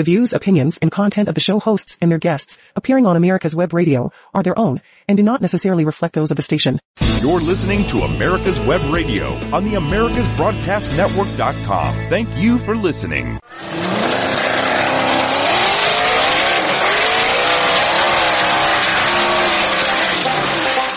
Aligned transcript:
The 0.00 0.04
views, 0.04 0.32
opinions, 0.32 0.78
and 0.78 0.90
content 0.90 1.28
of 1.28 1.34
the 1.34 1.42
show 1.42 1.60
hosts 1.60 1.98
and 2.00 2.10
their 2.10 2.18
guests 2.18 2.56
appearing 2.74 3.04
on 3.04 3.16
America's 3.16 3.54
Web 3.54 3.74
Radio 3.74 4.10
are 4.32 4.42
their 4.42 4.58
own 4.58 4.80
and 5.06 5.18
do 5.18 5.22
not 5.22 5.42
necessarily 5.42 5.84
reflect 5.84 6.14
those 6.14 6.30
of 6.30 6.38
the 6.38 6.42
station. 6.42 6.80
You're 7.20 7.42
listening 7.42 7.86
to 7.88 7.98
America's 7.98 8.58
Web 8.60 8.80
Radio 8.90 9.34
on 9.54 9.64
the 9.64 9.74
AmericasBroadcastNetwork.com. 9.74 11.94
Thank 12.08 12.34
you 12.38 12.56
for 12.56 12.74
listening. 12.74 13.38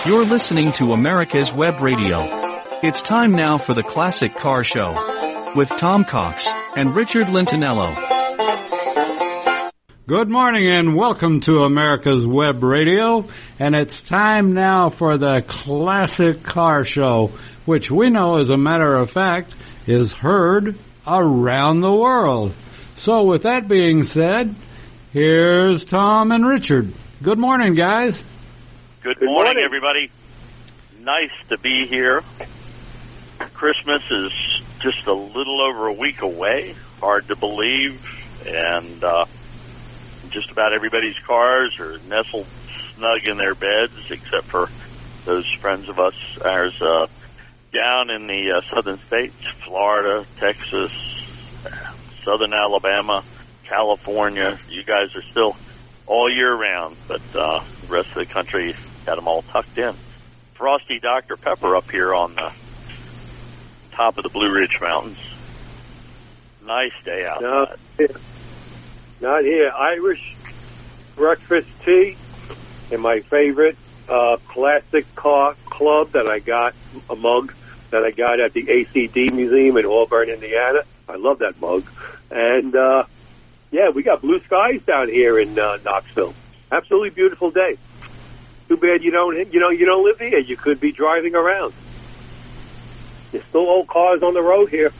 You're 0.05 0.23
listening 0.23 0.71
to 0.73 0.93
America's 0.93 1.51
Web 1.51 1.81
Radio. 1.81 2.21
It's 2.81 3.01
time 3.01 3.33
now 3.33 3.57
for 3.57 3.73
the 3.73 3.83
Classic 3.83 4.33
Car 4.33 4.63
Show 4.63 5.51
with 5.57 5.67
Tom 5.67 6.05
Cox 6.05 6.47
and 6.77 6.95
Richard 6.95 7.27
Lentinello. 7.27 8.12
Good 10.05 10.29
morning 10.29 10.67
and 10.67 10.97
welcome 10.97 11.39
to 11.41 11.63
America's 11.63 12.27
Web 12.27 12.61
Radio. 12.61 13.25
And 13.57 13.73
it's 13.73 14.01
time 14.01 14.53
now 14.53 14.89
for 14.89 15.17
the 15.17 15.41
Classic 15.47 16.43
Car 16.43 16.83
Show, 16.83 17.27
which 17.65 17.89
we 17.89 18.09
know, 18.09 18.35
as 18.35 18.49
a 18.49 18.57
matter 18.57 18.95
of 18.97 19.09
fact, 19.11 19.53
is 19.87 20.11
heard 20.11 20.75
around 21.07 21.79
the 21.81 21.93
world. 21.93 22.53
So 22.95 23.23
with 23.23 23.43
that 23.43 23.69
being 23.69 24.03
said, 24.03 24.53
here's 25.13 25.85
Tom 25.85 26.33
and 26.33 26.45
Richard. 26.45 26.91
Good 27.21 27.39
morning, 27.39 27.73
guys. 27.73 28.21
Good, 29.03 29.19
Good 29.19 29.25
morning, 29.27 29.53
morning. 29.55 29.63
everybody. 29.63 30.11
Nice 30.99 31.31
to 31.47 31.57
be 31.57 31.85
here. 31.85 32.21
Christmas 33.53 34.03
is 34.11 34.61
just 34.79 35.07
a 35.07 35.13
little 35.13 35.61
over 35.61 35.87
a 35.87 35.93
week 35.93 36.21
away. 36.21 36.75
Hard 36.99 37.27
to 37.29 37.37
believe. 37.37 38.05
And 38.45 39.01
uh, 39.01 39.23
just 40.33 40.51
about 40.51 40.73
everybody's 40.73 41.17
cars 41.19 41.79
are 41.79 41.99
nestled 42.09 42.47
snug 42.95 43.23
in 43.25 43.37
their 43.37 43.55
beds, 43.55 43.93
except 44.09 44.45
for 44.45 44.67
those 45.25 45.49
friends 45.53 45.87
of 45.89 45.99
us, 45.99 46.15
ours, 46.43 46.81
uh, 46.81 47.07
down 47.71 48.09
in 48.09 48.27
the 48.27 48.51
uh, 48.51 48.61
southern 48.61 48.97
states, 48.99 49.35
Florida, 49.63 50.25
Texas, 50.37 50.91
southern 52.23 52.53
Alabama, 52.53 53.23
California. 53.63 54.59
You 54.69 54.83
guys 54.83 55.15
are 55.15 55.21
still 55.21 55.55
all 56.07 56.31
year 56.31 56.53
round, 56.53 56.97
but 57.07 57.21
uh, 57.35 57.63
the 57.81 57.87
rest 57.87 58.09
of 58.09 58.15
the 58.15 58.25
country 58.25 58.75
got 59.05 59.15
them 59.15 59.27
all 59.27 59.43
tucked 59.43 59.77
in. 59.77 59.93
Frosty 60.55 60.99
Dr. 60.99 61.37
Pepper 61.37 61.75
up 61.75 61.89
here 61.89 62.13
on 62.13 62.35
the 62.35 62.51
top 63.91 64.17
of 64.17 64.23
the 64.23 64.29
Blue 64.29 64.51
Ridge 64.51 64.79
Mountains. 64.81 65.17
Nice 66.65 66.93
day 67.03 67.25
out. 67.25 67.41
No, 67.41 67.67
not 69.23 69.43
here. 69.43 69.71
Irish 69.71 70.35
breakfast 71.15 71.69
tea 71.83 72.17
and 72.91 73.01
my 73.01 73.21
favorite 73.21 73.77
uh, 74.09 74.37
classic 74.49 75.05
car 75.15 75.55
club 75.65 76.11
that 76.11 76.27
I 76.27 76.39
got, 76.39 76.75
a 77.09 77.15
mug 77.15 77.53
that 77.89 78.03
I 78.03 78.11
got 78.11 78.39
at 78.41 78.53
the 78.53 78.63
ACD 78.63 79.31
Museum 79.31 79.77
in 79.77 79.85
Auburn, 79.85 80.29
Indiana. 80.29 80.81
I 81.07 81.15
love 81.15 81.39
that 81.39 81.59
mug. 81.61 81.89
And, 82.29 82.75
uh, 82.75 83.05
yeah, 83.71 83.89
we 83.89 84.03
got 84.03 84.21
blue 84.21 84.39
skies 84.41 84.81
down 84.83 85.07
here 85.07 85.39
in 85.39 85.57
uh, 85.57 85.77
Knoxville. 85.85 86.35
Absolutely 86.71 87.11
beautiful 87.11 87.49
day. 87.49 87.77
Too 88.67 88.77
bad 88.77 89.03
you 89.03 89.11
don't, 89.11 89.53
you 89.53 89.59
know, 89.59 89.69
you 89.69 89.85
don't 89.85 90.03
live 90.03 90.19
here. 90.19 90.39
You 90.39 90.57
could 90.57 90.79
be 90.79 90.91
driving 90.91 91.33
around. 91.33 91.73
There's 93.31 93.43
still 93.45 93.61
old 93.61 93.87
cars 93.87 94.21
on 94.21 94.33
the 94.33 94.41
road 94.41 94.69
here. 94.69 94.91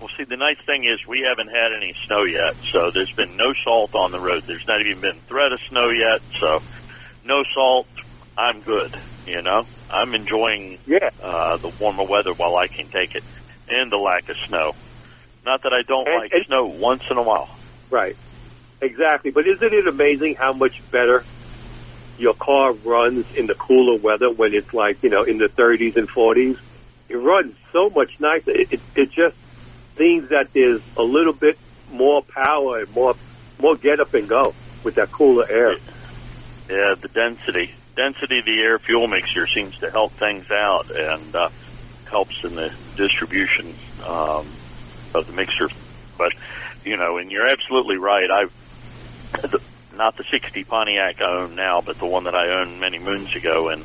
Well, 0.00 0.08
see, 0.16 0.24
the 0.24 0.36
nice 0.36 0.58
thing 0.64 0.84
is 0.84 1.04
we 1.08 1.26
haven't 1.28 1.48
had 1.52 1.72
any 1.76 1.92
snow 2.06 2.22
yet, 2.24 2.56
so 2.72 2.90
there's 2.94 3.12
been 3.12 3.36
no 3.36 3.52
salt 3.64 3.94
on 3.94 4.12
the 4.12 4.20
road. 4.20 4.44
There's 4.46 4.66
not 4.68 4.80
even 4.80 5.00
been 5.00 5.20
threat 5.26 5.52
of 5.52 5.60
snow 5.68 5.88
yet, 5.90 6.20
so 6.38 6.62
no 7.24 7.42
salt. 7.52 7.86
I'm 8.36 8.60
good. 8.60 8.94
You 9.26 9.42
know, 9.42 9.66
I'm 9.90 10.14
enjoying 10.14 10.78
Yeah. 10.86 11.10
uh, 11.20 11.56
the 11.56 11.68
warmer 11.80 12.04
weather 12.04 12.32
while 12.32 12.56
I 12.56 12.68
can 12.68 12.86
take 12.86 13.16
it, 13.16 13.24
and 13.68 13.90
the 13.90 13.96
lack 13.96 14.28
of 14.28 14.36
snow. 14.46 14.76
Not 15.44 15.62
that 15.62 15.72
I 15.72 15.82
don't 15.82 16.06
And- 16.06 16.20
like 16.20 16.32
and- 16.32 16.46
snow 16.46 16.66
once 16.66 17.02
in 17.10 17.16
a 17.18 17.22
while. 17.22 17.48
Right. 17.90 18.16
Exactly. 18.80 19.32
But 19.32 19.48
isn't 19.48 19.72
it 19.74 19.88
amazing 19.88 20.36
how 20.36 20.52
much 20.52 20.80
better 20.92 21.24
your 22.18 22.34
car 22.34 22.72
runs 22.72 23.26
in 23.34 23.46
the 23.48 23.54
cooler 23.54 23.96
weather 23.98 24.30
when 24.30 24.54
it's 24.54 24.72
like, 24.72 25.02
you 25.02 25.08
know, 25.10 25.24
in 25.24 25.38
the 25.38 25.48
30s 25.48 25.96
and 25.96 26.08
40s? 26.08 26.56
It 27.08 27.16
runs 27.16 27.56
so 27.72 27.90
much 27.90 28.20
nicer. 28.20 28.52
It, 28.52 28.72
it, 28.74 28.80
it 28.94 29.10
just 29.10 29.34
seems 29.98 30.30
that 30.30 30.48
there's 30.54 30.80
a 30.96 31.02
little 31.02 31.32
bit 31.32 31.58
more 31.92 32.22
power 32.22 32.80
and 32.80 32.90
more, 32.94 33.14
more 33.60 33.76
get 33.76 34.00
up 34.00 34.14
and 34.14 34.28
go 34.28 34.54
with 34.84 34.94
that 34.94 35.10
cooler 35.10 35.44
air. 35.50 35.72
Yeah, 36.70 36.94
the 37.00 37.08
density, 37.08 37.72
density 37.96 38.38
of 38.38 38.44
the 38.44 38.60
air 38.60 38.78
fuel 38.78 39.08
mixture 39.08 39.46
seems 39.54 39.76
to 39.78 39.90
help 39.90 40.12
things 40.18 40.44
out 40.52 40.86
and 40.94 41.34
uh, 41.34 41.48
helps 42.10 42.34
in 42.44 42.54
the 42.54 42.68
distribution 42.96 43.76
um, 44.06 44.46
of 45.14 45.26
the 45.26 45.32
mixture. 45.32 45.68
But 46.16 46.32
you 46.84 46.96
know, 46.96 47.18
and 47.18 47.30
you're 47.30 47.48
absolutely 47.48 47.96
right. 47.96 48.28
I, 48.30 48.44
the, 49.42 49.60
not 49.96 50.16
the 50.16 50.24
'60 50.30 50.64
Pontiac 50.64 51.16
I 51.20 51.42
own 51.42 51.54
now, 51.54 51.82
but 51.84 51.98
the 51.98 52.06
one 52.06 52.24
that 52.24 52.34
I 52.34 52.60
owned 52.60 52.80
many 52.80 52.98
moons 52.98 53.30
ago 53.34 53.70
in 53.70 53.84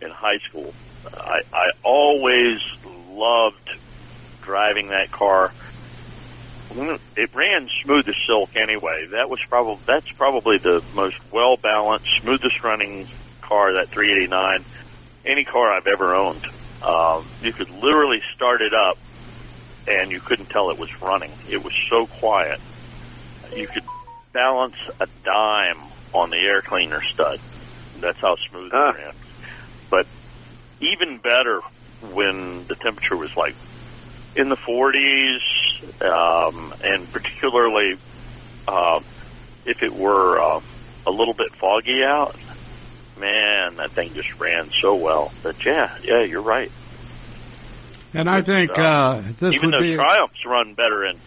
in 0.00 0.10
high 0.10 0.38
school. 0.48 0.72
I, 1.12 1.40
I 1.52 1.66
always 1.82 2.58
loved 2.86 3.70
driving 4.44 4.88
that 4.88 5.10
car. 5.10 5.52
It 7.16 7.34
ran 7.34 7.68
smooth 7.82 8.08
as 8.08 8.16
silk 8.26 8.56
anyway. 8.56 9.06
That 9.12 9.30
was 9.30 9.38
probably 9.48 9.80
that's 9.86 10.10
probably 10.12 10.58
the 10.58 10.82
most 10.94 11.16
well 11.32 11.56
balanced, 11.56 12.08
smoothest 12.20 12.62
running 12.64 13.06
car 13.42 13.74
that 13.74 13.88
389. 13.90 14.64
Any 15.24 15.44
car 15.44 15.72
I've 15.72 15.86
ever 15.86 16.14
owned. 16.14 16.44
Um, 16.82 17.24
you 17.42 17.52
could 17.52 17.70
literally 17.70 18.20
start 18.34 18.60
it 18.60 18.74
up, 18.74 18.98
and 19.88 20.10
you 20.10 20.20
couldn't 20.20 20.50
tell 20.50 20.70
it 20.70 20.78
was 20.78 21.00
running. 21.00 21.32
It 21.48 21.62
was 21.62 21.72
so 21.88 22.06
quiet. 22.06 22.60
You 23.54 23.66
could 23.68 23.84
balance 24.32 24.76
a 25.00 25.06
dime 25.24 25.78
on 26.12 26.30
the 26.30 26.36
air 26.38 26.60
cleaner 26.60 27.02
stud. 27.04 27.40
That's 28.00 28.18
how 28.18 28.36
smooth 28.50 28.72
Ah. 28.74 28.90
it 28.90 28.96
ran. 28.96 29.12
But 29.90 30.06
even 30.80 31.18
better 31.18 31.60
when 32.12 32.66
the 32.66 32.74
temperature 32.74 33.16
was 33.16 33.34
like 33.36 33.54
in 34.36 34.48
the 34.48 34.56
40s, 34.56 36.02
um, 36.02 36.74
and 36.82 37.10
particularly 37.12 37.98
uh, 38.66 39.00
if 39.64 39.82
it 39.82 39.94
were 39.94 40.40
uh, 40.40 40.60
a 41.06 41.10
little 41.10 41.34
bit 41.34 41.54
foggy 41.54 42.02
out. 42.02 42.36
Man, 43.18 43.76
that 43.76 43.92
thing 43.92 44.12
just 44.14 44.40
ran 44.40 44.70
so 44.82 44.96
well. 44.96 45.32
But 45.42 45.64
yeah, 45.64 45.96
yeah, 46.02 46.22
you're 46.22 46.42
right. 46.42 46.70
And 48.12 48.28
I 48.28 48.42
think 48.42 48.76
uh, 48.76 49.22
this 49.38 49.54
Even 49.54 49.70
would 49.70 49.74
though 49.74 49.80
be 49.80 49.94
Triumphs 49.94 50.44
run 50.46 50.74
better 50.74 51.04
in 51.04 51.18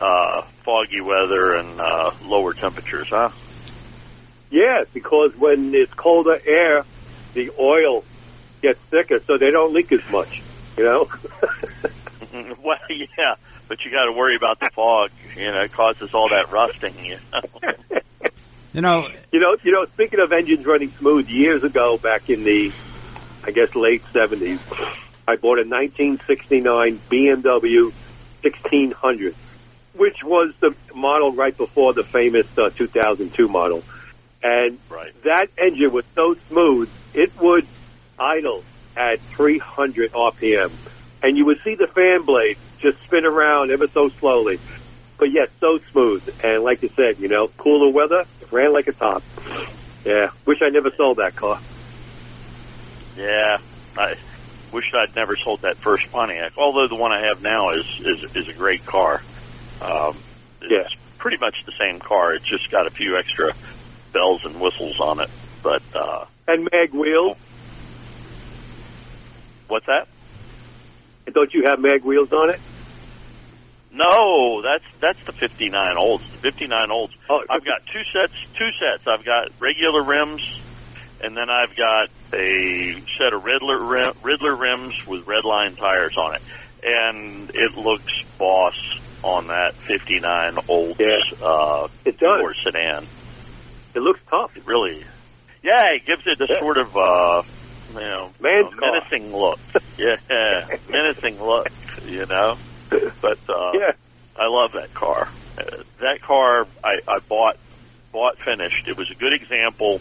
uh, 0.00 0.42
foggy 0.64 1.00
weather 1.00 1.54
and 1.54 1.80
uh, 1.80 2.12
lower 2.24 2.54
temperatures, 2.54 3.08
huh? 3.10 3.30
Yeah, 4.50 4.84
because 4.92 5.34
when 5.36 5.74
it's 5.74 5.92
colder 5.94 6.38
air, 6.46 6.84
the 7.34 7.50
oil 7.58 8.04
gets 8.60 8.78
thicker, 8.90 9.20
so 9.26 9.38
they 9.38 9.50
don't 9.50 9.72
leak 9.72 9.90
as 9.92 10.08
much, 10.10 10.42
you 10.76 10.84
know? 10.84 11.08
well, 12.62 12.78
yeah, 12.88 13.34
but 13.68 13.84
you 13.84 13.90
got 13.90 14.04
to 14.04 14.12
worry 14.12 14.36
about 14.36 14.60
the 14.60 14.68
fog. 14.72 15.10
You 15.36 15.52
know, 15.52 15.62
it 15.62 15.72
causes 15.72 16.14
all 16.14 16.28
that 16.30 16.50
rusting. 16.50 16.94
You 17.04 17.18
know? 17.32 17.40
you 18.72 18.80
know 18.80 19.08
You 19.32 19.40
know, 19.40 19.56
you 19.62 19.72
know. 19.72 19.86
Speaking 19.86 20.20
of 20.20 20.32
engines 20.32 20.64
running 20.66 20.90
smooth, 20.92 21.28
years 21.28 21.64
ago, 21.64 21.98
back 21.98 22.30
in 22.30 22.44
the, 22.44 22.72
I 23.44 23.50
guess 23.50 23.74
late 23.74 24.02
seventies, 24.12 24.60
I 25.26 25.36
bought 25.36 25.58
a 25.58 25.68
1969 25.68 27.00
BMW 27.10 27.92
1600, 28.42 29.34
which 29.94 30.24
was 30.24 30.54
the 30.60 30.74
model 30.94 31.32
right 31.32 31.56
before 31.56 31.92
the 31.92 32.04
famous 32.04 32.46
uh, 32.58 32.70
2002 32.70 33.48
model, 33.48 33.82
and 34.42 34.78
right. 34.88 35.12
that 35.24 35.48
engine 35.58 35.92
was 35.92 36.04
so 36.14 36.34
smooth 36.48 36.90
it 37.14 37.38
would 37.40 37.66
idle 38.18 38.64
at 38.96 39.20
300 39.20 40.12
RPM, 40.12 40.70
and 41.22 41.36
you 41.36 41.46
would 41.46 41.58
see 41.64 41.74
the 41.74 41.88
fan 41.94 42.24
blade 42.26 42.56
just 42.80 42.98
spin 43.04 43.24
around 43.24 43.70
ever 43.70 43.86
so 43.94 44.10
slowly. 44.20 44.58
But 45.18 45.30
yet, 45.30 45.50
so 45.60 45.78
smooth, 45.92 46.22
and 46.42 46.64
like 46.64 46.82
you 46.82 46.90
said, 46.96 47.20
you 47.20 47.28
know, 47.28 47.48
cooler 47.62 47.92
weather, 47.92 48.24
ran 48.50 48.72
like 48.72 48.88
a 48.88 48.92
top. 48.92 49.22
Yeah, 50.04 50.26
wish 50.46 50.58
I 50.62 50.70
never 50.70 50.90
sold 50.96 51.18
that 51.18 51.36
car. 51.36 51.60
Yeah, 53.14 53.58
I 53.96 54.14
wish 54.72 54.84
I'd 54.94 55.14
never 55.14 55.36
sold 55.44 55.60
that 55.62 55.76
first 55.84 56.02
Pontiac. 56.10 56.52
Although 56.58 56.88
the 56.88 56.96
one 56.96 57.12
I 57.12 57.22
have 57.28 57.40
now 57.40 57.70
is 57.70 57.86
is 58.00 58.42
is 58.42 58.46
a 58.50 58.58
great 58.58 58.84
car. 58.84 59.20
Um, 59.80 60.22
it's 60.62 60.72
Yeah. 60.72 60.88
pretty 61.18 61.36
much 61.38 61.54
the 61.66 61.72
same 61.78 62.00
car. 62.00 62.34
It's 62.34 62.48
just 62.48 62.68
got 62.70 62.86
a 62.86 62.90
few 62.90 63.16
extra 63.16 63.52
bells 64.12 64.40
and 64.44 64.60
whistles 64.60 64.96
on 64.98 65.20
it. 65.20 65.30
But 65.62 65.82
uh, 65.94 66.24
And 66.48 66.68
mag 66.72 66.92
wheels. 66.92 67.36
what's 69.68 69.86
that? 69.86 70.08
Don't 71.30 71.52
you 71.54 71.64
have 71.68 71.78
mag 71.78 72.04
wheels 72.04 72.30
on 72.32 72.50
it? 72.50 72.60
No, 73.94 74.62
that's 74.62 74.84
that's 75.00 75.18
the 75.26 75.32
59 75.38 75.70
olds. 75.98 76.24
The 76.32 76.38
59 76.38 76.90
olds. 76.90 77.12
Oh, 77.30 77.40
I've 77.48 77.64
got 77.64 77.80
two 77.92 78.02
sets. 78.12 78.32
Two 78.58 78.70
sets. 78.80 79.04
I've 79.06 79.24
got 79.24 79.48
regular 79.60 80.02
rims, 80.02 80.42
and 81.22 81.36
then 81.36 81.50
I've 81.50 81.76
got 81.76 82.08
a 82.34 82.94
set 83.20 83.34
of 83.34 83.42
Ridler 83.44 83.78
rim, 83.88 84.12
Ridler 84.24 84.58
rims 84.58 84.94
with 85.06 85.26
red 85.26 85.44
line 85.44 85.76
tires 85.76 86.16
on 86.16 86.34
it, 86.34 86.42
and 86.82 87.50
it 87.52 87.76
looks 87.76 88.12
boss 88.38 88.74
on 89.22 89.48
that 89.48 89.74
59 89.86 90.56
olds 90.68 90.98
Yeah. 90.98 91.18
uh, 91.46 91.86
It 92.06 92.18
does. 92.18 92.40
Ford 92.40 92.56
sedan. 92.64 93.06
It 93.94 94.00
looks 94.00 94.20
tough. 94.30 94.56
It 94.56 94.66
really, 94.66 95.04
yeah, 95.62 95.84
it 95.92 96.06
gives 96.06 96.22
it 96.26 96.40
a 96.40 96.46
Yeah. 96.50 96.58
sort 96.60 96.78
of 96.78 96.96
uh, 96.96 97.42
you 97.90 98.00
know 98.08 98.30
Man's 98.40 98.72
menacing 98.80 99.36
look. 99.36 99.58
yeah, 99.98 100.16
menacing 101.22 101.40
look. 101.40 101.66
You 102.04 102.26
know, 102.28 102.56
but 102.90 103.38
uh, 103.48 103.72
Yeah. 103.74 103.92
I 104.36 104.48
love 104.48 104.70
that 104.74 104.94
car. 104.94 105.28
Uh, 105.58 105.82
that 106.00 106.20
car 106.26 106.66
I, 106.82 106.94
I 107.08 107.18
bought 107.28 107.56
bought 108.12 108.34
finished. 108.44 108.86
It 108.86 108.96
was 108.96 109.08
a 109.12 109.18
good 109.18 109.32
example 109.32 110.00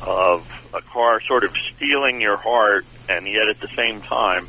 of 0.00 0.40
a 0.74 0.82
car 0.92 1.20
sort 1.28 1.44
of 1.44 1.50
stealing 1.74 2.20
your 2.20 2.36
heart, 2.36 2.84
and 3.08 3.26
yet 3.26 3.48
at 3.48 3.60
the 3.60 3.68
same 3.76 4.02
time, 4.02 4.48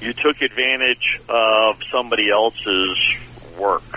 you 0.00 0.12
took 0.12 0.36
advantage 0.42 1.06
of 1.28 1.76
somebody 1.94 2.30
else's 2.30 2.98
work. 3.58 3.88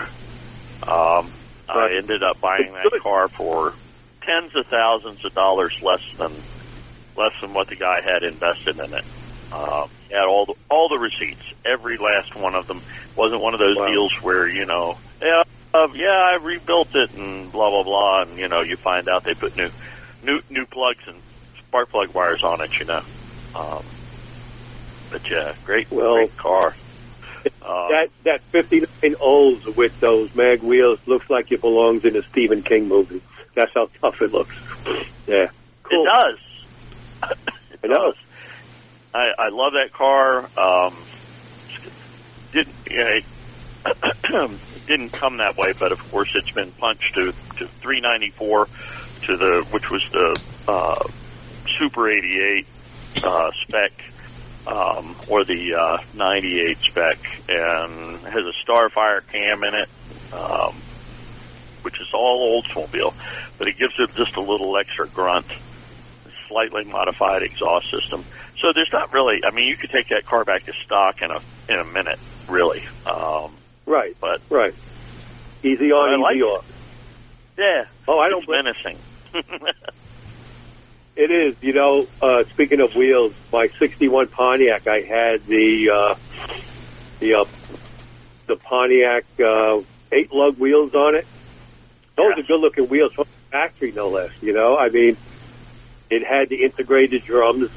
Um, 0.86 1.34
I 1.68 1.98
ended 1.98 2.22
up 2.22 2.40
buying 2.40 2.72
that 2.72 3.02
car 3.02 3.28
for 3.36 3.74
tens 4.22 4.52
of 4.56 4.66
thousands 4.70 5.18
of 5.24 5.34
dollars 5.34 5.74
less 5.82 6.02
than 6.18 6.42
less 7.16 7.32
than 7.42 7.54
what 7.54 7.66
the 7.68 7.76
guy 7.76 7.98
had 8.04 8.22
invested 8.22 8.76
in 8.78 8.92
it. 8.92 9.06
Um, 9.52 9.88
had 10.10 10.26
all 10.26 10.46
the 10.46 10.54
all 10.70 10.88
the 10.88 10.98
receipts, 10.98 11.42
every 11.64 11.96
last 11.98 12.34
one 12.36 12.54
of 12.54 12.66
them. 12.66 12.82
Wasn't 13.16 13.40
one 13.42 13.54
of 13.54 13.60
those 13.60 13.76
Wow. 13.76 13.86
deals 13.86 14.12
where 14.22 14.48
you 14.48 14.66
know, 14.66 14.94
yeah, 15.20 15.42
uh, 15.74 15.88
yeah, 15.94 16.32
I 16.32 16.38
rebuilt 16.42 16.88
it 16.94 17.12
and 17.12 17.50
blah 17.52 17.70
blah 17.70 17.84
blah, 17.84 18.22
and 18.22 18.38
you 18.38 18.48
know, 18.48 18.62
you 18.62 18.76
find 18.82 19.08
out 19.08 19.24
they 19.24 19.34
put 19.34 19.56
new 19.56 19.68
new 20.22 20.40
new 20.48 20.66
plugs 20.66 21.02
and 21.06 21.22
spark 21.66 21.90
plug 21.90 22.14
wires 22.14 22.42
on 22.44 22.60
it. 22.62 22.70
You 22.80 22.86
know, 22.86 23.02
um, 23.54 23.82
but 25.10 25.22
yeah, 25.30 25.52
great 25.64 25.88
Well, 25.90 26.14
great 26.14 26.36
car. 26.36 26.74
Um, 27.62 27.88
That 27.90 28.08
that 28.24 28.40
59 28.52 29.14
Olds 29.20 29.64
with 29.76 29.92
those 30.00 30.30
mag 30.34 30.62
wheels 30.62 30.98
looks 31.06 31.26
like 31.30 31.46
it 31.50 31.60
belongs 31.60 32.02
in 32.04 32.16
a 32.16 32.22
Stephen 32.30 32.62
King 32.62 32.88
movie. 32.88 33.22
That's 33.54 33.70
how 33.74 33.88
tough 34.00 34.14
it 34.20 34.32
looks. 34.32 34.54
Yeah. 35.28 35.46
Cool. 35.88 36.04
It 36.06 36.10
does. 36.12 36.38
it 37.70 37.80
I 37.84 37.86
know. 37.88 38.06
does. 38.08 38.14
I, 39.16 39.32
I 39.38 39.48
love 39.48 39.72
that 39.72 39.92
car. 39.92 40.50
Um, 40.58 40.94
didn't 42.52 42.74
it 42.86 43.24
didn't 44.86 45.10
come 45.10 45.38
that 45.38 45.56
way, 45.56 45.72
but 45.78 45.92
of 45.92 46.10
course 46.10 46.30
it's 46.34 46.50
been 46.50 46.70
punched 46.72 47.14
to 47.14 47.32
to 47.58 47.66
394 47.66 48.66
to 49.22 49.36
the 49.36 49.66
which 49.70 49.90
was 49.90 50.06
the 50.12 50.40
uh, 50.68 51.08
Super 51.78 52.10
88 52.10 52.66
uh, 53.24 53.50
spec 53.62 53.92
um, 54.66 55.16
or 55.28 55.44
the 55.44 55.74
uh, 55.74 55.98
98 56.12 56.78
spec, 56.80 57.18
and 57.48 58.18
has 58.18 58.44
a 58.44 58.52
Starfire 58.64 59.26
cam 59.32 59.64
in 59.64 59.74
it. 59.74 59.88
Um, 60.32 60.74
which 61.82 62.00
is 62.00 62.08
all 62.12 62.60
Oldsmobile, 62.60 63.14
but 63.58 63.68
it 63.68 63.78
gives 63.78 63.94
it 64.00 64.12
just 64.16 64.34
a 64.34 64.40
little 64.40 64.76
extra 64.76 65.06
grunt 65.06 65.46
slightly 66.48 66.84
modified 66.84 67.42
exhaust 67.42 67.88
system. 67.90 68.24
So 68.58 68.72
there's 68.74 68.90
not 68.92 69.12
really. 69.12 69.40
I 69.46 69.54
mean, 69.54 69.66
you 69.66 69.76
could 69.76 69.90
take 69.90 70.08
that 70.08 70.24
car 70.26 70.44
back 70.44 70.64
to 70.66 70.72
stock 70.84 71.16
in 71.22 71.30
a 71.30 71.40
in 71.72 71.78
a 71.80 71.84
minute, 71.84 72.18
really. 72.48 72.82
Um, 73.04 73.52
Right. 73.86 74.16
but 74.20 74.40
Right. 74.50 74.74
Easy 75.62 75.92
on, 75.92 76.14
easy 76.14 76.22
like 76.22 76.40
off. 76.42 76.64
yeah, 77.58 77.84
Oh, 78.08 78.18
I 78.18 78.28
don't 78.28 78.48
menacing. 78.48 78.98
It 81.16 81.30
is. 81.30 81.56
You 81.62 81.72
know, 81.72 82.06
uh, 82.20 82.44
speaking 82.52 82.80
of 82.80 82.94
wheels, 82.94 83.32
my 83.50 83.68
61 83.78 84.28
Pontiac, 84.28 84.86
I 84.86 85.00
had 85.00 85.46
the, 85.46 85.88
uh, 85.90 86.14
the, 87.20 87.34
uh, 87.36 87.44
the 88.46 88.56
Pontiac, 88.56 89.24
uh, 89.40 89.80
eight 90.12 90.30
lug 90.30 90.58
wheels 90.58 90.94
on 90.94 91.14
it. 91.14 91.26
Those 92.16 92.32
are 92.36 92.42
good 92.42 92.60
looking 92.60 92.88
wheels 92.90 93.12
from 93.14 93.24
the 93.24 93.50
factory, 93.50 93.92
no 93.92 94.10
less. 94.10 94.30
You 94.42 94.52
know, 94.52 94.76
I 94.76 94.90
mean, 94.90 95.16
it 96.10 96.22
had 96.22 96.50
the 96.50 96.62
integrated 96.62 97.24
drums 97.24 97.70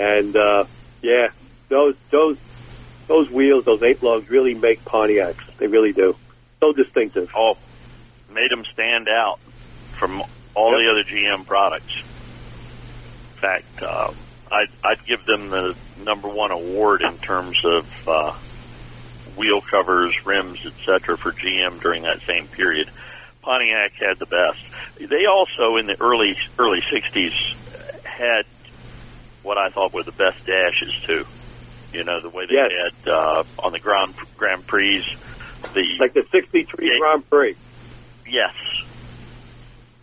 and, 0.00 0.36
uh, 0.36 0.64
yeah, 1.02 1.28
those, 1.68 1.94
those, 2.10 2.38
those 3.06 3.30
wheels, 3.30 3.64
those 3.64 3.82
eight 3.82 4.02
lugs 4.02 4.30
really 4.30 4.54
make 4.54 4.84
Pontiacs. 4.84 5.56
They 5.58 5.66
really 5.66 5.92
do. 5.92 6.16
So 6.60 6.72
distinctive. 6.72 7.30
oh, 7.36 7.56
made 8.32 8.50
them 8.50 8.64
stand 8.72 9.08
out 9.08 9.40
from 9.98 10.22
all 10.54 10.70
the 10.70 10.88
other 10.90 11.02
GM 11.02 11.46
products. 11.46 11.96
In 11.96 13.40
fact, 13.40 13.82
uh, 13.82 14.12
I'd, 14.50 14.68
I'd 14.84 15.04
give 15.04 15.24
them 15.24 15.50
the 15.50 15.76
number 16.04 16.28
one 16.28 16.50
award 16.50 17.02
in 17.02 17.16
terms 17.18 17.62
of 17.64 18.08
uh, 18.08 18.32
wheel 19.36 19.60
covers, 19.60 20.14
rims, 20.26 20.64
etc. 20.64 21.16
for 21.16 21.32
GM 21.32 21.80
during 21.80 22.02
that 22.02 22.20
same 22.26 22.46
period. 22.46 22.90
Pontiac 23.42 23.92
had 23.94 24.18
the 24.18 24.26
best. 24.26 24.60
They 24.98 25.26
also, 25.26 25.76
in 25.76 25.86
the 25.86 25.96
early 26.00 26.36
early 26.58 26.80
'60s, 26.82 27.54
had 28.04 28.44
what 29.42 29.58
I 29.58 29.70
thought 29.70 29.92
were 29.92 30.02
the 30.04 30.12
best 30.12 30.44
dashes 30.46 30.92
too. 31.06 31.24
You 31.92 32.04
know, 32.04 32.20
the 32.20 32.28
way 32.28 32.46
they 32.46 32.54
Yes. 32.54 32.70
had 33.04 33.10
uh, 33.12 33.42
on 33.58 33.72
the 33.72 33.78
Grand 33.80 34.14
Grand 34.36 34.66
Prix. 34.66 35.04
The 35.74 35.84
Like 35.98 36.14
the 36.14 36.24
63 36.30 36.86
Yeah. 36.86 36.98
Grand 36.98 37.28
Prix. 37.28 37.56
yes, 38.26 38.54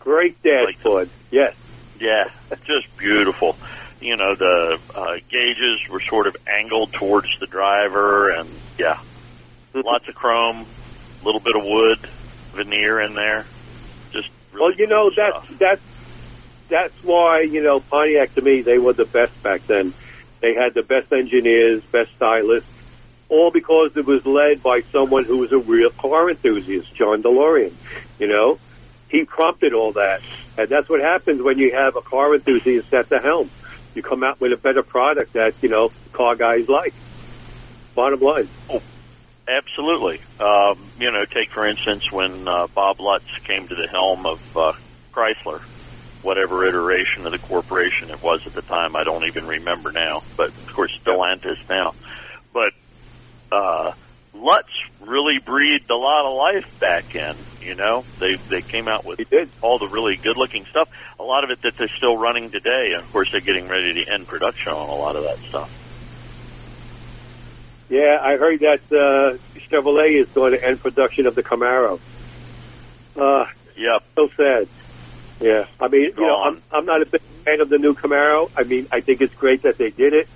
Great 0.00 0.40
dashboard. 0.42 1.10
Yes. 1.30 1.54
Yeah, 2.00 2.24
just 2.64 2.96
beautiful. 2.96 3.56
You 4.00 4.16
know, 4.16 4.34
the 4.36 4.78
uh, 4.94 5.14
gauges 5.28 5.80
were 5.90 6.00
sort 6.00 6.28
of 6.28 6.36
angled 6.46 6.92
towards 6.92 7.28
the 7.40 7.46
driver, 7.46 8.30
and 8.30 8.48
yeah, 8.78 9.00
lots 9.74 10.08
of 10.08 10.14
chrome, 10.14 10.64
a 11.20 11.24
little 11.26 11.40
bit 11.40 11.56
of 11.56 11.64
wood 11.64 11.98
veneer 12.54 13.00
in 13.00 13.14
there. 13.14 13.44
Just 14.12 14.28
really 14.52 14.66
Well, 14.68 14.74
you 14.78 14.86
know 14.86 15.10
cool 15.10 15.14
that's 15.16 15.44
stuff. 15.46 15.58
that's 15.58 15.82
that's 16.68 17.02
why 17.02 17.40
you 17.40 17.62
know 17.62 17.80
Pontiac 17.80 18.34
to 18.34 18.42
me 18.42 18.62
they 18.62 18.78
were 18.78 18.92
the 18.92 19.04
best 19.04 19.42
back 19.42 19.66
then. 19.66 19.94
They 20.40 20.54
had 20.54 20.74
the 20.74 20.82
best 20.82 21.12
engineers, 21.12 21.82
best 21.84 22.14
stylists, 22.14 22.70
all 23.28 23.50
because 23.50 23.96
it 23.96 24.06
was 24.06 24.24
led 24.24 24.62
by 24.62 24.82
someone 24.92 25.24
who 25.24 25.38
was 25.38 25.52
a 25.52 25.58
real 25.58 25.90
car 25.90 26.30
enthusiast, 26.30 26.94
John 26.94 27.22
DeLorean. 27.22 27.72
You 28.18 28.28
know, 28.28 28.58
he 29.08 29.24
prompted 29.24 29.74
all 29.74 29.92
that, 29.92 30.20
and 30.56 30.68
that's 30.68 30.88
what 30.88 31.00
happens 31.00 31.42
when 31.42 31.58
you 31.58 31.72
have 31.72 31.96
a 31.96 32.00
car 32.00 32.34
enthusiast 32.34 32.92
at 32.94 33.08
the 33.08 33.18
helm. 33.18 33.50
You 33.94 34.02
come 34.02 34.22
out 34.22 34.40
with 34.40 34.52
a 34.52 34.56
better 34.56 34.82
product 34.82 35.32
that 35.32 35.54
you 35.62 35.68
know 35.68 35.92
car 36.12 36.36
guys 36.36 36.68
like. 36.68 36.94
Bottom 37.94 38.20
line. 38.20 38.48
Absolutely. 39.48 40.20
Um, 40.38 40.78
you 41.00 41.10
know, 41.10 41.24
take 41.24 41.50
for 41.50 41.66
instance 41.66 42.12
when 42.12 42.46
uh, 42.46 42.66
Bob 42.68 43.00
Lutz 43.00 43.38
came 43.44 43.66
to 43.66 43.74
the 43.74 43.88
helm 43.88 44.26
of 44.26 44.56
uh, 44.56 44.72
Chrysler, 45.12 45.62
whatever 46.22 46.64
iteration 46.66 47.26
of 47.26 47.32
the 47.32 47.38
corporation 47.38 48.10
it 48.10 48.22
was 48.22 48.40
at 48.46 48.54
the 48.54 48.62
time, 48.62 48.96
I 48.96 49.04
don't 49.04 49.24
even 49.26 49.46
remember 49.46 49.92
now. 49.92 50.22
But 50.36 50.48
of 50.48 50.74
course, 50.74 50.90
Stellantis 51.04 51.56
now. 51.68 51.94
But 52.52 52.72
uh, 53.52 53.92
Lutz 54.34 54.68
really 55.00 55.38
breathed 55.44 55.90
a 55.90 55.96
lot 55.96 56.26
of 56.26 56.36
life 56.36 56.70
back 56.80 57.14
in. 57.14 57.46
You 57.60 57.74
know, 57.74 58.04
they 58.20 58.36
they 58.50 58.62
came 58.62 58.88
out 58.88 59.04
with 59.04 59.20
all 59.62 59.78
the 59.78 59.88
really 59.88 60.16
good 60.22 60.36
looking 60.36 60.64
stuff. 60.70 60.88
A 61.18 61.22
lot 61.22 61.44
of 61.44 61.50
it 61.50 61.60
that 61.62 61.72
they're 61.78 61.88
still 61.96 62.16
running 62.16 62.50
today. 62.50 62.92
And 62.94 63.02
of 63.02 63.10
course, 63.12 63.30
they're 63.30 63.40
getting 63.40 63.68
ready 63.68 64.04
to 64.04 64.12
end 64.12 64.26
production 64.26 64.72
on 64.72 64.88
a 64.88 64.94
lot 64.94 65.16
of 65.16 65.24
that 65.24 65.38
stuff. 65.48 65.70
Yeah, 67.88 68.18
I 68.20 68.36
heard 68.36 68.60
that 68.60 68.80
uh, 68.92 69.38
Chevrolet 69.70 70.20
is 70.20 70.28
going 70.34 70.52
to 70.52 70.62
end 70.62 70.80
production 70.80 71.26
of 71.26 71.34
the 71.34 71.42
Camaro. 71.42 72.00
Uh, 73.16 73.46
Yep. 73.78 74.02
so 74.16 74.28
sad. 74.36 74.68
Yeah, 75.40 75.66
I 75.80 75.88
mean, 75.88 76.02
you 76.02 76.14
know. 76.16 76.42
I'm 76.42 76.62
I'm 76.72 76.84
not 76.84 77.02
a 77.02 77.06
big 77.06 77.20
fan 77.44 77.60
of 77.60 77.68
the 77.68 77.78
new 77.78 77.94
Camaro. 77.94 78.50
I 78.56 78.64
mean, 78.64 78.88
I 78.90 79.00
think 79.00 79.20
it's 79.20 79.34
great 79.34 79.62
that 79.62 79.78
they 79.78 79.90
did 79.90 80.12
it. 80.12 80.28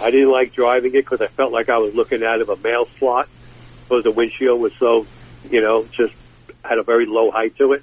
I 0.00 0.10
didn't 0.10 0.30
like 0.30 0.52
driving 0.52 0.94
it 0.94 1.04
because 1.04 1.20
I 1.20 1.28
felt 1.28 1.52
like 1.52 1.68
I 1.68 1.78
was 1.78 1.94
looking 1.94 2.22
out 2.22 2.40
of 2.40 2.48
a 2.48 2.56
mail 2.56 2.86
slot 2.98 3.28
because 3.82 4.04
the 4.04 4.10
windshield 4.10 4.60
was 4.60 4.72
so, 4.74 5.06
you 5.50 5.60
know, 5.60 5.84
just 5.92 6.14
had 6.64 6.78
a 6.78 6.82
very 6.82 7.06
low 7.06 7.30
height 7.30 7.56
to 7.58 7.72
it. 7.72 7.82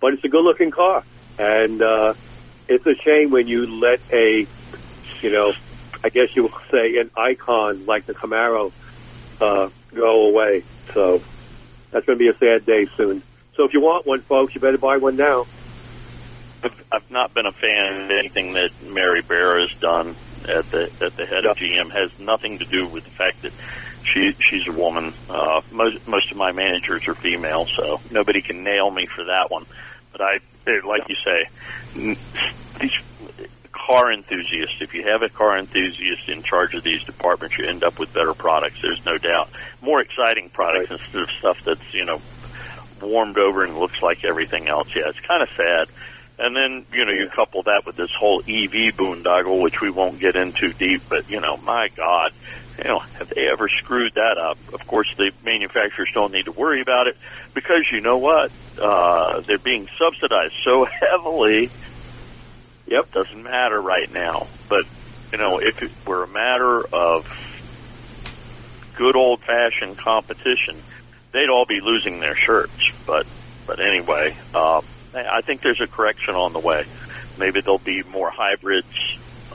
But 0.00 0.14
it's 0.14 0.24
a 0.24 0.28
good 0.28 0.44
looking 0.44 0.70
car, 0.70 1.04
and 1.38 1.82
uh, 1.82 2.14
it's 2.68 2.86
a 2.86 2.94
shame 2.96 3.30
when 3.30 3.46
you 3.46 3.66
let 3.66 4.00
a, 4.12 4.46
you 5.20 5.30
know, 5.30 5.52
I 6.02 6.08
guess 6.08 6.34
you 6.34 6.44
would 6.44 6.52
say 6.70 6.96
an 6.98 7.10
icon 7.16 7.86
like 7.86 8.06
the 8.06 8.14
Camaro 8.14 8.72
uh, 9.40 9.68
go 9.94 10.26
away. 10.28 10.64
So 10.94 11.22
that's 11.90 12.06
going 12.06 12.18
to 12.18 12.22
be 12.22 12.28
a 12.28 12.36
sad 12.36 12.64
day 12.66 12.86
soon. 12.96 13.22
So 13.54 13.64
if 13.64 13.74
you 13.74 13.80
want 13.80 14.06
one, 14.06 14.22
folks, 14.22 14.54
you 14.54 14.60
better 14.60 14.78
buy 14.78 14.96
one 14.96 15.16
now. 15.16 15.46
I've, 16.62 16.84
I've 16.92 17.10
not 17.10 17.34
been 17.34 17.46
a 17.46 17.52
fan 17.52 18.02
of 18.04 18.10
anything 18.10 18.52
that 18.54 18.70
Mary 18.82 19.22
Barra 19.22 19.66
has 19.66 19.78
done 19.80 20.16
at 20.48 20.70
the 20.70 20.90
at 21.00 21.16
the 21.16 21.26
head 21.26 21.46
of 21.46 21.56
GM. 21.56 21.90
Has 21.90 22.18
nothing 22.18 22.58
to 22.58 22.64
do 22.64 22.86
with 22.86 23.04
the 23.04 23.10
fact 23.10 23.42
that 23.42 23.52
She 24.04 24.32
she's 24.48 24.66
a 24.66 24.72
woman. 24.72 25.12
Uh, 25.28 25.60
most 25.70 26.06
most 26.08 26.30
of 26.30 26.36
my 26.36 26.52
managers 26.52 27.06
are 27.08 27.14
female, 27.14 27.66
so 27.66 28.00
nobody 28.10 28.40
can 28.42 28.62
nail 28.64 28.90
me 28.90 29.06
for 29.06 29.24
that 29.24 29.50
one. 29.50 29.66
But 30.12 30.20
I, 30.22 30.38
eh, 30.66 30.80
like 30.84 31.08
you 31.08 31.16
say, 31.24 32.16
these 32.80 32.92
car 33.72 34.12
enthusiasts. 34.12 34.80
If 34.80 34.94
you 34.94 35.04
have 35.08 35.22
a 35.22 35.28
car 35.28 35.58
enthusiast 35.58 36.28
in 36.28 36.42
charge 36.42 36.74
of 36.74 36.82
these 36.82 37.02
departments, 37.04 37.58
you 37.58 37.66
end 37.66 37.84
up 37.84 37.98
with 37.98 38.12
better 38.12 38.34
products. 38.34 38.80
There's 38.82 39.04
no 39.04 39.18
doubt. 39.18 39.50
More 39.80 40.00
exciting 40.00 40.50
products 40.50 40.90
instead 40.90 41.22
of 41.22 41.30
stuff 41.38 41.58
that's 41.64 41.94
you 41.94 42.04
know 42.04 42.20
warmed 43.00 43.38
over 43.38 43.64
and 43.64 43.78
looks 43.78 44.02
like 44.02 44.24
everything 44.24 44.68
else. 44.68 44.88
Yeah, 44.94 45.08
it's 45.08 45.20
kind 45.20 45.42
of 45.42 45.48
sad. 45.56 45.88
And 46.40 46.56
then, 46.56 46.86
you 46.94 47.04
know, 47.04 47.12
you 47.12 47.28
couple 47.28 47.64
that 47.64 47.82
with 47.84 47.96
this 47.96 48.08
whole 48.18 48.40
EV 48.40 48.96
boondoggle, 48.96 49.62
which 49.62 49.82
we 49.82 49.90
won't 49.90 50.18
get 50.18 50.36
into 50.36 50.72
deep, 50.72 51.02
but, 51.06 51.28
you 51.28 51.38
know, 51.38 51.58
my 51.58 51.88
God, 51.94 52.32
you 52.78 52.84
know, 52.84 53.00
have 53.18 53.28
they 53.28 53.46
ever 53.46 53.68
screwed 53.68 54.14
that 54.14 54.38
up? 54.38 54.56
Of 54.72 54.86
course, 54.86 55.14
the 55.18 55.32
manufacturers 55.44 56.08
don't 56.14 56.32
need 56.32 56.46
to 56.46 56.52
worry 56.52 56.80
about 56.80 57.08
it 57.08 57.18
because 57.52 57.84
you 57.92 58.00
know 58.00 58.16
what? 58.16 58.50
Uh, 58.80 59.42
they're 59.42 59.58
being 59.58 59.86
subsidized 59.98 60.54
so 60.64 60.86
heavily. 61.10 61.70
Yep, 62.86 63.12
doesn't 63.12 63.42
matter 63.42 63.78
right 63.78 64.10
now. 64.10 64.46
But, 64.70 64.86
you 65.32 65.38
know, 65.38 65.58
if 65.58 65.82
it 65.82 65.90
were 66.06 66.24
a 66.24 66.28
matter 66.28 66.86
of 66.90 67.26
good 68.96 69.14
old 69.14 69.40
fashioned 69.40 69.98
competition, 69.98 70.76
they'd 71.32 71.50
all 71.50 71.66
be 71.66 71.80
losing 71.82 72.18
their 72.18 72.34
shirts. 72.34 72.92
But, 73.06 73.26
but 73.66 73.78
anyway, 73.78 74.34
uh, 74.54 74.80
I 75.14 75.40
think 75.42 75.62
there's 75.62 75.80
a 75.80 75.86
correction 75.86 76.34
on 76.34 76.52
the 76.52 76.60
way. 76.60 76.84
Maybe 77.38 77.60
there'll 77.62 77.78
be 77.78 78.02
more 78.02 78.30
hybrids, 78.30 78.86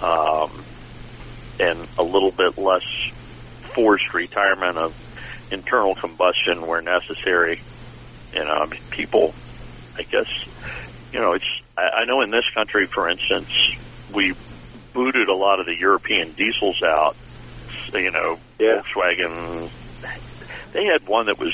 um, 0.01 0.65
and 1.59 1.88
a 1.97 2.03
little 2.03 2.31
bit 2.31 2.57
less 2.57 2.83
forced 3.74 4.13
retirement 4.13 4.77
of 4.77 4.93
internal 5.51 5.95
combustion 5.95 6.65
where 6.67 6.81
necessary. 6.81 7.62
You 8.33 8.43
know, 8.43 8.51
I 8.51 8.65
mean, 8.67 8.81
people, 8.89 9.33
I 9.97 10.03
guess, 10.03 10.27
you 11.13 11.19
know, 11.21 11.33
it's, 11.33 11.45
I, 11.77 12.01
I 12.01 12.05
know 12.05 12.21
in 12.21 12.31
this 12.31 12.45
country, 12.53 12.88
for 12.93 13.09
instance, 13.09 13.50
we 14.13 14.33
booted 14.93 15.29
a 15.29 15.35
lot 15.35 15.59
of 15.59 15.65
the 15.65 15.75
European 15.79 16.33
diesels 16.33 16.81
out. 16.83 17.15
So, 17.91 17.97
you 17.97 18.12
know, 18.12 18.38
Yeah. 18.59 18.81
Volkswagen, 18.81 19.69
they 20.74 20.85
had 20.85 21.07
one 21.07 21.27
that 21.27 21.39
was 21.39 21.53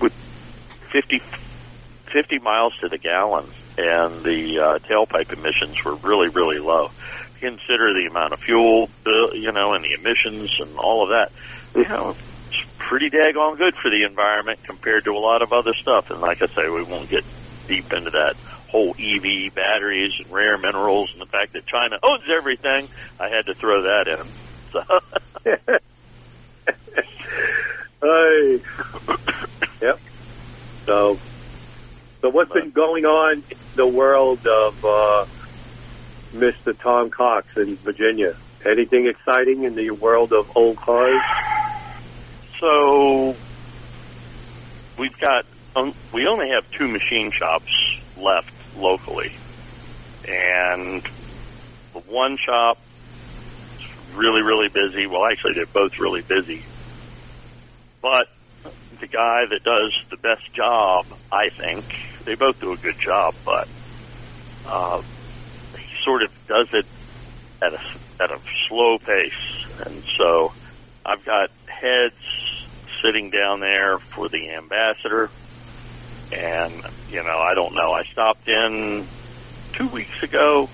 with 0.00 0.12
50, 0.92 1.20
50 2.08 2.38
miles 2.38 2.76
to 2.80 2.88
the 2.88 2.98
gallon, 2.98 3.46
and 3.76 4.22
the 4.22 4.58
uh, 4.58 4.78
tailpipe 4.80 5.32
emissions 5.32 5.82
were 5.84 5.94
really, 5.96 6.28
really 6.28 6.58
low. 6.58 6.90
Consider 7.40 7.94
the 7.94 8.08
amount 8.10 8.32
of 8.32 8.40
fuel, 8.40 8.90
bill, 9.04 9.34
you 9.34 9.52
know, 9.52 9.72
and 9.72 9.84
the 9.84 9.92
emissions 9.92 10.58
and 10.60 10.76
all 10.76 11.04
of 11.04 11.10
that. 11.10 11.32
You 11.74 11.88
know, 11.88 12.16
it's 12.48 12.70
pretty 12.78 13.10
daggone 13.10 13.58
good 13.58 13.74
for 13.76 13.90
the 13.90 14.04
environment 14.04 14.60
compared 14.64 15.04
to 15.04 15.12
a 15.12 15.20
lot 15.20 15.42
of 15.42 15.52
other 15.52 15.74
stuff. 15.74 16.10
And 16.10 16.20
like 16.20 16.42
I 16.42 16.46
say, 16.46 16.68
we 16.68 16.82
won't 16.82 17.08
get 17.08 17.24
deep 17.68 17.92
into 17.92 18.10
that 18.10 18.34
whole 18.68 18.94
EV 18.98 19.54
batteries 19.54 20.12
and 20.18 20.30
rare 20.30 20.58
minerals 20.58 21.10
and 21.12 21.22
the 21.22 21.26
fact 21.26 21.52
that 21.52 21.66
China 21.66 21.98
owns 22.02 22.24
everything. 22.28 22.88
I 23.20 23.28
had 23.28 23.46
to 23.46 23.54
throw 23.54 23.82
that 23.82 24.08
in. 24.08 24.26
So, 24.72 25.78
Hey. 28.00 28.60
yep. 29.82 29.98
So, 30.86 31.18
so 32.20 32.30
what's 32.30 32.52
been 32.52 32.70
going 32.70 33.04
on 33.04 33.42
in 33.50 33.56
the 33.76 33.86
world 33.86 34.44
of 34.46 34.84
uh, 34.84 35.26
Mr. 36.32 36.78
Tom 36.78 37.10
Cox 37.10 37.46
in 37.56 37.76
Virginia? 37.76 38.36
Anything 38.66 39.06
exciting 39.06 39.62
in 39.62 39.76
the 39.76 39.90
world 39.92 40.32
of 40.32 40.56
old 40.56 40.76
cars? 40.76 41.22
So 42.58 43.36
we've 44.98 45.16
got 45.18 45.46
um, 45.76 45.94
we 46.12 46.26
only 46.26 46.48
have 46.48 46.68
two 46.72 46.88
machine 46.88 47.30
shops 47.30 47.70
left 48.16 48.52
locally, 48.76 49.32
and 50.26 51.02
the 51.92 52.00
one 52.00 52.36
shop 52.36 52.78
is 53.78 54.16
really 54.16 54.42
really 54.42 54.68
busy. 54.68 55.06
Well, 55.06 55.24
actually, 55.24 55.54
they're 55.54 55.66
both 55.66 56.00
really 56.00 56.22
busy, 56.22 56.64
but 58.02 58.28
the 59.00 59.06
guy 59.06 59.42
that 59.50 59.62
does 59.64 59.92
the 60.10 60.16
best 60.16 60.42
job, 60.54 61.06
I 61.30 61.48
think, 61.56 61.86
they 62.26 62.34
both 62.34 62.58
do 62.60 62.72
a 62.72 62.76
good 62.76 62.98
job, 63.04 63.34
but 63.44 63.68
uh, 64.64 65.02
he 65.74 65.86
sort 66.04 66.22
of 66.22 66.30
does 66.46 66.68
it 66.72 66.86
at 67.62 67.72
a 67.72 68.22
at 68.22 68.30
a 68.30 68.38
slow 68.68 68.98
pace, 68.98 69.86
and 69.86 70.04
so 70.18 70.52
I've 71.04 71.24
got 71.24 71.50
heads 71.66 72.14
sitting 73.02 73.30
down 73.30 73.60
there 73.60 73.98
for 74.14 74.28
the 74.28 74.54
ambassador, 74.56 75.30
and 76.32 76.82
you 77.08 77.22
know 77.22 77.38
I 77.38 77.54
don't 77.54 77.74
know. 77.74 77.92
I 77.92 78.02
stopped 78.12 78.48
in 78.48 79.08
two 79.78 79.88
weeks 79.88 80.22
ago, 80.22 80.70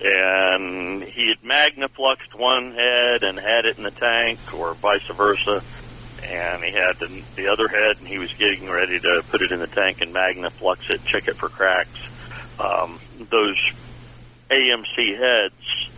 and 0.00 1.02
he 1.02 1.32
had 1.32 1.42
magnafluxed 1.42 2.38
one 2.38 2.72
head 2.72 3.22
and 3.22 3.38
had 3.38 3.64
it 3.64 3.76
in 3.78 3.84
the 3.84 3.90
tank, 3.90 4.40
or 4.54 4.76
vice 4.80 5.00
versa. 5.16 5.62
And 6.24 6.64
he 6.64 6.72
had 6.72 6.98
the, 6.98 7.22
the 7.36 7.48
other 7.48 7.68
head, 7.68 7.98
and 7.98 8.08
he 8.08 8.18
was 8.18 8.32
getting 8.34 8.68
ready 8.68 8.98
to 8.98 9.22
put 9.30 9.42
it 9.42 9.52
in 9.52 9.60
the 9.60 9.66
tank 9.66 9.98
and 10.00 10.14
magnaflux 10.14 10.90
it, 10.90 11.04
check 11.04 11.28
it 11.28 11.36
for 11.36 11.48
cracks. 11.48 11.98
Um, 12.58 12.98
those 13.30 13.58
AMC 14.50 15.18
heads 15.18 15.90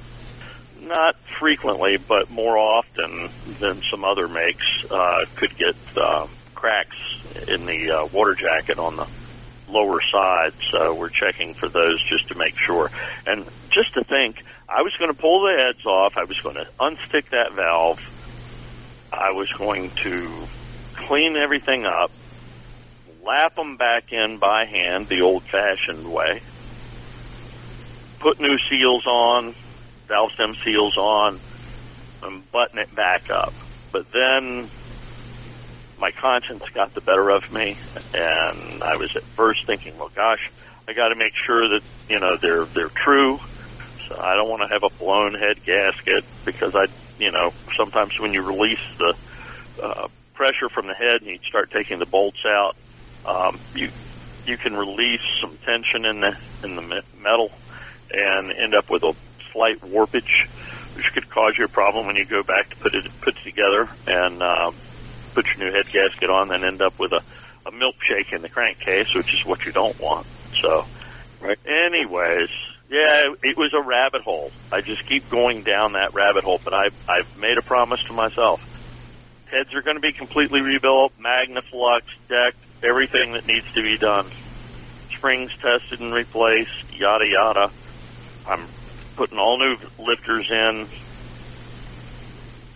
not 0.80 1.16
frequently, 1.38 1.96
but 1.96 2.30
more 2.30 2.58
often 2.58 3.30
than 3.60 3.82
some 3.90 4.04
other 4.04 4.28
makes, 4.28 4.66
uh, 4.90 5.24
could 5.36 5.56
get 5.56 5.76
uh, 5.96 6.26
cracks 6.54 6.96
in 7.48 7.66
the 7.66 7.90
uh, 7.90 8.06
water 8.12 8.34
jacket 8.34 8.78
on 8.78 8.96
the 8.96 9.06
lower 9.68 10.00
side. 10.12 10.52
So 10.70 10.94
we're 10.94 11.10
checking 11.10 11.54
for 11.54 11.68
those 11.68 12.02
just 12.08 12.28
to 12.28 12.34
make 12.34 12.56
sure. 12.58 12.90
And 13.26 13.46
just 13.70 13.94
to 13.94 14.04
think, 14.04 14.42
I 14.68 14.82
was 14.82 14.94
going 14.98 15.12
to 15.12 15.20
pull 15.20 15.42
the 15.42 15.62
heads 15.62 15.84
off. 15.86 16.14
I 16.16 16.24
was 16.24 16.38
going 16.40 16.56
to 16.56 16.66
unstick 16.80 17.30
that 17.30 17.52
valve. 17.54 17.98
I 19.18 19.32
was 19.32 19.50
going 19.52 19.90
to 20.02 20.46
clean 20.94 21.36
everything 21.36 21.84
up, 21.84 22.10
lap 23.24 23.56
them 23.56 23.76
back 23.76 24.12
in 24.12 24.38
by 24.38 24.66
hand 24.66 25.08
the 25.08 25.22
old-fashioned 25.22 26.10
way, 26.10 26.40
put 28.20 28.40
new 28.40 28.58
seals 28.68 29.06
on, 29.06 29.54
valve 30.08 30.32
stem 30.32 30.54
seals 30.64 30.96
on 30.96 31.40
and 32.22 32.50
button 32.52 32.78
it 32.78 32.94
back 32.94 33.30
up. 33.30 33.54
But 33.92 34.10
then 34.12 34.68
my 35.98 36.10
conscience 36.10 36.64
got 36.74 36.94
the 36.94 37.00
better 37.00 37.30
of 37.30 37.50
me, 37.50 37.78
and 38.12 38.82
I 38.82 38.96
was 38.96 39.14
at 39.16 39.22
first 39.22 39.66
thinking, 39.66 39.98
"Well, 39.98 40.10
gosh, 40.14 40.50
I 40.88 40.92
got 40.92 41.08
to 41.08 41.14
make 41.14 41.32
sure 41.46 41.68
that 41.68 41.82
you 42.08 42.20
know 42.20 42.36
they're 42.40 42.64
they're 42.66 42.90
true." 42.90 43.38
So 44.08 44.16
I 44.20 44.36
don't 44.36 44.48
want 44.48 44.62
to 44.62 44.68
have 44.68 44.82
a 44.84 44.90
blown 44.98 45.34
head 45.34 45.64
gasket 45.64 46.24
because 46.44 46.74
I, 46.76 46.84
you 47.18 47.30
know, 47.32 47.52
sometimes 47.78 48.12
when 48.20 48.32
you 48.32 48.42
release 48.42 48.82
the 48.98 49.14
uh, 49.82 50.08
pressure 50.34 50.68
from 50.74 50.86
the 50.86 50.94
head 50.94 51.20
and 51.22 51.30
you 51.30 51.38
start 51.48 51.70
taking 51.72 51.98
the 51.98 52.06
bolts 52.10 52.40
out, 52.46 52.74
um, 53.28 53.60
you 53.74 53.88
you 54.44 54.56
can 54.62 54.74
release 54.74 55.24
some 55.42 55.58
tension 55.66 56.04
in 56.06 56.20
the 56.20 56.32
in 56.62 56.76
the 56.76 56.84
metal 57.16 57.50
and 58.10 58.52
end 58.52 58.74
up 58.76 58.86
with 58.90 59.02
a 59.02 59.12
slight 59.52 59.80
warpage, 59.82 60.32
which 60.94 61.06
could 61.14 61.28
cause 61.30 61.54
you 61.58 61.64
a 61.64 61.68
problem 61.72 62.06
when 62.06 62.16
you 62.16 62.26
go 62.28 62.42
back 62.46 62.70
to 62.70 62.76
put 62.82 62.94
it 62.94 63.04
put 63.24 63.34
it 63.34 63.42
together 63.44 63.88
and 64.06 64.42
uh, 64.42 64.70
put 65.34 65.44
your 65.56 65.66
new 65.68 65.72
head 65.76 65.86
gasket 65.92 66.30
on, 66.30 66.48
then 66.48 66.64
end 66.64 66.80
up 66.82 66.94
with 66.98 67.12
a, 67.12 67.22
a 67.68 67.72
milkshake 67.72 68.32
in 68.32 68.42
the 68.42 68.48
crankcase, 68.48 69.10
which 69.16 69.28
is 69.34 69.42
what 69.44 69.60
you 69.66 69.72
don't 69.72 69.98
want. 70.00 70.26
So, 70.62 70.70
Right. 71.38 71.58
anyways, 71.68 72.48
yeah, 72.88 73.34
it 73.42 73.56
was 73.56 73.72
a 73.74 73.82
rabbit 73.82 74.22
hole. 74.22 74.50
I 74.70 74.80
just 74.80 75.06
keep 75.08 75.28
going 75.30 75.64
down 75.64 75.92
that 75.92 76.14
rabbit 76.14 76.44
hole, 76.44 76.60
but 76.62 76.74
I've 76.74 76.94
I've 77.08 77.30
made 77.36 77.58
a 77.58 77.62
promise 77.66 78.00
to 78.08 78.14
myself. 78.14 78.60
Heads 79.50 79.70
are 79.74 79.82
going 79.82 79.96
to 79.96 80.02
be 80.02 80.12
completely 80.12 80.60
rebuilt, 80.60 81.12
Magnaflux, 81.18 82.02
decked, 82.28 82.62
everything 82.82 83.32
that 83.34 83.46
needs 83.46 83.66
to 83.74 83.82
be 83.82 83.96
done. 83.98 84.30
Springs 85.16 85.50
tested 85.62 86.00
and 86.00 86.12
replaced, 86.12 86.86
yada 86.90 87.26
yada. 87.26 87.70
I'm 88.46 88.68
putting 89.16 89.38
all 89.38 89.58
new 89.58 89.76
lifters 89.98 90.46
in. 90.50 90.88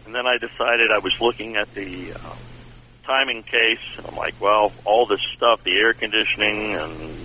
And 0.06 0.14
then 0.14 0.26
I 0.26 0.38
decided 0.38 0.90
I 0.90 1.02
was 1.02 1.14
looking 1.20 1.56
at 1.56 1.68
the 1.74 2.14
uh, 2.14 2.34
timing 3.06 3.42
case, 3.42 3.84
and 3.98 4.06
I'm 4.06 4.16
like, 4.16 4.34
well, 4.40 4.72
all 4.84 5.06
this 5.06 5.20
stuff, 5.36 5.60
the 5.64 5.76
air 5.76 5.94
conditioning 5.94 6.74
and 6.78 7.19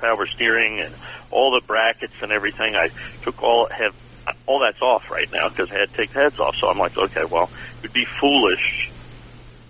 power 0.00 0.24
steering 0.34 0.80
and 0.80 0.96
all 1.30 1.52
the 1.52 1.62
brackets 1.66 2.16
and 2.22 2.32
everything, 2.32 2.74
I 2.74 2.88
took 3.24 3.42
all, 3.42 3.68
have, 3.70 3.94
all 4.46 4.60
that's 4.64 4.80
off 4.82 5.02
right 5.10 5.28
now 5.32 5.48
because 5.52 5.68
I 5.70 5.78
had 5.84 5.88
to 5.92 5.96
take 6.00 6.12
the 6.12 6.20
heads 6.24 6.38
off. 6.40 6.54
So 6.60 6.68
I'm 6.72 6.78
like, 6.80 6.96
okay, 6.96 7.24
well, 7.30 7.48
it 7.82 7.88
would 7.88 7.96
be 7.96 8.06
foolish 8.20 8.66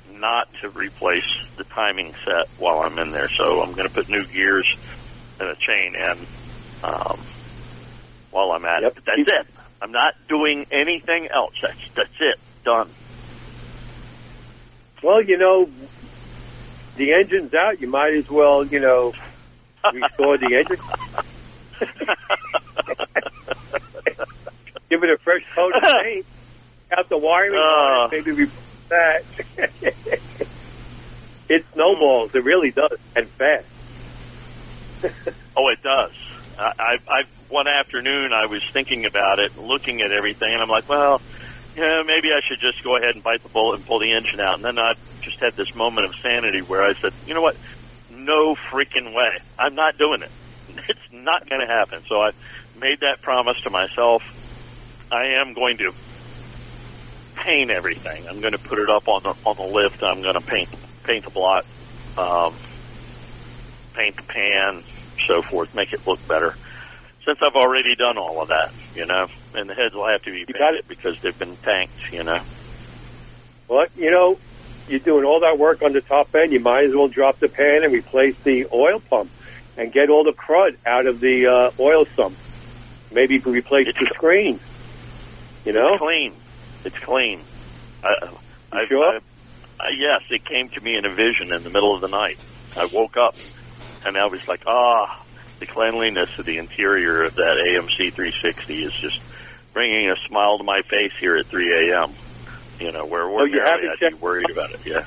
not 0.08 0.46
to 0.62 0.68
replace 0.70 1.26
the 1.58 1.64
timing 1.74 2.12
set 2.24 2.46
while 2.58 2.80
I'm 2.84 2.98
in 2.98 3.12
there. 3.12 3.30
So 3.38 3.62
I'm 3.62 3.72
going 3.74 3.88
to 3.88 3.94
put 3.94 4.08
new 4.08 4.24
gears 4.32 4.66
and 5.38 5.48
a 5.48 5.56
chain 5.66 5.94
in 5.96 6.26
um, 6.84 7.18
while 8.30 8.52
I'm 8.52 8.64
at 8.64 8.82
Yep. 8.82 8.92
it. 8.92 8.94
But 8.96 9.04
that's 9.06 9.30
it. 9.30 9.46
I'm 9.82 9.92
not 9.92 10.12
doing 10.28 10.66
anything 10.70 11.28
else. 11.32 11.54
That's 11.62 11.80
that's 11.96 12.18
it. 12.20 12.38
Done. 12.64 12.90
Well, 15.02 15.22
you 15.24 15.38
know, 15.38 15.66
the 16.96 17.12
engine's 17.14 17.54
out. 17.54 17.80
You 17.80 17.88
might 17.88 18.12
as 18.18 18.28
well, 18.30 18.66
you 18.66 18.80
know, 18.80 19.12
restore 19.92 20.38
the 20.38 20.54
engine. 20.56 20.78
Give 24.90 25.02
it 25.04 25.10
a 25.10 25.18
fresh 25.18 25.44
coat 25.54 25.74
of 25.74 25.82
paint. 26.02 26.26
Out 26.96 27.08
the 27.08 27.18
wiring 27.18 27.58
Uh. 27.58 28.08
maybe 28.10 28.32
replace 28.32 28.64
that. 28.88 29.22
it 31.48 31.64
snowballs. 31.72 32.34
It 32.34 32.44
really 32.44 32.70
does, 32.72 32.98
and 33.14 33.28
fast. 33.28 33.66
Oh, 35.56 35.68
it 35.68 35.82
does. 35.82 36.12
I, 36.58 36.72
I, 36.78 36.98
I 37.08 37.22
one 37.48 37.68
afternoon 37.68 38.32
I 38.32 38.46
was 38.46 38.62
thinking 38.72 39.06
about 39.06 39.38
it, 39.38 39.56
looking 39.56 40.00
at 40.02 40.10
everything, 40.12 40.52
and 40.52 40.60
I'm 40.62 40.68
like, 40.68 40.88
well, 40.88 41.22
yeah, 41.76 42.02
maybe 42.04 42.28
I 42.36 42.40
should 42.46 42.60
just 42.60 42.82
go 42.82 42.96
ahead 42.96 43.14
and 43.14 43.22
bite 43.22 43.42
the 43.42 43.48
bullet 43.48 43.76
and 43.76 43.86
pull 43.86 44.00
the 44.00 44.12
engine 44.12 44.40
out. 44.40 44.56
And 44.56 44.64
then 44.64 44.78
I 44.78 44.94
just 45.22 45.38
had 45.40 45.54
this 45.54 45.74
moment 45.74 46.06
of 46.08 46.14
sanity 46.16 46.60
where 46.62 46.82
I 46.82 46.94
said, 46.94 47.12
you 47.26 47.34
know 47.34 47.42
what? 47.42 47.56
No 48.24 48.54
freaking 48.54 49.14
way. 49.14 49.38
I'm 49.58 49.74
not 49.74 49.98
doing 49.98 50.22
it. 50.22 50.30
It's 50.88 51.12
not 51.12 51.48
going 51.48 51.60
to 51.60 51.66
happen. 51.66 52.02
So 52.08 52.20
I 52.20 52.30
made 52.80 53.00
that 53.00 53.20
promise 53.22 53.60
to 53.62 53.70
myself. 53.70 54.22
I 55.10 55.40
am 55.40 55.52
going 55.52 55.78
to 55.78 55.92
paint 57.36 57.70
everything. 57.70 58.26
I'm 58.28 58.40
going 58.40 58.52
to 58.52 58.58
put 58.58 58.78
it 58.78 58.88
up 58.88 59.08
on 59.08 59.22
the 59.22 59.34
on 59.44 59.56
the 59.56 59.64
lift. 59.64 60.02
I'm 60.02 60.22
going 60.22 60.34
to 60.34 60.40
paint 60.40 60.68
paint 61.04 61.24
the 61.24 61.30
block, 61.30 61.64
um, 62.16 62.54
paint 63.94 64.16
the 64.16 64.22
pan, 64.22 64.84
so 65.26 65.42
forth, 65.42 65.74
make 65.74 65.92
it 65.92 66.06
look 66.06 66.26
better. 66.28 66.54
Since 67.24 67.38
I've 67.42 67.56
already 67.56 67.94
done 67.96 68.16
all 68.16 68.40
of 68.40 68.48
that, 68.48 68.72
you 68.94 69.06
know, 69.06 69.26
and 69.54 69.68
the 69.68 69.74
heads 69.74 69.94
will 69.94 70.08
have 70.08 70.22
to 70.22 70.30
be 70.30 70.40
You 70.40 70.46
painted 70.46 70.86
because 70.88 71.20
they've 71.20 71.38
been 71.38 71.56
tanked, 71.56 72.12
you 72.12 72.24
know. 72.24 72.40
Well, 73.68 73.86
you 73.96 74.10
know, 74.10 74.38
you're 74.90 75.00
doing 75.00 75.24
all 75.24 75.40
that 75.40 75.58
work 75.58 75.82
on 75.82 75.92
the 75.92 76.00
top 76.00 76.34
end. 76.34 76.52
You 76.52 76.60
might 76.60 76.84
as 76.84 76.94
well 76.94 77.08
drop 77.08 77.38
the 77.38 77.48
pan 77.48 77.84
and 77.84 77.92
replace 77.92 78.36
the 78.42 78.66
oil 78.72 79.00
pump 79.00 79.30
and 79.76 79.92
get 79.92 80.10
all 80.10 80.24
the 80.24 80.32
crud 80.32 80.76
out 80.84 81.06
of 81.06 81.20
the 81.20 81.46
uh, 81.46 81.70
oil 81.78 82.04
sump. 82.16 82.36
Maybe 83.12 83.38
replace 83.38 83.88
It's 83.88 83.98
the 83.98 84.06
screen. 84.14 84.60
You 85.64 85.72
know? 85.72 85.94
It's 85.94 85.98
clean. 85.98 86.34
It's 86.84 86.98
clean. 86.98 87.40
I, 88.02 88.30
I, 88.72 88.86
sure? 88.86 89.04
I, 89.04 89.20
I, 89.80 89.88
yes, 89.96 90.22
it 90.30 90.44
came 90.44 90.68
to 90.70 90.80
me 90.80 90.96
in 90.96 91.04
a 91.04 91.14
vision 91.14 91.52
in 91.52 91.62
the 91.62 91.70
middle 91.70 91.94
of 91.94 92.00
the 92.00 92.08
night. 92.08 92.38
I 92.76 92.86
woke 92.86 93.16
up 93.16 93.34
and 94.04 94.16
I 94.16 94.26
was 94.26 94.46
like, 94.48 94.62
ah, 94.66 95.24
the 95.58 95.66
cleanliness 95.66 96.38
of 96.38 96.46
the 96.46 96.58
interior 96.58 97.24
of 97.24 97.34
that 97.36 97.56
AMC 97.56 98.12
360 98.12 98.84
is 98.84 98.92
just 98.92 99.20
bringing 99.72 100.10
a 100.10 100.16
smile 100.28 100.58
to 100.58 100.64
my 100.64 100.82
face 100.82 101.12
here 101.18 101.36
at 101.36 101.46
3 101.46 101.90
a.m. 101.90 102.12
You 102.80 102.92
know, 102.92 103.04
where 103.04 103.22
you 103.22 103.28
ordinarily 103.34 103.70
haven't 103.70 103.88
I'd 103.90 103.98
be 104.00 104.06
checked- 104.10 104.22
worried 104.22 104.50
about 104.50 104.70
it. 104.72 104.80
Yeah. 104.84 105.04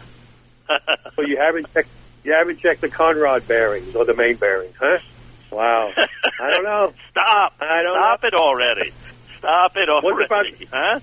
So 1.15 1.21
you 1.21 1.37
haven't 1.37 1.71
checked 1.73 1.89
you 2.23 2.31
haven't 2.33 2.59
checked 2.59 2.81
the 2.81 2.89
con 2.89 3.17
rod 3.17 3.47
bearings 3.47 3.95
or 3.95 4.05
the 4.05 4.13
main 4.15 4.35
bearings, 4.37 4.75
huh? 4.79 4.97
Wow. 5.51 5.91
I 5.97 6.49
don't 6.51 6.63
know. 6.63 6.93
Stop! 7.11 7.53
I 7.59 7.83
don't 7.83 8.01
Stop 8.01 8.23
it 8.23 8.33
already! 8.33 8.91
Stop 9.37 9.77
it 9.77 9.89
already. 9.89 10.07
What 10.07 10.31
already! 10.31 10.67
huh? 10.71 10.99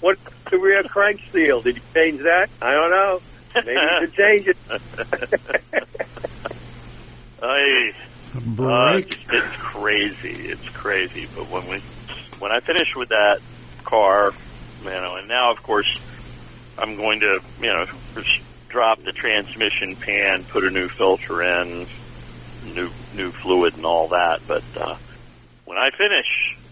What 0.00 0.18
the 0.50 0.58
rear 0.58 0.82
crank 0.84 1.20
seal? 1.32 1.60
Did 1.60 1.76
you 1.76 1.82
change 1.92 2.22
that? 2.22 2.50
I 2.62 2.72
don't 2.72 2.90
know. 2.90 3.20
Maybe 3.54 3.72
you 3.72 3.88
should 4.00 4.14
change 4.14 4.48
it. 4.48 4.56
I 7.42 7.92
Uh, 8.34 8.40
Break. 8.40 9.12
it's, 9.12 9.32
it's 9.32 9.56
crazy. 9.58 10.48
It's 10.48 10.68
crazy. 10.70 11.28
But 11.36 11.48
when 11.50 11.68
we, 11.68 11.78
when 12.40 12.50
I 12.50 12.58
finish 12.60 12.96
with 12.96 13.10
that 13.10 13.40
car, 13.84 14.32
you 14.84 14.90
know, 14.90 15.16
and 15.16 15.28
now 15.28 15.50
of 15.52 15.62
course 15.62 16.00
I'm 16.78 16.96
going 16.96 17.20
to, 17.20 17.40
you 17.60 17.72
know, 17.72 17.86
just 18.14 18.40
drop 18.68 19.02
the 19.02 19.12
transmission 19.12 19.96
pan, 19.96 20.44
put 20.44 20.64
a 20.64 20.70
new 20.70 20.88
filter 20.88 21.42
in, 21.42 21.86
new 22.62 22.90
new 23.12 23.30
fluid 23.32 23.74
and 23.76 23.84
all 23.84 24.08
that. 24.08 24.40
But 24.46 24.64
uh, 24.76 24.96
when 25.64 25.78
I 25.78 25.90
finish, 25.90 26.26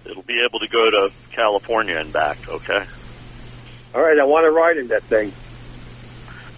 it'll 0.05 0.23
be 0.23 0.43
able 0.49 0.59
to 0.61 0.69
go 0.69 0.91
to 0.91 1.11
California 1.31 1.97
and 1.99 2.13
back. 2.13 2.39
Okay, 2.49 2.85
All 3.95 4.03
right, 4.03 4.19
I 4.19 4.25
want 4.25 4.45
to 4.45 4.51
ride 4.51 4.77
in 4.79 4.89
that 4.89 5.03
thing. 5.05 5.33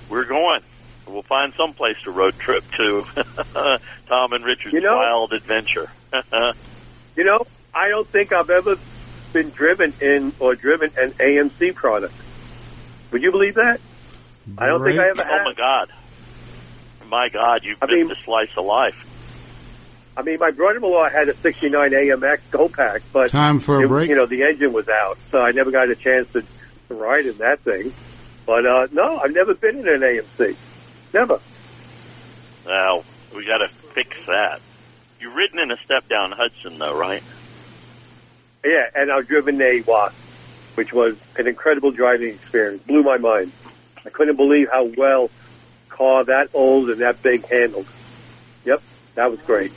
we're 0.08 0.24
going. 0.24 0.60
We'll 1.06 1.22
find 1.22 1.52
some 1.54 1.74
place 1.74 1.96
to 2.04 2.10
road 2.10 2.34
trip 2.38 2.64
to. 2.78 3.04
Tom 4.08 4.32
and 4.32 4.42
Richard's 4.44 4.72
You 4.72 4.80
know- 4.80 4.96
wild 4.96 5.32
adventure. 5.32 5.88
You 7.16 7.22
know, 7.22 7.46
I 7.72 7.90
don't 7.90 8.08
think 8.08 8.32
I've 8.32 8.50
ever 8.50 8.74
been 9.34 9.50
driven 9.50 9.92
in 10.00 10.32
or 10.40 10.54
driven 10.54 10.90
an 10.96 11.10
AMC 11.12 11.74
product. 11.74 12.14
Would 13.12 13.22
you 13.22 13.30
believe 13.30 13.56
that? 13.56 13.80
I 14.56 14.66
don't 14.66 14.82
think 14.82 14.98
I 14.98 15.12
Break. 15.12 15.18
ever 15.20 15.22
Oh 15.30 15.36
have. 15.36 15.44
my 15.44 15.54
God! 15.54 15.92
My 17.08 17.28
God, 17.28 17.64
you've 17.64 17.78
I 17.82 17.86
missed 17.86 17.96
mean- 17.96 18.10
a 18.10 18.16
slice 18.24 18.56
of 18.56 18.64
life. 18.64 19.10
I 20.16 20.22
mean, 20.22 20.38
my 20.38 20.52
brother-in-law 20.52 21.08
had 21.10 21.28
a 21.28 21.34
'69 21.36 21.90
AMX 21.90 22.38
Go 22.52 22.68
Pack, 22.68 23.02
but 23.12 23.30
Time 23.30 23.58
for 23.60 23.80
a 23.80 23.84
it- 23.84 23.88
break. 23.88 24.08
you 24.08 24.14
know 24.16 24.26
the 24.26 24.44
engine 24.44 24.72
was 24.72 24.88
out, 24.88 25.18
so 25.30 25.40
I 25.42 25.50
never 25.52 25.70
got 25.70 25.90
a 25.90 25.94
chance 25.96 26.30
to, 26.32 26.42
to 26.88 26.94
ride 26.94 27.26
in 27.26 27.36
that 27.38 27.60
thing. 27.60 27.92
But 28.46 28.64
uh 28.66 28.86
no, 28.92 29.18
I've 29.18 29.32
never 29.34 29.54
been 29.54 29.78
in 29.80 29.88
an 29.88 30.00
AMC. 30.02 30.56
Never. 31.12 31.40
Now 32.66 33.02
we 33.34 33.44
got 33.46 33.58
to 33.58 33.68
fix 33.94 34.16
that. 34.26 34.60
You've 35.20 35.34
ridden 35.34 35.58
in 35.58 35.70
a 35.70 35.76
step 35.78 36.08
down 36.08 36.32
Hudson, 36.32 36.78
though, 36.78 36.96
right? 36.98 37.22
Yeah, 38.64 38.88
and 38.94 39.12
I've 39.12 39.28
driven 39.28 39.60
a 39.60 39.80
Wasp, 39.82 40.14
which 40.74 40.92
was 40.92 41.16
an 41.36 41.46
incredible 41.46 41.90
driving 41.90 42.28
experience. 42.30 42.82
Blew 42.84 43.02
my 43.02 43.18
mind. 43.18 43.52
I 44.06 44.10
couldn't 44.10 44.36
believe 44.36 44.68
how 44.70 44.84
well 44.84 45.30
car 45.90 46.24
that 46.24 46.48
old 46.54 46.90
and 46.90 47.00
that 47.00 47.22
big 47.22 47.46
handled. 47.46 47.86
Yep, 48.64 48.82
that 49.14 49.30
was 49.30 49.40
great. 49.42 49.72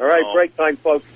All 0.00 0.06
right, 0.06 0.22
Oh. 0.24 0.32
break 0.34 0.56
time, 0.56 0.76
folks. 0.76 1.06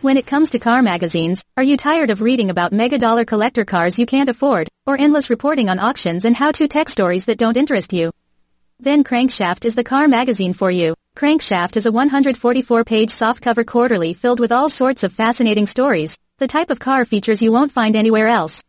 When 0.00 0.16
it 0.16 0.26
comes 0.26 0.50
to 0.50 0.58
car 0.58 0.82
magazines, 0.82 1.44
are 1.56 1.62
you 1.62 1.76
tired 1.76 2.10
of 2.10 2.22
reading 2.22 2.50
about 2.50 2.72
mega 2.72 2.98
dollar 2.98 3.24
collector 3.24 3.64
cars 3.64 3.98
you 3.98 4.06
can't 4.06 4.28
afford, 4.28 4.68
or 4.86 4.98
endless 4.98 5.30
reporting 5.30 5.68
on 5.68 5.78
auctions 5.78 6.24
and 6.24 6.34
how-to 6.34 6.66
tech 6.66 6.88
stories 6.88 7.26
that 7.26 7.38
don't 7.38 7.56
interest 7.56 7.92
you? 7.92 8.10
Then 8.82 9.04
Crankshaft 9.04 9.64
is 9.64 9.76
the 9.76 9.84
car 9.84 10.08
magazine 10.08 10.54
for 10.54 10.68
you. 10.68 10.96
Crankshaft 11.16 11.76
is 11.76 11.86
a 11.86 11.92
144-page 11.92 13.10
softcover 13.10 13.64
quarterly 13.64 14.12
filled 14.12 14.40
with 14.40 14.50
all 14.50 14.68
sorts 14.68 15.04
of 15.04 15.12
fascinating 15.12 15.66
stories, 15.66 16.18
the 16.38 16.48
type 16.48 16.68
of 16.68 16.80
car 16.80 17.04
features 17.04 17.40
you 17.40 17.52
won't 17.52 17.70
find 17.70 17.94
anywhere 17.94 18.26
else. 18.26 18.60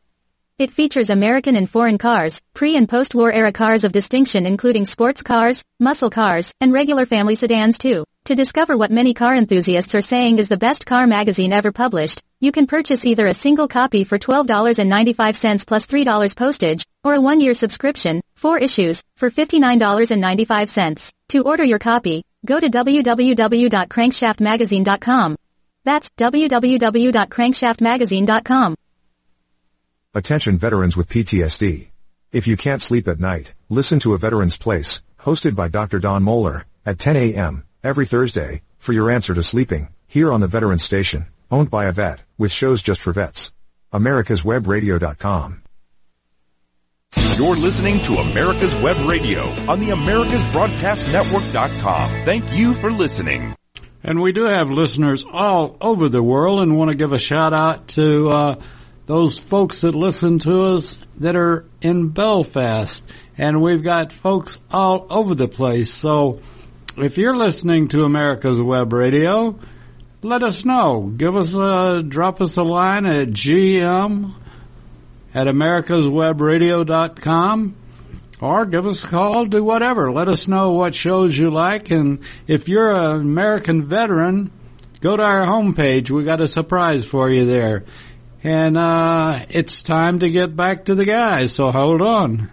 It 0.59 0.69
features 0.69 1.09
American 1.09 1.55
and 1.55 1.67
foreign 1.67 1.97
cars, 1.97 2.43
pre- 2.53 2.75
and 2.75 2.87
post-war 2.87 3.33
era 3.33 3.51
cars 3.51 3.83
of 3.83 3.91
distinction 3.91 4.45
including 4.45 4.85
sports 4.85 5.23
cars, 5.23 5.63
muscle 5.79 6.11
cars, 6.11 6.53
and 6.61 6.71
regular 6.71 7.07
family 7.07 7.33
sedans 7.33 7.79
too. 7.79 8.05
To 8.25 8.35
discover 8.35 8.77
what 8.77 8.91
many 8.91 9.15
car 9.15 9.35
enthusiasts 9.35 9.95
are 9.95 10.01
saying 10.01 10.37
is 10.37 10.47
the 10.47 10.57
best 10.57 10.85
car 10.85 11.07
magazine 11.07 11.51
ever 11.51 11.71
published, 11.71 12.21
you 12.39 12.51
can 12.51 12.67
purchase 12.67 13.03
either 13.03 13.25
a 13.25 13.33
single 13.33 13.67
copy 13.67 14.03
for 14.03 14.19
$12.95 14.19 15.65
plus 15.65 15.87
$3 15.87 16.35
postage, 16.35 16.85
or 17.03 17.15
a 17.15 17.21
one-year 17.21 17.55
subscription, 17.55 18.21
four 18.43 18.59
issues, 18.59 19.01
for 19.15 19.31
$59.95. 19.31 21.11
To 21.29 21.43
order 21.43 21.63
your 21.63 21.79
copy, 21.79 22.25
go 22.45 22.59
to 22.59 22.69
www.crankshaftmagazine.com. 22.69 25.37
That's 25.85 26.09
www.crankshaftmagazine.com. 26.17 28.75
Attention 30.15 30.59
veterans 30.59 30.95
with 30.97 31.09
PTSD. 31.09 31.87
If 32.31 32.47
you 32.47 32.55
can't 32.57 32.81
sleep 32.81 33.07
at 33.07 33.19
night, 33.19 33.53
listen 33.69 33.99
to 33.99 34.13
A 34.13 34.17
Veteran's 34.17 34.57
Place, 34.57 35.03
hosted 35.19 35.55
by 35.55 35.67
Dr. 35.69 35.99
Don 35.99 36.23
Moeller, 36.23 36.65
at 36.85 36.99
10 36.99 37.15
a.m. 37.15 37.63
every 37.83 38.05
Thursday, 38.05 38.61
for 38.77 38.91
your 38.91 39.09
answer 39.09 39.33
to 39.33 39.41
sleeping, 39.41 39.87
here 40.07 40.33
on 40.33 40.41
the 40.41 40.47
Veterans 40.47 40.83
Station, 40.83 41.27
owned 41.49 41.71
by 41.71 41.85
a 41.85 41.93
vet, 41.93 42.19
with 42.37 42.51
shows 42.51 42.81
just 42.81 42.99
for 43.01 43.13
vets. 43.13 43.53
AmericasWebRadio.com. 43.93 45.62
You're 47.35 47.55
listening 47.55 47.99
to 48.03 48.17
America's 48.17 48.75
Web 48.75 49.07
Radio 49.07 49.49
on 49.67 49.79
the 49.79 49.89
AmericasBroadcastNetwork.com. 49.89 52.25
Thank 52.25 52.53
you 52.53 52.75
for 52.75 52.91
listening. 52.91 53.55
And 54.03 54.21
we 54.21 54.33
do 54.33 54.43
have 54.43 54.69
listeners 54.69 55.25
all 55.31 55.77
over 55.81 56.09
the 56.09 56.21
world 56.21 56.61
and 56.61 56.77
want 56.77 56.91
to 56.91 56.97
give 56.97 57.13
a 57.13 57.19
shout 57.19 57.53
out 57.53 57.87
to 57.89 58.29
uh, 58.29 58.61
those 59.05 59.39
folks 59.39 59.81
that 59.81 59.95
listen 59.95 60.39
to 60.39 60.75
us 60.75 61.05
that 61.17 61.35
are 61.35 61.65
in 61.81 62.09
Belfast. 62.09 63.09
And 63.37 63.61
we've 63.61 63.83
got 63.83 64.11
folks 64.11 64.59
all 64.69 65.07
over 65.09 65.35
the 65.35 65.47
place. 65.47 65.93
So 65.93 66.41
if 66.97 67.17
you're 67.17 67.35
listening 67.35 67.87
to 67.89 68.03
America's 68.03 68.61
Web 68.61 68.93
Radio, 68.93 69.59
let 70.21 70.43
us 70.43 70.65
know. 70.65 71.11
Give 71.15 71.35
us 71.35 71.53
a, 71.53 72.03
drop 72.03 72.41
us 72.41 72.57
a 72.57 72.63
line 72.63 73.05
at 73.05 73.29
gm 73.29 74.35
at 75.33 75.47
americaswebradio.com 75.47 77.75
or 78.41 78.65
give 78.65 78.85
us 78.85 79.03
a 79.03 79.07
call, 79.07 79.45
do 79.45 79.63
whatever. 79.63 80.11
Let 80.11 80.27
us 80.27 80.47
know 80.47 80.71
what 80.71 80.95
shows 80.95 81.37
you 81.37 81.49
like. 81.49 81.91
And 81.91 82.19
if 82.47 82.67
you're 82.67 82.93
an 82.93 83.21
American 83.21 83.83
veteran, 83.83 84.51
go 84.99 85.15
to 85.15 85.23
our 85.23 85.45
homepage. 85.45 86.09
We 86.09 86.25
got 86.25 86.41
a 86.41 86.47
surprise 86.47 87.05
for 87.05 87.29
you 87.29 87.45
there. 87.45 87.85
And 88.43 88.77
uh, 88.77 89.45
it's 89.49 89.83
time 89.83 90.19
to 90.19 90.29
get 90.29 90.55
back 90.55 90.85
to 90.85 90.95
the 90.95 91.05
guys, 91.05 91.53
so 91.55 91.71
hold 91.71 92.01
on. 92.01 92.49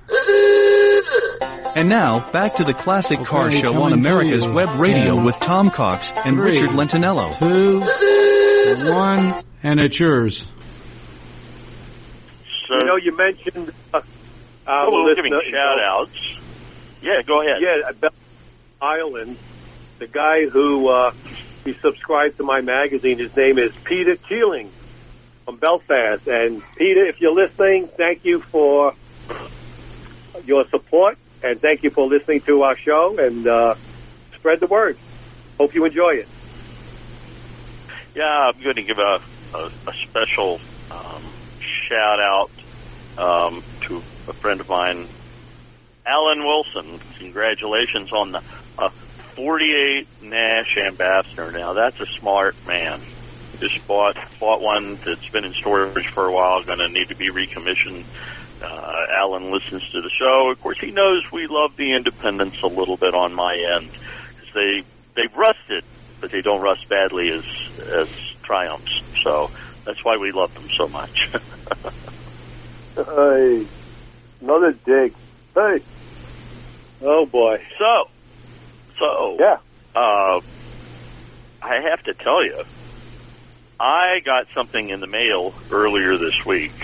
And 1.75 1.89
now, 1.89 2.31
back 2.31 2.57
to 2.57 2.65
the 2.65 2.75
Classic 2.75 3.19
Car 3.25 3.51
Show 3.51 3.75
on 3.83 3.93
America's. 3.93 4.47
Web 4.47 4.79
Radio 4.79 5.17
And 5.17 5.27
with 5.27 5.37
Tom 5.37 5.71
Cox 5.71 6.13
and 6.13 6.37
three, 6.37 6.61
Richard 6.61 6.71
Lentinello. 6.71 7.39
Two, 7.39 7.81
one, 8.93 9.43
and 9.63 9.81
it's 9.81 9.99
yours. 9.99 10.45
So, 12.71 12.77
You 12.77 12.87
know, 12.87 12.97
you 12.97 13.17
mentioned 13.17 13.73
uh, 13.93 14.01
our 14.65 14.87
oh, 14.87 15.03
we're 15.03 15.17
giving 15.17 15.33
shout 15.33 15.81
outs. 15.81 16.39
Yeah, 17.03 17.21
go 17.27 17.43
ahead. 17.43 17.57
Yeah, 17.61 17.91
about 17.91 18.15
Island, 18.81 19.37
The 19.99 20.07
guy 20.07 20.47
who 20.47 20.89
uh, 20.89 21.11
he 21.65 21.75
subscribed 21.83 22.37
to 22.37 22.45
my 22.45 22.61
magazine, 22.61 23.19
his 23.19 23.35
name 23.37 23.59
is 23.59 23.73
Peter 23.85 24.15
Keeling 24.29 24.71
from 25.45 25.57
Belfast. 25.57 26.29
And 26.29 26.63
Peter, 26.77 27.07
if 27.07 27.21
you're 27.21 27.35
listening, 27.35 27.89
thank 27.97 28.25
you 28.25 28.41
for 28.41 28.95
your 30.45 30.65
support 30.69 31.19
and 31.43 31.61
thank 31.61 31.83
you 31.83 31.91
for 31.91 32.07
listening 32.07 32.43
to 32.43 32.63
our 32.63 32.77
show 32.77 33.17
and 33.19 33.49
uh, 33.49 33.75
spread 34.37 34.61
the 34.61 34.69
word. 34.69 34.97
Hope 35.59 35.75
you 35.75 35.85
enjoy 35.85 36.11
it. 36.11 36.29
Yeah, 38.15 38.53
I'm 38.55 38.63
going 38.63 38.77
to 38.77 38.83
give 38.85 38.99
a, 38.99 39.21
a, 39.57 39.71
a 39.89 39.93
special 40.07 40.61
um, 40.93 41.23
shout 41.59 42.21
out 42.21 42.51
um, 43.19 43.63
to 43.83 43.99
a 44.29 44.33
friend 44.33 44.61
of 44.61 44.69
mine, 44.69 45.09
Alan 46.07 46.45
Wilson. 46.45 47.01
Congratulations 47.19 48.13
on 48.13 48.33
the 48.33 48.43
uh, 48.79 48.89
48 49.37 50.07
Nash 50.23 50.77
ambassador. 50.77 51.53
Now 51.53 51.73
that's 51.73 52.01
a 52.01 52.07
smart 52.07 52.57
man. 52.67 53.01
Just 53.59 53.87
bought 53.87 54.17
bought 54.39 54.61
one 54.61 54.97
that's 55.05 55.29
been 55.29 55.45
in 55.45 55.53
storage 55.53 56.09
for 56.09 56.27
a 56.27 56.33
while. 56.33 56.63
Going 56.63 56.79
to 56.79 56.89
need 56.89 57.09
to 57.09 57.15
be 57.15 57.31
recommissioned. 57.31 58.05
Uh, 58.63 59.07
Alan 59.17 59.51
listens 59.51 59.89
to 59.91 60.03
the 60.03 60.11
show. 60.11 60.51
Of 60.51 60.61
course, 60.61 60.79
he 60.79 60.91
knows 60.91 61.31
we 61.33 61.47
love 61.47 61.77
the 61.77 61.93
independents 61.93 62.63
a 62.63 62.67
little 62.67 62.97
bit 62.97 63.15
on 63.15 63.35
my 63.35 63.55
end 63.55 63.91
because 64.35 64.55
they 64.55 64.85
they've 65.15 65.35
rusted, 65.37 65.85
but 66.21 66.31
they 66.31 66.43
don't 66.43 66.61
rust 66.61 66.89
badly 66.89 67.31
as 67.31 67.45
as 67.89 68.09
triumphs. 68.43 69.03
So 69.23 69.51
that's 69.85 70.05
why 70.05 70.17
we 70.17 70.33
love 70.33 70.53
them 70.55 70.69
so 70.71 70.89
much. 70.89 71.31
Hey, 72.97 73.67
another 74.41 74.73
dig. 74.85 75.13
Hey. 75.55 75.79
Oh 77.03 77.27
boy. 77.27 77.57
so, 77.79 78.05
so 78.99 79.37
Yeah. 79.41 79.57
uh, 79.95 80.41
I 81.63 81.75
have 81.91 82.03
to 82.05 82.15
tell 82.15 82.45
you, 82.45 82.63
I 83.79 84.21
got 84.25 84.47
something 84.55 84.91
in 84.91 85.01
the 85.01 85.07
mail 85.07 85.55
earlier 85.71 86.19
this 86.19 86.35
week, 86.47 86.75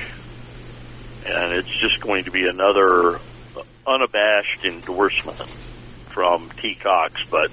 and 1.24 1.52
it's 1.52 1.68
just 1.80 2.00
going 2.00 2.24
to 2.24 2.30
be 2.30 2.46
another 2.48 3.20
unabashed 3.86 4.64
endorsement 4.64 5.50
from 6.14 6.50
T. 6.60 6.76
Cox. 6.82 7.12
But 7.30 7.50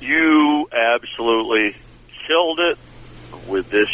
you 0.00 0.66
absolutely 0.72 1.74
killed 2.26 2.60
it 2.60 2.78
with 3.46 3.68
this 3.70 3.90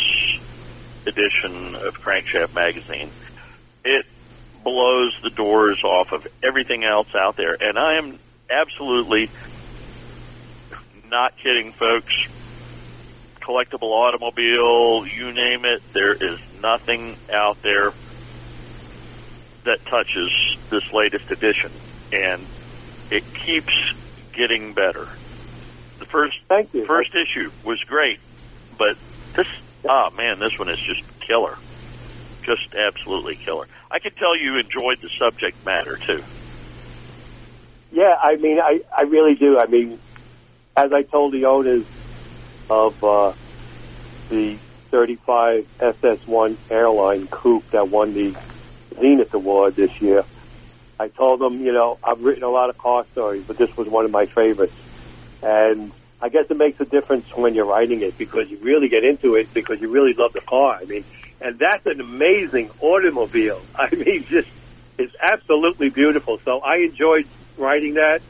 edition 1.06 1.74
of 1.74 1.94
Crankshaft 2.04 2.54
Magazine. 2.54 3.12
Blows 4.68 5.18
the 5.22 5.30
doors 5.30 5.82
off 5.82 6.12
of 6.12 6.26
everything 6.42 6.84
else 6.84 7.14
out 7.14 7.36
there, 7.36 7.56
and 7.58 7.78
I 7.78 7.94
am 7.94 8.18
absolutely 8.50 9.30
not 11.10 11.34
kidding, 11.38 11.72
folks. 11.72 12.14
Collectible 13.40 13.90
automobile, 13.90 15.06
you 15.06 15.32
name 15.32 15.64
it, 15.64 15.82
there 15.94 16.12
is 16.12 16.38
nothing 16.60 17.16
out 17.32 17.62
there 17.62 17.94
that 19.64 19.86
touches 19.86 20.58
this 20.68 20.92
latest 20.92 21.30
edition, 21.30 21.72
and 22.12 22.44
it 23.10 23.24
keeps 23.32 23.94
getting 24.34 24.74
better. 24.74 25.08
The 25.98 26.04
first 26.04 26.36
Thank 26.46 26.74
you. 26.74 26.84
first 26.84 27.12
issue 27.14 27.50
was 27.64 27.82
great, 27.84 28.20
but 28.76 28.98
this 29.32 29.48
ah 29.88 30.10
man, 30.10 30.38
this 30.38 30.58
one 30.58 30.68
is 30.68 30.78
just 30.78 31.02
killer, 31.20 31.56
just 32.42 32.74
absolutely 32.74 33.36
killer. 33.36 33.66
I 33.90 33.98
can 33.98 34.12
tell 34.12 34.36
you 34.36 34.58
enjoyed 34.58 34.98
the 35.00 35.10
subject 35.18 35.64
matter 35.64 35.98
too. 36.06 36.22
Yeah, 37.90 38.14
I 38.20 38.36
mean, 38.36 38.60
I, 38.60 38.80
I 38.96 39.02
really 39.02 39.34
do. 39.34 39.58
I 39.58 39.66
mean, 39.66 39.98
as 40.76 40.92
I 40.92 41.02
told 41.02 41.32
the 41.32 41.46
owners 41.46 41.86
of 42.68 43.02
uh, 43.02 43.32
the 44.28 44.58
35 44.90 45.66
SS1 45.80 46.56
airline 46.70 47.26
coupe 47.28 47.70
that 47.70 47.88
won 47.88 48.12
the 48.12 48.36
Zenith 49.00 49.32
Award 49.32 49.76
this 49.76 49.90
year, 50.02 50.24
I 51.00 51.08
told 51.08 51.40
them, 51.40 51.64
you 51.64 51.72
know, 51.72 51.98
I've 52.04 52.20
written 52.20 52.42
a 52.42 52.50
lot 52.50 52.70
of 52.70 52.76
car 52.76 53.06
stories, 53.12 53.44
but 53.46 53.56
this 53.56 53.74
was 53.76 53.88
one 53.88 54.04
of 54.04 54.10
my 54.10 54.26
favorites. 54.26 54.74
And 55.42 55.92
I 56.20 56.28
guess 56.28 56.46
it 56.50 56.56
makes 56.56 56.80
a 56.80 56.84
difference 56.84 57.26
when 57.34 57.54
you're 57.54 57.64
writing 57.64 58.02
it 58.02 58.18
because 58.18 58.50
you 58.50 58.58
really 58.58 58.88
get 58.88 59.04
into 59.04 59.36
it 59.36 59.54
because 59.54 59.80
you 59.80 59.88
really 59.88 60.14
love 60.14 60.32
the 60.32 60.40
car. 60.40 60.78
I 60.80 60.84
mean, 60.84 61.04
and 61.40 61.58
that's 61.58 61.86
an 61.86 62.00
amazing 62.00 62.70
automobile. 62.80 63.60
I 63.74 63.94
mean, 63.94 64.24
just 64.24 64.48
it's 64.98 65.14
absolutely 65.20 65.90
beautiful. 65.90 66.38
So 66.44 66.60
I 66.60 66.78
enjoyed 66.78 67.26
writing 67.56 67.94
that. 67.94 68.22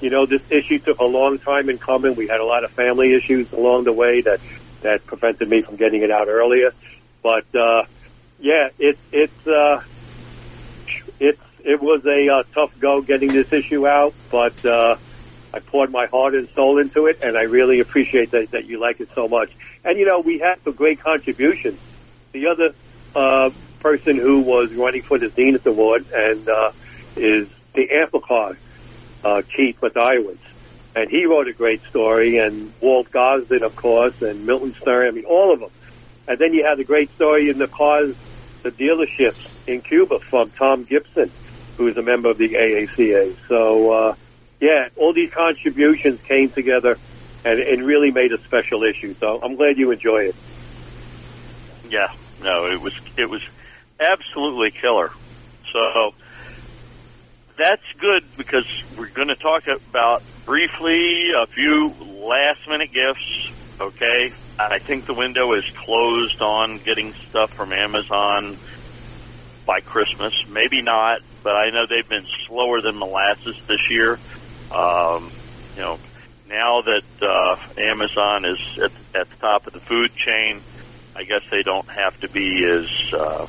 You 0.00 0.08
know, 0.08 0.24
this 0.24 0.42
issue 0.50 0.78
took 0.78 0.98
a 0.98 1.04
long 1.04 1.38
time 1.38 1.68
in 1.68 1.78
coming. 1.78 2.14
We 2.14 2.26
had 2.26 2.40
a 2.40 2.44
lot 2.44 2.64
of 2.64 2.70
family 2.70 3.12
issues 3.12 3.52
along 3.52 3.84
the 3.84 3.92
way 3.92 4.22
that 4.22 4.40
that 4.80 5.06
prevented 5.06 5.48
me 5.48 5.60
from 5.62 5.76
getting 5.76 6.02
it 6.02 6.10
out 6.10 6.28
earlier. 6.28 6.72
But 7.22 7.54
uh, 7.54 7.84
yeah, 8.38 8.70
it 8.78 8.98
it's 9.12 9.46
uh, 9.46 9.82
it's 11.18 11.42
it 11.64 11.80
was 11.82 12.04
a 12.06 12.28
uh, 12.28 12.42
tough 12.54 12.78
go 12.80 13.02
getting 13.02 13.28
this 13.28 13.52
issue 13.52 13.86
out, 13.86 14.14
but 14.30 14.64
uh, 14.64 14.96
I 15.52 15.58
poured 15.60 15.90
my 15.90 16.06
heart 16.06 16.34
and 16.34 16.48
soul 16.50 16.78
into 16.78 17.06
it, 17.06 17.18
and 17.22 17.36
I 17.36 17.42
really 17.42 17.80
appreciate 17.80 18.30
that 18.30 18.52
that 18.52 18.64
you 18.64 18.80
like 18.80 19.00
it 19.00 19.10
so 19.14 19.28
much. 19.28 19.50
And 19.84 19.98
you 19.98 20.06
know, 20.06 20.20
we 20.20 20.38
had 20.38 20.62
some 20.62 20.72
great 20.72 21.00
contributions. 21.00 21.78
The 22.32 22.46
other 22.46 22.74
uh, 23.14 23.50
person 23.80 24.16
who 24.16 24.40
was 24.40 24.72
running 24.72 25.02
for 25.02 25.18
the 25.18 25.28
Zenith 25.28 25.66
Award 25.66 26.06
and 26.14 26.48
uh, 26.48 26.72
is 27.16 27.48
the 27.74 27.88
Amphicar, 27.88 28.56
uh, 29.24 29.42
Keith 29.54 29.80
Mathiewicz. 29.80 30.38
And 30.94 31.08
he 31.08 31.24
wrote 31.24 31.46
a 31.46 31.52
great 31.52 31.82
story, 31.84 32.38
and 32.38 32.72
Walt 32.80 33.10
Gosden, 33.10 33.62
of 33.62 33.76
course, 33.76 34.22
and 34.22 34.44
Milton 34.44 34.74
Stern, 34.74 35.06
I 35.06 35.10
mean, 35.12 35.24
all 35.24 35.52
of 35.52 35.60
them. 35.60 35.70
And 36.26 36.38
then 36.38 36.52
you 36.52 36.64
had 36.64 36.78
the 36.78 36.84
great 36.84 37.10
story 37.14 37.48
in 37.48 37.58
the 37.58 37.68
cars, 37.68 38.16
the 38.62 38.70
dealerships 38.70 39.48
in 39.66 39.82
Cuba 39.82 40.18
from 40.18 40.50
Tom 40.50 40.84
Gibson, 40.84 41.30
who 41.76 41.86
is 41.86 41.96
a 41.96 42.02
member 42.02 42.28
of 42.28 42.38
the 42.38 42.50
AACA. 42.50 43.36
So, 43.48 43.90
uh, 43.92 44.14
yeah, 44.60 44.88
all 44.96 45.12
these 45.12 45.30
contributions 45.30 46.20
came 46.22 46.50
together 46.50 46.98
and, 47.44 47.60
and 47.60 47.82
really 47.84 48.10
made 48.10 48.32
a 48.32 48.38
special 48.38 48.82
issue. 48.82 49.14
So 49.14 49.40
I'm 49.42 49.56
glad 49.56 49.78
you 49.78 49.90
enjoy 49.90 50.24
it. 50.24 50.36
Yeah, 51.90 52.06
no, 52.38 52.66
it 52.70 52.80
was 52.80 52.94
it 53.18 53.26
was 53.26 53.42
absolutely 53.98 54.70
killer. 54.80 55.10
So 55.72 56.12
that's 57.58 57.84
good 58.00 58.22
because 58.38 58.66
we're 58.96 59.10
going 59.10 59.28
to 59.28 59.36
talk 59.36 59.64
about 59.88 60.22
briefly 60.46 61.34
a 61.34 61.46
few 61.52 61.92
last 62.30 62.62
minute 62.68 62.90
gifts. 62.94 63.26
Okay, 63.80 64.30
I 64.58 64.78
think 64.86 65.06
the 65.06 65.14
window 65.14 65.52
is 65.54 65.64
closed 65.84 66.40
on 66.40 66.78
getting 66.84 67.12
stuff 67.28 67.50
from 67.56 67.72
Amazon 67.72 68.58
by 69.66 69.80
Christmas. 69.80 70.32
Maybe 70.48 70.82
not, 70.82 71.18
but 71.42 71.56
I 71.56 71.70
know 71.70 71.84
they've 71.88 72.08
been 72.08 72.26
slower 72.46 72.80
than 72.82 72.98
molasses 72.98 73.56
this 73.68 73.82
year. 73.90 74.20
Um, 74.70 75.32
you 75.74 75.82
know, 75.82 75.98
now 76.46 76.82
that 76.82 77.08
uh, 77.22 77.56
Amazon 77.80 78.44
is 78.44 78.60
at, 78.84 78.92
at 79.20 79.26
the 79.30 79.36
top 79.40 79.66
of 79.66 79.72
the 79.72 79.80
food 79.88 80.10
chain, 80.16 80.62
I 81.20 81.24
guess 81.24 81.42
they 81.50 81.62
don't 81.62 81.88
have 81.90 82.18
to 82.20 82.30
be 82.30 82.64
as 82.64 82.88
uh, 83.12 83.46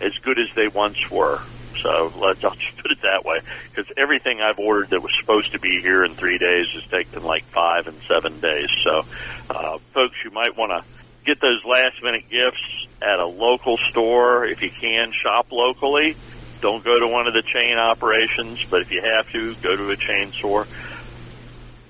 as 0.00 0.12
good 0.22 0.38
as 0.38 0.48
they 0.56 0.68
once 0.68 0.98
were. 1.10 1.40
So 1.82 2.12
let's 2.16 2.42
I'll 2.44 2.54
just 2.54 2.76
put 2.76 2.90
it 2.92 3.02
that 3.02 3.24
way 3.24 3.40
because 3.70 3.92
everything 3.96 4.40
I've 4.40 4.58
ordered 4.58 4.90
that 4.90 5.02
was 5.02 5.12
supposed 5.20 5.52
to 5.52 5.58
be 5.58 5.80
here 5.82 6.02
in 6.02 6.14
three 6.14 6.38
days 6.38 6.66
has 6.74 6.84
taken 6.86 7.22
like 7.22 7.44
five 7.44 7.88
and 7.88 8.00
seven 8.08 8.40
days. 8.40 8.68
So, 8.82 9.02
uh, 9.50 9.78
folks, 9.92 10.16
you 10.24 10.30
might 10.30 10.56
want 10.56 10.72
to 10.72 10.84
get 11.26 11.40
those 11.40 11.62
last 11.64 12.02
minute 12.02 12.24
gifts 12.30 12.86
at 13.02 13.18
a 13.18 13.26
local 13.26 13.76
store 13.90 14.46
if 14.46 14.62
you 14.62 14.70
can. 14.70 15.12
Shop 15.12 15.52
locally. 15.52 16.16
Don't 16.62 16.84
go 16.84 16.98
to 16.98 17.08
one 17.08 17.26
of 17.26 17.34
the 17.34 17.42
chain 17.42 17.76
operations, 17.76 18.64
but 18.70 18.82
if 18.82 18.92
you 18.92 19.02
have 19.02 19.30
to, 19.32 19.54
go 19.56 19.76
to 19.76 19.90
a 19.90 19.96
chain 19.96 20.30
store. 20.32 20.66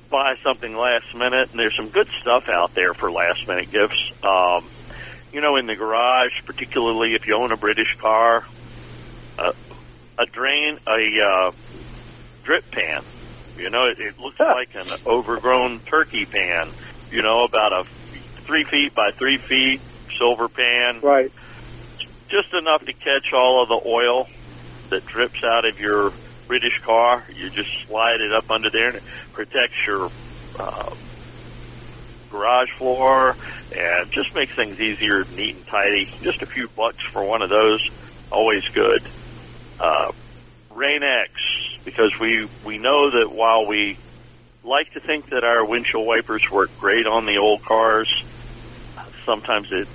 Buy 0.08 0.34
something 0.42 0.74
last 0.74 1.14
minute, 1.14 1.50
and 1.50 1.60
there's 1.60 1.76
some 1.76 1.90
good 1.90 2.08
stuff 2.20 2.48
out 2.48 2.74
there 2.74 2.94
for 2.94 3.12
last 3.12 3.46
minute 3.46 3.70
gifts. 3.70 4.12
Um, 4.22 4.64
you 5.32 5.40
know, 5.40 5.56
in 5.56 5.66
the 5.66 5.76
garage, 5.76 6.42
particularly 6.44 7.14
if 7.14 7.26
you 7.26 7.36
own 7.36 7.52
a 7.52 7.56
British 7.56 7.96
car, 7.98 8.44
uh, 9.38 9.52
a 10.18 10.26
drain, 10.26 10.78
a 10.86 11.20
uh, 11.20 11.52
drip 12.44 12.70
pan. 12.70 13.02
You 13.56 13.70
know, 13.70 13.86
it, 13.86 13.98
it 13.98 14.18
looks 14.18 14.38
like 14.40 14.74
an 14.74 14.86
overgrown 15.06 15.80
turkey 15.80 16.26
pan. 16.26 16.68
You 17.10 17.22
know, 17.22 17.44
about 17.44 17.72
a 17.72 17.84
three 18.44 18.64
feet 18.64 18.94
by 18.94 19.10
three 19.12 19.38
feet 19.38 19.80
silver 20.18 20.48
pan. 20.48 21.00
Right. 21.00 21.32
just 22.28 22.52
enough 22.54 22.84
to 22.86 22.92
catch 22.92 23.32
all 23.32 23.62
of 23.62 23.68
the 23.68 23.88
oil 23.88 24.28
that 24.90 25.06
drips 25.06 25.42
out 25.44 25.66
of 25.66 25.80
your 25.80 26.12
British 26.46 26.80
car. 26.82 27.24
You 27.34 27.50
just 27.50 27.70
slide 27.86 28.20
it 28.20 28.32
up 28.32 28.50
under 28.50 28.70
there 28.70 28.88
and 28.88 28.96
it 28.96 29.02
protects 29.32 29.86
your 29.86 30.10
uh, 30.58 30.94
garage 32.32 32.70
floor 32.78 33.36
and 33.70 34.10
just 34.10 34.34
makes 34.34 34.54
things 34.56 34.80
easier, 34.80 35.24
neat 35.36 35.54
and 35.54 35.66
tidy. 35.68 36.12
Just 36.22 36.42
a 36.42 36.46
few 36.46 36.68
bucks 36.68 37.04
for 37.12 37.22
one 37.22 37.42
of 37.42 37.50
those, 37.50 37.88
always 38.30 38.64
good. 38.68 39.02
Uh, 39.78 40.10
Rain-X, 40.70 41.30
because 41.84 42.18
we, 42.18 42.48
we 42.64 42.78
know 42.78 43.10
that 43.10 43.30
while 43.30 43.66
we 43.66 43.98
like 44.64 44.92
to 44.92 45.00
think 45.00 45.30
that 45.30 45.44
our 45.44 45.64
windshield 45.64 46.06
wipers 46.06 46.42
work 46.50 46.70
great 46.78 47.06
on 47.06 47.26
the 47.26 47.38
old 47.38 47.62
cars, 47.62 48.24
sometimes 49.24 49.68
it 49.70 49.88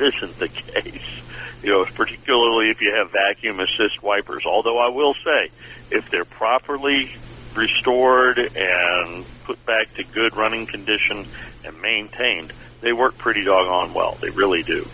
isn't 0.00 0.38
the 0.38 0.48
case. 0.82 1.20
You 1.62 1.70
know, 1.70 1.84
particularly 1.86 2.70
if 2.70 2.82
you 2.82 2.94
have 2.94 3.10
vacuum 3.10 3.58
assist 3.58 4.02
wipers. 4.02 4.44
Although 4.44 4.78
I 4.78 4.90
will 4.90 5.14
say, 5.14 5.50
if 5.90 6.10
they're 6.10 6.26
properly 6.26 7.10
restored 7.54 8.38
and 8.38 9.24
put 9.46 9.64
back 9.66 9.92
to 9.96 10.02
good 10.12 10.36
running 10.36 10.66
condition 10.66 11.26
and 11.64 11.80
maintained, 11.80 12.52
they 12.82 12.92
work 12.92 13.18
pretty 13.18 13.44
doggone 13.44 13.94
well. 13.94 14.16
They 14.20 14.30
really 14.34 14.62
do. 14.66 14.84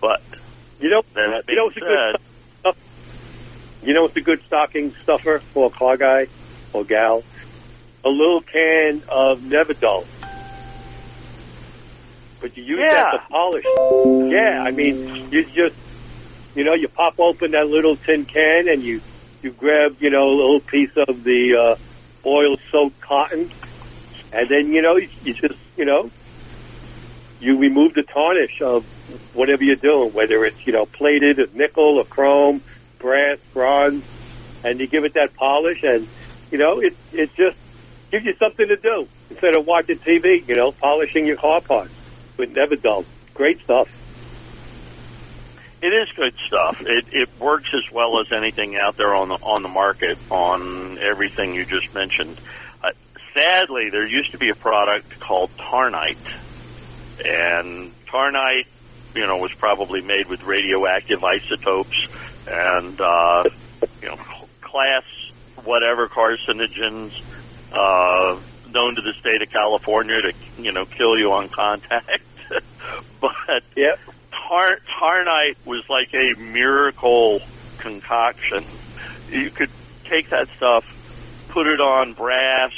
But 0.00 0.20
You 0.80 0.90
know, 0.90 1.02
that 1.14 1.42
you 1.48 1.56
know 1.56 1.64
what's 1.64 1.76
a 1.76 1.80
good? 1.80 2.74
You 3.82 3.94
know 3.94 4.02
what's 4.02 4.16
a 4.16 4.20
good 4.20 4.40
stocking 4.46 4.92
stuffer 5.02 5.42
for 5.54 5.66
a 5.66 5.70
car 5.70 5.96
guy 5.96 6.26
or 6.72 6.84
gal? 6.84 7.24
A 8.04 8.08
little 8.08 8.42
can 8.42 9.02
of 9.08 9.38
Nevr-Dull. 9.38 10.04
But 12.40 12.56
you 12.56 12.64
use 12.64 12.78
Yeah. 12.80 12.94
that 12.94 13.12
to 13.12 13.18
polish. 13.30 13.64
Yeah, 14.32 14.62
I 14.62 14.70
mean, 14.70 15.30
you 15.32 15.44
just, 15.44 15.76
you 16.54 16.64
know, 16.64 16.74
you 16.74 16.88
pop 16.88 17.14
open 17.18 17.52
that 17.52 17.66
little 17.66 17.96
tin 17.96 18.24
can 18.26 18.68
and 18.68 18.82
you, 18.82 19.00
you 19.42 19.50
grab, 19.52 19.96
you 20.00 20.10
know, 20.10 20.28
a 20.28 20.34
little 20.34 20.60
piece 20.60 20.94
of 20.96 21.24
the, 21.24 21.54
uh, 21.56 22.28
oil-soaked 22.28 23.00
cotton. 23.00 23.50
And 24.38 24.48
then, 24.48 24.72
you 24.72 24.82
know, 24.82 24.94
you, 24.94 25.08
you 25.24 25.34
just, 25.34 25.58
you 25.76 25.84
know, 25.84 26.12
you 27.40 27.58
remove 27.58 27.94
the 27.94 28.04
tarnish 28.04 28.62
of 28.62 28.84
whatever 29.34 29.64
you're 29.64 29.74
doing, 29.74 30.12
whether 30.12 30.44
it's, 30.44 30.64
you 30.64 30.72
know, 30.72 30.86
plated 30.86 31.40
or 31.40 31.48
nickel 31.54 31.98
or 31.98 32.04
chrome, 32.04 32.62
brass, 33.00 33.38
bronze, 33.52 34.04
and 34.62 34.78
you 34.78 34.86
give 34.86 35.04
it 35.04 35.14
that 35.14 35.34
polish 35.34 35.82
and, 35.82 36.06
you 36.52 36.58
know, 36.58 36.78
it, 36.78 36.96
it 37.12 37.34
just 37.34 37.56
gives 38.12 38.26
you 38.26 38.34
something 38.34 38.68
to 38.68 38.76
do 38.76 39.08
instead 39.28 39.56
of 39.56 39.66
watching 39.66 39.98
TV, 39.98 40.46
you 40.46 40.54
know, 40.54 40.70
polishing 40.70 41.26
your 41.26 41.36
car 41.36 41.60
parts 41.60 41.92
with 42.36 42.54
Nevr-Dull. 42.54 43.04
Great 43.34 43.60
stuff. 43.60 43.88
It 45.82 45.88
is 45.88 46.08
good 46.14 46.34
stuff. 46.46 46.80
It 46.80 47.06
it 47.12 47.28
works 47.38 47.70
as 47.72 47.92
well 47.92 48.20
as 48.20 48.32
anything 48.32 48.76
out 48.76 48.96
there 48.96 49.14
on 49.14 49.28
the 49.28 49.36
on 49.36 49.62
the 49.62 49.68
market 49.68 50.18
on 50.28 50.98
everything 50.98 51.54
you 51.54 51.64
just 51.64 51.94
mentioned. 51.94 52.40
Sadly, 53.34 53.90
there 53.90 54.06
used 54.06 54.32
to 54.32 54.38
be 54.38 54.50
a 54.50 54.54
product 54.54 55.18
called 55.20 55.50
Tarnite, 55.56 56.16
and 57.24 57.92
Tarnite, 58.06 58.66
you 59.14 59.26
know, 59.26 59.36
was 59.36 59.52
probably 59.58 60.02
made 60.02 60.28
with 60.28 60.42
radioactive 60.42 61.22
isotopes 61.22 61.96
and 62.46 63.00
uh, 63.00 63.44
you 64.02 64.08
know 64.08 64.16
class 64.60 65.04
whatever 65.64 66.08
carcinogens 66.08 67.12
uh, 67.72 68.38
known 68.70 68.94
to 68.94 69.02
the 69.02 69.12
state 69.18 69.42
of 69.42 69.50
California 69.50 70.16
to 70.22 70.62
you 70.62 70.72
know 70.72 70.84
kill 70.86 71.18
you 71.18 71.32
on 71.32 71.48
contact. 71.48 72.22
but 73.20 73.62
Yep. 73.76 73.98
Tar- 74.30 74.80
Tarnite 75.00 75.56
was 75.64 75.84
like 75.88 76.12
a 76.14 76.38
miracle 76.40 77.40
concoction. 77.78 78.64
You 79.30 79.50
could 79.50 79.70
take 80.04 80.30
that 80.30 80.48
stuff, 80.56 80.84
put 81.50 81.66
it 81.66 81.80
on 81.80 82.14
brass. 82.14 82.72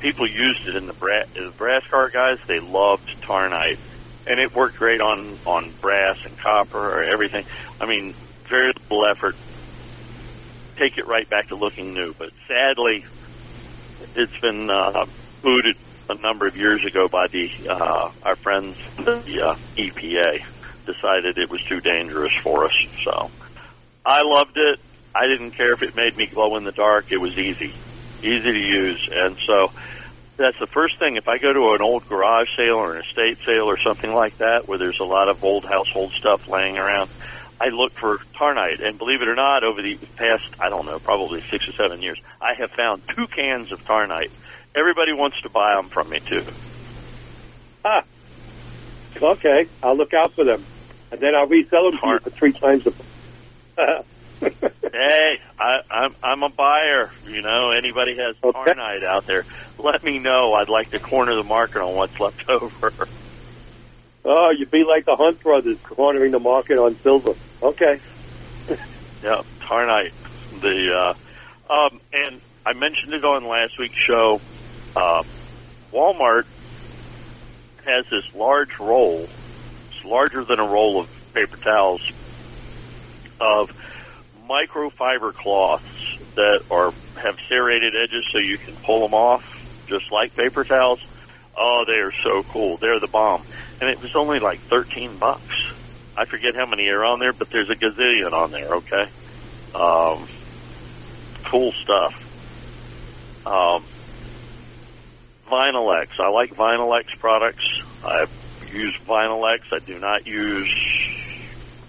People 0.00 0.28
used 0.28 0.60
it 0.68 0.76
in 0.76 0.86
the 0.86 0.94
brass, 0.94 1.24
the 1.34 1.52
brass 1.56 1.82
car 1.90 2.10
guys. 2.12 2.38
They 2.48 2.60
loved 2.60 3.08
Tarnite, 3.28 3.78
and 4.26 4.40
it 4.40 4.54
worked 4.54 4.76
great 4.76 5.00
on 5.00 5.38
on 5.44 5.74
brass 5.80 6.16
and 6.24 6.36
copper 6.38 6.78
or 6.78 7.04
everything. 7.04 7.44
I 7.80 7.86
mean, 7.86 8.14
very 8.48 8.72
little 8.90 9.04
effort. 9.10 9.34
Take 10.78 10.98
it 10.98 11.06
right 11.06 11.28
back 11.28 11.48
to 11.48 11.56
looking 11.56 11.94
new. 11.94 12.14
But 12.18 12.30
sadly, 12.48 13.04
it's 14.14 14.38
been 14.42 14.68
uh, 14.70 15.06
booted 15.42 15.76
a 16.08 16.20
number 16.20 16.46
of 16.46 16.56
years 16.56 16.84
ago 16.86 17.08
by 17.10 17.26
the 17.32 17.48
uh, 17.70 18.10
our 18.22 18.36
friends 18.42 18.76
the 18.98 19.40
uh, 19.40 19.54
EPA 19.78 20.38
decided 20.86 21.38
it 21.38 21.50
was 21.50 21.60
too 21.68 21.80
dangerous 21.80 22.32
for 22.42 22.64
us. 22.64 22.76
So 23.04 23.30
I 24.04 24.22
loved 24.24 24.56
it. 24.56 24.78
I 25.14 25.26
didn't 25.26 25.56
care 25.56 25.72
if 25.72 25.82
it 25.82 25.94
made 25.94 26.16
me 26.16 26.28
glow 26.32 26.56
in 26.56 26.64
the 26.64 26.72
dark. 26.72 27.06
It 27.10 27.20
was 27.20 27.32
easy, 27.38 27.72
easy 28.22 28.52
to 28.52 28.58
use, 28.58 29.02
and 29.10 29.36
so 29.46 29.68
that's 30.38 30.58
the 30.58 30.70
first 30.72 30.98
thing. 30.98 31.16
If 31.16 31.28
I 31.28 31.38
go 31.38 31.52
to 31.52 31.74
an 31.78 31.82
old 31.82 32.06
garage 32.06 32.48
sale 32.56 32.74
or 32.76 32.94
an 32.94 33.02
estate 33.02 33.38
sale 33.46 33.70
or 33.70 33.78
something 33.78 34.12
like 34.12 34.36
that, 34.38 34.66
where 34.66 34.78
there's 34.78 34.98
a 35.00 35.06
lot 35.06 35.28
of 35.28 35.38
old 35.42 35.64
household 35.64 36.12
stuff 36.18 36.40
laying 36.48 36.76
around, 36.76 37.10
I 37.60 37.68
look 37.70 37.92
for 38.00 38.18
Tarnite. 38.40 38.82
And 38.82 38.98
believe 38.98 39.22
it 39.22 39.28
or 39.28 39.36
not, 39.36 39.62
over 39.62 39.80
the 39.80 39.96
past, 40.18 40.42
I 40.58 40.68
don't 40.68 40.86
know, 40.86 40.98
probably 40.98 41.40
six 41.50 41.64
or 41.68 41.74
seven 41.78 42.02
years, 42.02 42.18
I 42.40 42.54
have 42.58 42.70
found 42.76 43.02
two 43.14 43.26
cans 43.34 43.70
of 43.72 43.78
Tarnite. 43.88 44.34
Everybody 44.76 45.12
wants 45.12 45.36
to 45.42 45.50
buy 45.50 45.74
them 45.76 45.88
from 45.94 46.10
me 46.10 46.18
too. 46.28 46.50
Ah. 47.84 48.02
Okay, 49.22 49.66
I'll 49.82 49.96
look 49.96 50.12
out 50.14 50.32
for 50.34 50.44
them. 50.44 50.66
And 51.12 51.20
then 51.20 51.34
I'll 51.36 51.46
resell 51.46 51.90
them 51.90 52.00
you 52.02 52.18
for 52.24 52.30
three 52.30 52.52
times 52.52 52.82
the 52.84 52.92
Hey, 54.94 55.38
I, 55.58 55.78
I'm 55.90 56.14
I'm 56.22 56.42
a 56.44 56.50
buyer. 56.56 57.10
You 57.26 57.42
know, 57.42 57.72
anybody 57.72 58.14
has 58.16 58.36
Okay. 58.44 58.70
Tarnite 58.70 59.04
out 59.04 59.24
there, 59.26 59.44
let 59.76 60.04
me 60.04 60.20
know. 60.20 60.52
I'd 60.54 60.68
like 60.70 60.90
to 60.90 61.00
corner 61.00 61.34
the 61.34 61.42
market 61.42 61.80
on 61.80 61.96
what's 61.96 62.14
left 62.20 62.44
over. 62.48 62.92
Oh, 64.24 64.50
you'd 64.56 64.70
be 64.70 64.84
like 64.88 65.04
the 65.04 65.16
Hunt 65.18 65.42
brothers 65.42 65.78
cornering 65.88 66.30
the 66.30 66.38
market 66.38 66.74
on 66.74 66.96
silver. 67.02 67.34
Okay. 67.62 68.00
Yeah, 69.22 69.40
Tarnite. 69.70 70.12
The 70.50 71.14
uh, 71.70 71.72
um, 71.72 71.98
and 72.12 72.42
I 72.66 72.74
mentioned 72.74 73.14
it 73.14 73.24
on 73.24 73.48
last 73.48 73.72
week's 73.78 73.96
show. 74.06 74.42
Uh, 74.94 75.22
Walmart 75.94 76.42
has 77.86 78.04
this 78.10 78.24
large 78.34 78.68
roll. 78.78 79.30
It's 79.88 80.04
larger 80.04 80.44
than 80.46 80.60
a 80.60 80.68
roll 80.70 81.00
of 81.02 81.08
paper 81.34 81.56
towels 81.64 82.02
of 83.40 83.68
microfiber 84.48 85.34
cloths 85.34 85.84
that 86.36 86.60
are 86.70 86.92
have 87.16 87.36
serrated 87.48 87.94
edges, 87.94 88.24
so 88.32 88.38
you 88.38 88.58
can 88.58 88.76
pull 88.84 89.02
them 89.02 89.14
off 89.14 89.42
just 89.88 90.10
like 90.12 90.34
paper 90.34 90.64
towels. 90.64 91.00
Oh, 91.56 91.84
they 91.86 92.00
are 92.00 92.12
so 92.22 92.42
cool. 92.52 92.78
They're 92.78 93.00
the 93.00 93.08
bomb. 93.08 93.44
And 93.80 93.88
it 93.88 94.00
was 94.00 94.14
only 94.16 94.40
like 94.40 94.60
thirteen 94.68 95.18
bucks. 95.18 95.54
I 96.16 96.26
forget 96.26 96.54
how 96.54 96.66
many 96.66 96.88
are 96.88 97.04
on 97.04 97.18
there, 97.18 97.32
but 97.32 97.48
there's 97.50 97.70
a 97.70 97.74
gazillion 97.74 98.32
on 98.32 98.50
there. 98.50 98.74
Okay, 98.74 99.10
um, 99.74 100.28
cool 101.50 101.72
stuff. 101.82 102.14
Um, 103.46 103.84
Vinylex. 105.48 106.08
I 106.18 106.30
like 106.30 106.54
Vinylex 106.54 107.18
products. 107.18 107.64
I 108.02 108.26
use 108.72 108.96
Vinylex. 109.06 109.60
I 109.72 109.78
do 109.80 109.98
not 109.98 110.26
use 110.26 110.72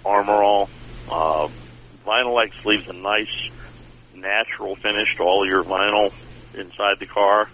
Armorall. 0.03 0.69
Uh, 1.09 1.47
Vinylex 2.05 2.65
leaves 2.65 2.87
a 2.87 2.93
nice 2.93 3.49
natural 4.13 4.75
finish 4.75 5.15
to 5.17 5.23
all 5.23 5.45
your 5.45 5.63
vinyl 5.63 6.13
inside 6.53 6.99
the 6.99 7.05
car. 7.05 7.49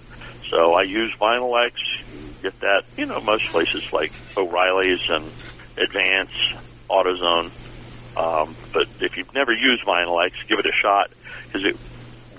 So 0.50 0.74
I 0.74 0.84
use 0.84 1.14
Vinylex. 1.16 1.74
You 2.14 2.34
get 2.42 2.60
that, 2.60 2.84
you 2.98 3.06
know, 3.06 3.22
most 3.22 3.46
places 3.48 3.92
like 3.94 4.12
O'Reilly's 4.36 5.02
and 5.10 5.26
Advance, 5.78 6.32
AutoZone. 6.90 7.52
Um, 8.18 8.56
but 8.74 8.88
if 9.00 9.16
you've 9.16 9.34
never 9.34 9.54
used 9.54 9.84
Vinylex, 9.84 10.34
give 10.48 10.60
it 10.60 10.66
a 10.66 10.74
shot 10.74 11.12
because 11.46 11.66
it 11.66 11.78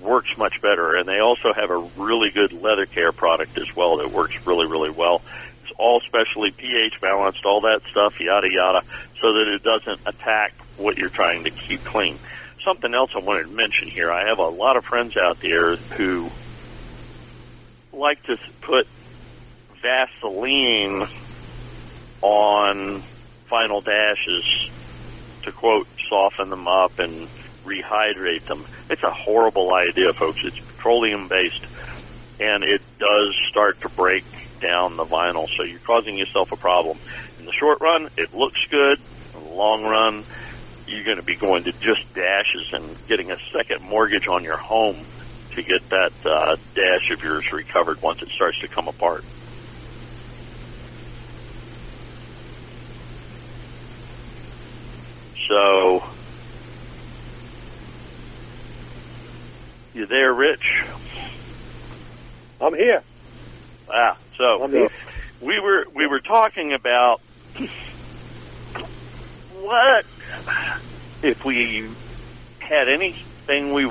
works 0.01 0.37
much 0.37 0.61
better. 0.61 0.95
And 0.95 1.07
they 1.07 1.19
also 1.19 1.53
have 1.53 1.71
a 1.71 1.77
really 1.97 2.29
good 2.29 2.53
leather 2.53 2.85
care 2.85 3.11
product 3.11 3.57
as 3.57 3.75
well 3.75 3.97
that 3.97 4.11
works 4.11 4.35
really, 4.45 4.67
really 4.67 4.91
well. 4.91 5.21
All 5.77 6.01
specially 6.01 6.51
pH 6.51 6.99
balanced, 7.01 7.45
all 7.45 7.61
that 7.61 7.81
stuff, 7.89 8.19
yada 8.19 8.47
yada, 8.51 8.81
so 9.19 9.33
that 9.33 9.47
it 9.47 9.63
doesn't 9.63 9.99
attack 10.05 10.53
what 10.77 10.97
you're 10.97 11.09
trying 11.09 11.43
to 11.43 11.51
keep 11.51 11.83
clean. 11.83 12.17
Something 12.63 12.93
else 12.93 13.11
I 13.15 13.19
wanted 13.19 13.43
to 13.43 13.55
mention 13.55 13.89
here. 13.89 14.11
I 14.11 14.27
have 14.27 14.39
a 14.39 14.47
lot 14.47 14.77
of 14.77 14.85
friends 14.85 15.17
out 15.17 15.39
there 15.39 15.75
who 15.75 16.29
like 17.91 18.23
to 18.23 18.37
put 18.61 18.87
Vaseline 19.81 21.07
on 22.21 23.03
vinyl 23.51 23.83
dashes 23.83 24.69
to 25.43 25.51
quote 25.51 25.87
soften 26.09 26.49
them 26.49 26.67
up 26.67 26.99
and 26.99 27.27
rehydrate 27.65 28.45
them. 28.45 28.65
It's 28.89 29.03
a 29.03 29.11
horrible 29.11 29.73
idea, 29.73 30.13
folks. 30.13 30.39
It's 30.43 30.57
petroleum 30.59 31.27
based 31.27 31.65
and 32.39 32.63
it 32.63 32.81
does 32.99 33.35
start 33.49 33.79
to 33.81 33.89
break 33.89 34.25
down 34.63 34.95
the 34.95 35.05
vinyl, 35.05 35.45
so 35.57 35.67
you're 35.67 35.83
causing 35.85 36.15
yourself 36.15 36.47
a 36.53 36.57
problem. 36.57 36.97
In 37.37 37.45
the 37.45 37.53
short 37.59 37.79
run, 37.81 38.07
it 38.15 38.31
looks 38.31 38.59
good. 38.71 39.03
In 39.35 39.43
the 39.43 39.43
long 39.43 39.83
run, 39.83 40.23
you're 40.87 41.03
going 41.03 41.17
to 41.17 41.27
be 41.27 41.37
going 41.37 41.65
to 41.65 41.73
just 41.83 42.01
dashes 42.15 42.67
and 42.71 42.95
getting 43.07 43.31
a 43.31 43.37
second 43.51 43.83
mortgage 43.83 44.27
on 44.31 44.43
your 44.43 44.57
home 44.57 45.05
to 45.55 45.61
get 45.61 45.83
that 45.91 46.15
uh, 46.25 46.55
dash 46.75 47.11
of 47.11 47.19
yours 47.21 47.45
recovered 47.51 47.97
once 48.01 48.19
it 48.21 48.29
starts 48.35 48.59
to 48.61 48.69
come 48.73 48.87
apart. 48.87 49.25
So, 55.49 55.99
you 59.93 60.07
there, 60.07 60.33
Rich? 60.33 60.63
I'm 62.61 62.73
here. 62.73 63.03
Ah, 63.93 64.17
so 64.37 64.67
we 65.41 65.59
were 65.59 65.85
we 65.95 66.07
were 66.07 66.19
talking 66.19 66.73
about 66.73 67.21
what 69.61 70.05
if 71.21 71.43
we 71.45 71.89
had 72.59 72.87
anything 72.89 73.73
we 73.73 73.89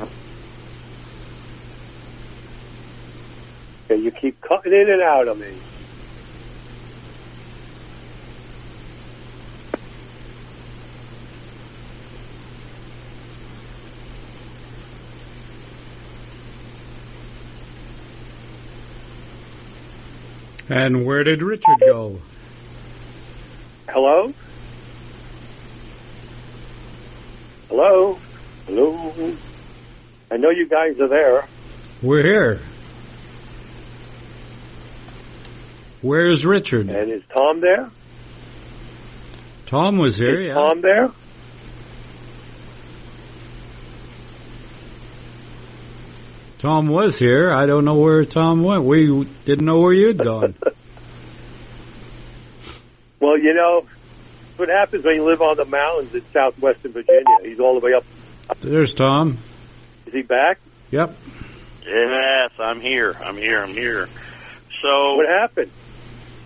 Okay, 3.91 4.01
you 4.01 4.11
keep 4.11 4.41
cutting 4.41 4.73
in 4.73 4.91
and 4.91 5.03
out 5.03 5.29
of 5.29 5.39
me. 5.39 5.53
And 20.73 21.05
where 21.05 21.23
did 21.23 21.43
Richard 21.43 21.81
go? 21.81 22.19
Hello? 23.91 24.33
Hello? 27.69 28.19
Hello? 28.67 29.35
I 30.31 30.39
know 30.39 30.49
you 30.49 30.67
guys 30.67 30.99
are 30.99 31.09
there. 31.09 31.47
We're 32.01 32.23
here. 32.23 32.61
Where's 36.01 36.47
Richard? 36.47 36.89
And 36.89 37.11
is 37.11 37.23
Tom 37.37 37.61
there? 37.61 37.91
Tom 39.67 39.99
was 39.99 40.17
here, 40.17 40.41
is 40.41 40.47
yeah. 40.49 40.55
Tom 40.55 40.81
there? 40.81 41.11
Tom 46.63 46.87
was 46.87 47.19
here. 47.19 47.51
I 47.53 47.67
don't 47.67 47.85
know 47.85 47.97
where 47.97 48.25
Tom 48.25 48.63
went. 48.63 48.85
We 48.85 49.25
didn't 49.45 49.67
know 49.67 49.81
where 49.81 49.93
you'd 49.93 50.19
gone. 50.19 50.55
Well, 53.21 53.39
you 53.39 53.55
know, 53.55 53.87
what 54.57 54.69
happens 54.69 55.05
when 55.05 55.15
you 55.15 55.23
live 55.23 55.41
on 55.43 55.57
the 55.57 55.65
mountains 55.65 56.13
in 56.13 56.23
southwestern 56.33 56.91
Virginia. 56.91 57.25
He's 57.45 57.61
all 57.61 57.79
the 57.79 57.87
way 57.87 57.93
up. 57.95 58.05
There's 58.61 58.95
Tom. 58.95 59.39
Is 60.07 60.13
he 60.13 60.23
back? 60.23 60.59
Yep. 60.91 61.17
Yes, 61.87 62.51
I'm 62.59 62.81
here. 62.81 63.15
I'm 63.23 63.37
here. 63.37 63.63
I'm 63.63 63.75
here. 63.75 64.09
So 64.83 65.15
What 65.15 65.29
happened? 65.29 65.71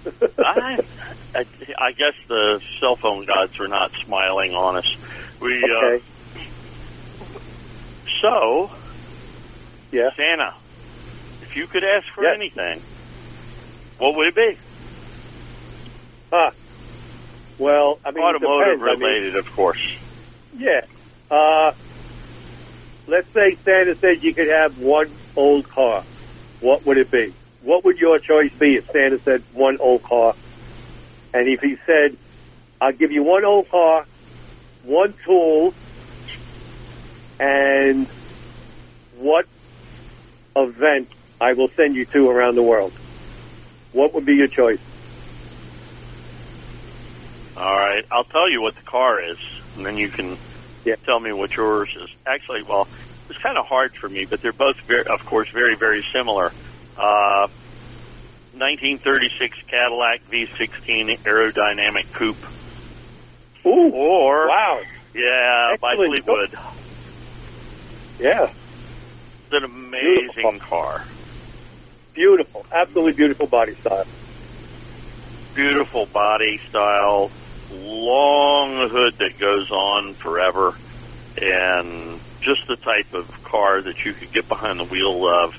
I, 0.39 0.79
I, 1.35 1.47
I 1.79 1.93
guess 1.93 2.13
the 2.29 2.61
cell 2.79 2.97
phone 2.97 3.25
gods 3.25 3.59
are 3.59 3.69
not 3.69 3.93
smiling 4.05 4.53
on 4.55 4.77
us. 4.77 4.97
We 5.41 5.65
Okay. 5.65 6.05
uh, 6.05 7.29
so 8.21 8.71
Yeah. 9.93 10.11
Santa, 10.17 10.53
if 11.43 11.49
you 11.57 11.67
could 11.69 11.85
ask 11.85 12.05
for 12.15 12.25
Yes. 12.25 12.35
anything, 12.35 12.83
what 13.99 14.15
would 14.17 14.29
it 14.29 14.35
be? 14.35 14.59
Huh. 16.33 16.51
Well, 17.59 18.01
I 18.05 18.11
mean, 18.11 18.25
Automotive 18.25 18.81
depends. 18.81 18.83
I 18.83 18.97
mean, 18.97 19.01
related, 19.03 19.37
of 19.37 19.47
course. 19.55 19.81
Yeah. 20.53 20.83
Uh, 21.31 21.73
let's 23.07 23.29
say 23.33 23.57
Santa 23.65 23.97
said 24.01 24.23
you 24.23 24.35
could 24.35 24.49
have 24.49 24.77
one 24.77 25.19
old 25.35 25.69
car. 25.69 26.05
What 26.61 26.87
would 26.87 26.99
it 26.99 27.11
be? 27.11 27.35
What 27.63 27.85
would 27.85 27.99
your 27.99 28.19
choice 28.19 28.53
be 28.59 28.77
if 28.77 28.85
Santa 28.93 29.19
said 29.25 29.45
one 29.53 29.79
old 29.81 30.03
car? 30.03 30.35
And 31.33 31.49
if 31.49 31.61
he 31.61 31.77
said, 31.87 32.19
I'll 32.81 32.93
give 32.93 33.11
you 33.11 33.23
one 33.23 33.45
old 33.45 33.69
car, 33.71 34.07
one 34.83 35.15
tool, 35.27 35.73
and 37.39 38.07
what 39.19 39.47
event 40.57 41.09
I 41.41 41.53
will 41.53 41.69
send 41.77 41.95
you 41.95 42.07
to 42.07 42.29
around 42.29 42.57
the 42.57 42.63
world? 42.63 42.93
What 43.93 44.15
would 44.15 44.27
be 44.27 44.35
your 44.35 44.49
choice? 44.49 44.81
All 47.57 47.75
right, 47.77 48.05
I'll 48.11 48.25
tell 48.25 48.51
you 48.51 48.61
what 48.63 48.75
the 48.75 48.83
car 48.91 49.21
is, 49.23 49.39
and 49.77 49.85
then 49.87 49.97
you 49.97 50.11
can 50.11 50.39
Yeah. 50.85 50.97
tell 51.05 51.21
me 51.21 51.33
what 51.33 51.51
yours 51.57 51.89
is. 51.97 52.09
Actually, 52.27 52.63
well, 52.63 52.89
it's 53.29 53.39
kind 53.43 53.57
of 53.59 53.67
hard 53.67 53.93
for 54.01 54.09
me, 54.09 54.27
but 54.29 54.41
they're 54.43 54.53
both, 54.53 54.77
very, 54.87 55.05
of 55.09 55.25
course, 55.25 55.49
very, 55.53 55.77
very 55.77 56.05
similar. 56.15 56.53
Uh, 56.97 57.49
1936 58.53 59.57
Cadillac 59.69 60.21
V16 60.33 61.19
aerodynamic 61.27 62.05
coupe, 62.19 62.45
Ooh, 63.67 63.91
or 63.93 64.49
wow. 64.49 64.81
yeah, 65.15 65.77
by 65.81 65.93
Excellent. 65.93 66.25
Fleetwood. 66.25 66.55
Yeah. 68.19 68.47
An 69.57 69.65
amazing 69.65 70.35
Beautiful. 70.35 70.59
car. 70.61 71.05
Beautiful. 72.15 72.67
Absolutely 72.73 73.13
beautiful 73.13 73.47
body 73.47 73.75
style. 73.75 74.07
Beautiful 75.55 76.05
body 76.07 76.59
style, 76.69 77.31
long 77.73 78.89
hood 78.91 79.15
that 79.19 79.39
goes 79.39 79.71
on 79.71 80.13
forever, 80.15 80.75
and 81.41 82.21
just 82.43 82.67
the 82.69 82.77
type 82.77 83.15
of 83.15 83.43
car 83.45 83.81
that 83.81 84.05
you 84.05 84.13
could 84.13 84.31
get 84.33 84.47
behind 84.49 84.79
the 84.79 84.85
wheel 84.85 85.27
of. 85.27 85.55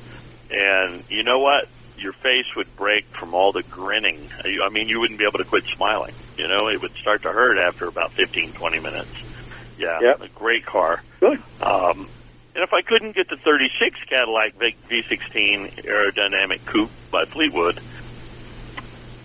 And 0.51 1.03
you 1.09 1.23
know 1.23 1.39
what? 1.39 1.67
Your 1.97 2.13
face 2.13 2.45
would 2.55 2.73
break 2.75 3.05
from 3.05 3.33
all 3.33 3.51
the 3.51 3.63
grinning. 3.63 4.29
I 4.45 4.69
mean, 4.69 4.87
you 4.87 4.99
wouldn't 4.99 5.17
be 5.17 5.25
able 5.25 5.39
to 5.39 5.45
quit 5.45 5.63
smiling. 5.75 6.13
You 6.37 6.47
know, 6.47 6.69
it 6.69 6.79
would 6.79 6.93
start 6.93 7.23
to 7.23 7.29
hurt 7.29 7.57
after 7.57 7.87
about 7.87 8.11
15, 8.11 8.53
20 8.53 8.79
minutes. 8.79 9.09
Yeah, 9.79 9.99
Yep. 10.01 10.21
a 10.21 10.27
great 10.29 10.65
car. 10.65 11.01
Good. 11.19 11.41
Um, 11.61 12.07
and 12.57 12.63
if 12.63 12.73
I 12.73 12.81
couldn't 12.81 13.15
get 13.15 13.29
the 13.29 13.37
36 13.37 13.99
Cadillac 14.09 14.55
V- 14.55 14.75
V16 14.89 15.85
aerodynamic 15.85 16.65
coupe 16.65 16.89
by 17.11 17.25
Fleetwood, 17.25 17.79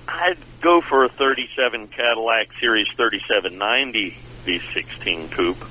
I'd 0.07 0.37
go 0.61 0.83
for 0.83 1.05
a 1.05 1.09
37 1.09 1.89
Cadillac 1.89 2.49
Series 2.61 2.89
3790 2.95 4.15
V16 4.45 5.31
coupe. 5.31 5.65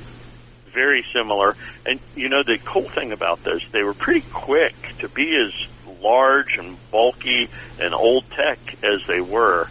Very 0.74 1.06
similar. 1.14 1.56
And 1.86 2.00
you 2.16 2.30
know, 2.30 2.42
the 2.42 2.58
cool 2.66 2.90
thing 2.90 3.12
about 3.12 3.44
those, 3.44 3.64
they 3.72 3.84
were 3.84 3.94
pretty 3.94 4.26
quick 4.34 4.74
to 5.02 5.10
be 5.10 5.38
as 5.38 5.54
large 6.02 6.58
and 6.58 6.80
bulky 6.90 7.48
and 7.80 7.94
old 7.94 8.28
tech 8.32 8.58
as 8.82 9.06
they 9.08 9.22
were. 9.22 9.68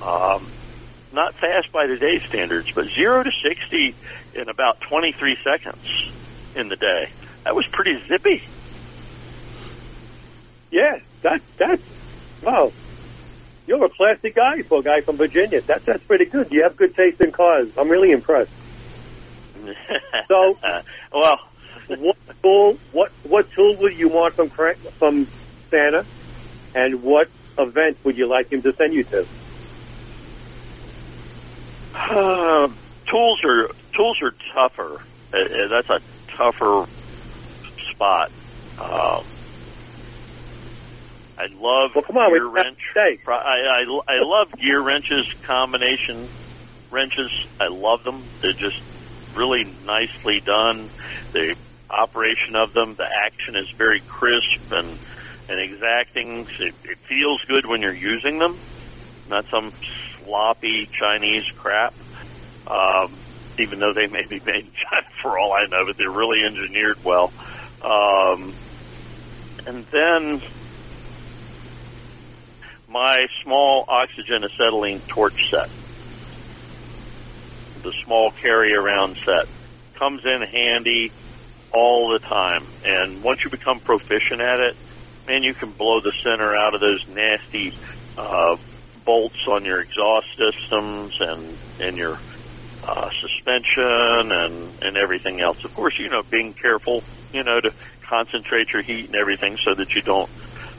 Um, 0.00 0.50
not 1.12 1.34
fast 1.34 1.70
by 1.70 1.86
today's 1.86 2.22
standards, 2.22 2.70
but 2.74 2.86
zero 2.86 3.22
to 3.22 3.30
60 3.42 3.94
in 4.36 4.48
about 4.48 4.80
23 4.80 5.36
seconds 5.44 6.10
in 6.54 6.68
the 6.68 6.76
day. 6.76 7.08
That 7.44 7.54
was 7.54 7.66
pretty 7.72 7.98
zippy. 8.08 8.42
Yeah, 10.70 10.98
that 11.22 11.40
that's 11.58 11.82
wow. 12.42 12.72
You're 13.66 13.84
a 13.84 13.88
classy 13.88 14.30
guy 14.30 14.62
for 14.62 14.80
a 14.80 14.82
guy 14.82 15.00
from 15.02 15.16
Virginia. 15.16 15.60
That's 15.62 15.84
that's 15.84 16.04
pretty 16.04 16.26
good. 16.26 16.48
You 16.50 16.62
have 16.64 16.76
good 16.76 16.94
taste 16.94 17.20
in 17.20 17.32
cars. 17.32 17.68
I'm 17.76 17.88
really 17.88 18.10
impressed. 18.12 18.50
So- 20.28 20.56
well, 21.12 21.38
what 21.88 22.16
tool? 22.42 22.78
What 22.92 23.10
what 23.24 23.50
tool 23.52 23.76
would 23.80 23.96
you 23.98 24.08
want 24.08 24.34
from 24.34 24.48
from 24.50 25.26
Santa, 25.70 26.04
and 26.74 27.02
what 27.02 27.28
event 27.58 27.98
would 28.04 28.16
you 28.16 28.28
like 28.28 28.50
him 28.52 28.62
to 28.62 28.72
send 28.74 28.94
you 28.94 29.04
to? 29.04 29.26
Uh, 31.94 32.68
tools 33.10 33.40
are 33.44 33.68
tools 33.96 34.18
are 34.22 34.34
tougher. 34.54 35.00
Uh, 35.32 35.36
uh, 35.38 35.68
that's 35.68 35.90
a 35.90 36.00
tougher 36.40 36.86
spot. 37.92 38.28
Um, 38.78 39.24
I 41.38 41.46
love 41.52 41.92
Well, 41.94 42.04
come 42.06 42.16
on, 42.18 42.30
gear 42.32 42.48
wrench. 42.48 42.78
to 42.78 43.00
stay. 43.00 43.18
Pro- 43.24 43.36
I, 43.36 43.82
I 43.82 43.82
I 44.08 44.16
love 44.22 44.48
gear 44.60 44.82
wrenches, 44.82 45.26
combination 45.46 46.32
wrenches. 46.90 47.30
I 47.60 47.66
love 47.70 48.00
them. 48.04 48.30
They're 48.42 48.58
just 48.58 48.76
really 49.36 49.64
nicely 49.82 50.42
done. 50.44 50.90
The 51.32 51.56
operation 51.90 52.56
of 52.56 52.72
them, 52.74 52.96
the 52.98 53.08
action 53.08 53.56
is 53.56 53.68
very 53.78 54.02
crisp 54.06 54.64
and 54.70 55.00
and 55.48 55.58
exacting. 55.60 56.46
It, 56.60 56.74
it 56.84 56.98
feels 57.08 57.40
good 57.48 57.66
when 57.66 57.82
you're 57.82 57.94
using 57.96 58.38
them. 58.38 58.60
Not 59.26 59.44
some 59.52 59.72
sloppy 60.18 60.88
Chinese 60.98 61.44
crap. 61.56 61.94
Um, 62.70 63.22
even 63.60 63.78
though 63.78 63.92
they 63.94 64.06
may 64.06 64.26
be 64.28 64.40
made 64.44 64.64
in 64.66 64.72
China 64.90 65.06
for 65.22 65.38
all 65.38 65.52
I 65.52 65.66
know, 65.66 65.84
but 65.86 65.96
they're 65.98 66.10
really 66.10 66.44
engineered 66.44 66.98
well. 67.04 67.32
Um, 67.82 68.54
and 69.66 69.86
then 69.92 70.42
my 72.88 73.26
small 73.44 73.84
oxygen 73.88 74.42
acetylene 74.44 75.02
torch 75.08 75.36
set. 75.50 75.70
the 77.82 77.92
small 78.04 78.30
carry 78.42 78.74
around 78.74 79.16
set. 79.24 79.46
Comes 79.98 80.22
in 80.24 80.42
handy 80.42 81.12
all 81.72 82.10
the 82.12 82.18
time. 82.18 82.66
And 82.84 83.22
once 83.22 83.40
you 83.44 83.50
become 83.50 83.80
proficient 83.80 84.40
at 84.40 84.60
it, 84.60 84.76
man, 85.26 85.42
you 85.42 85.54
can 85.54 85.72
blow 85.72 86.00
the 86.00 86.12
center 86.22 86.54
out 86.56 86.74
of 86.74 86.80
those 86.80 87.04
nasty 87.08 87.74
uh, 88.16 88.56
bolts 89.04 89.38
on 89.48 89.64
your 89.64 89.80
exhaust 89.80 90.26
systems 90.36 91.14
and 91.20 91.58
and 91.78 91.96
your 91.96 92.18
uh, 92.82 93.08
suspension 93.20 94.32
and 94.32 94.78
and 94.80 94.96
everything 94.96 95.40
else. 95.40 95.58
Of 95.64 95.72
course, 95.72 95.94
you 95.98 96.08
know, 96.08 96.22
being 96.30 96.54
careful, 96.60 97.02
you 97.32 97.44
know, 97.44 97.60
to 97.60 97.70
concentrate 98.08 98.68
your 98.72 98.82
heat 98.82 99.06
and 99.06 99.16
everything 99.16 99.56
so 99.64 99.74
that 99.76 99.88
you 99.94 100.02
don't 100.02 100.30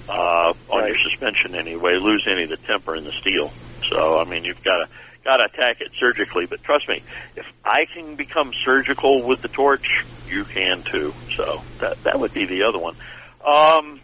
uh, 0.09 0.51
on 0.73 0.87
your 0.87 0.99
suspension 1.05 1.55
anyway 1.55 1.95
lose 2.01 2.25
any 2.27 2.43
of 2.43 2.49
the 2.49 2.61
temper 2.67 2.95
in 2.95 3.03
the 3.03 3.13
steel. 3.21 3.53
So, 3.89 4.17
I 4.19 4.29
mean, 4.29 4.43
you've 4.43 4.61
got 4.63 4.77
to 4.83 4.87
got 5.23 5.37
to 5.37 5.45
attack 5.53 5.77
it 5.79 5.89
surgically. 5.99 6.45
But 6.49 6.63
trust 6.63 6.85
me, 6.89 7.01
if 7.35 7.45
I 7.65 7.85
can 7.93 8.15
become 8.15 8.51
surgical 8.65 9.27
with 9.27 9.41
the 9.41 9.49
torch, 9.49 9.85
you 10.25 10.45
can 10.53 10.83
too. 10.91 11.13
So 11.37 11.45
that 11.79 11.97
that 12.03 12.19
would 12.19 12.33
be 12.33 12.45
the 12.45 12.65
other 12.67 12.79
one. 12.79 12.95
Um, 13.41 14.01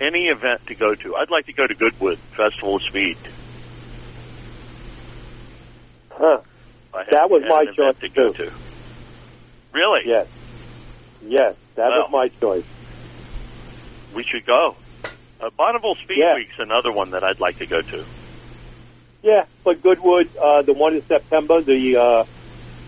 any 0.00 0.26
event 0.26 0.60
to 0.68 0.74
go 0.74 0.94
to, 0.94 1.16
I'd 1.16 1.30
like 1.30 1.46
to 1.46 1.52
go 1.52 1.66
to 1.66 1.74
Goodwood 1.74 2.18
Festival 2.36 2.76
of 2.76 2.82
Speed. 2.88 3.16
Huh. 6.10 6.40
That 6.92 7.30
was 7.30 7.42
my 7.48 7.64
choice, 7.74 7.96
to 8.00 8.08
go 8.08 8.32
too. 8.32 8.44
to. 8.44 8.52
Really? 9.72 10.00
Yes. 10.06 10.26
Yes, 11.24 11.54
that 11.76 11.88
Well. 11.88 11.98
was 12.02 12.10
my 12.10 12.28
choice. 12.40 12.64
We 14.14 14.22
should 14.24 14.44
go. 14.44 14.76
Uh, 15.40 15.50
Bonneville 15.56 15.94
Speed 15.96 16.18
Yeah. 16.18 16.34
Week's 16.36 16.58
another 16.58 16.92
one 16.92 17.10
that 17.10 17.24
I'd 17.24 17.40
like 17.40 17.58
to 17.58 17.66
go 17.66 17.80
to. 17.80 18.04
Yeah, 19.22 19.44
but 19.64 19.82
Goodwood, 19.82 20.28
uh, 20.36 20.62
the 20.62 20.72
one 20.72 20.94
in 20.94 21.02
September, 21.06 21.60
the 21.62 21.96
uh, 21.96 22.24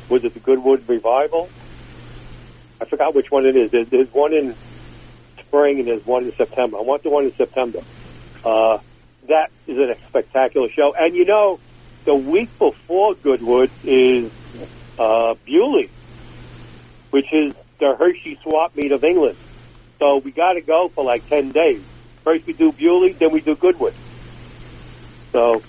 was 0.08 0.24
it 0.24 0.34
the 0.34 0.40
Goodwood 0.40 0.88
Revival? 0.88 1.48
I 2.80 2.84
forgot 2.86 3.14
which 3.14 3.30
one 3.30 3.46
it 3.46 3.56
is. 3.56 3.70
There's, 3.70 3.88
there's 3.88 4.12
one 4.12 4.32
in 4.34 4.54
spring 5.40 5.78
and 5.78 5.88
there's 5.88 6.04
one 6.04 6.24
in 6.24 6.32
September. 6.36 6.76
I 6.76 6.82
want 6.82 7.02
the 7.04 7.10
one 7.10 7.24
in 7.24 7.34
September. 7.34 7.80
Uh, 8.44 8.78
that 9.28 9.50
is 9.66 9.78
a 9.78 9.96
spectacular 10.08 10.68
show. 10.70 10.92
And 10.98 11.14
you 11.14 11.24
know, 11.24 11.60
the 12.04 12.14
week 12.14 12.56
before 12.58 13.14
Goodwood 13.14 13.70
is 13.84 14.30
uh, 14.98 15.34
Beaulieu, 15.44 15.88
which 17.10 17.32
is 17.32 17.54
the 17.78 17.94
Hershey 17.96 18.38
swap 18.42 18.76
meet 18.76 18.92
of 18.92 19.04
England. 19.04 19.36
So 19.98 20.18
we 20.18 20.30
got 20.30 20.54
to 20.54 20.60
go 20.60 20.88
for 20.88 21.04
like 21.04 21.28
10 21.28 21.50
days. 21.52 21.82
First 22.22 22.46
we 22.46 22.52
do 22.52 22.72
Beaulieu, 22.72 23.14
then 23.14 23.32
we 23.32 23.40
do 23.40 23.54
Goodwood. 23.54 23.94
So, 25.32 25.62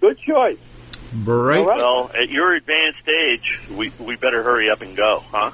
good 0.00 0.18
choice. 0.18 0.58
Break, 1.12 1.60
All 1.60 1.66
right. 1.66 1.76
Well, 1.76 2.10
at 2.14 2.30
your 2.30 2.54
advanced 2.54 3.08
age, 3.08 3.60
we 3.70 3.92
we 4.00 4.16
better 4.16 4.42
hurry 4.42 4.70
up 4.70 4.80
and 4.82 4.96
go, 4.96 5.22
huh? 5.30 5.50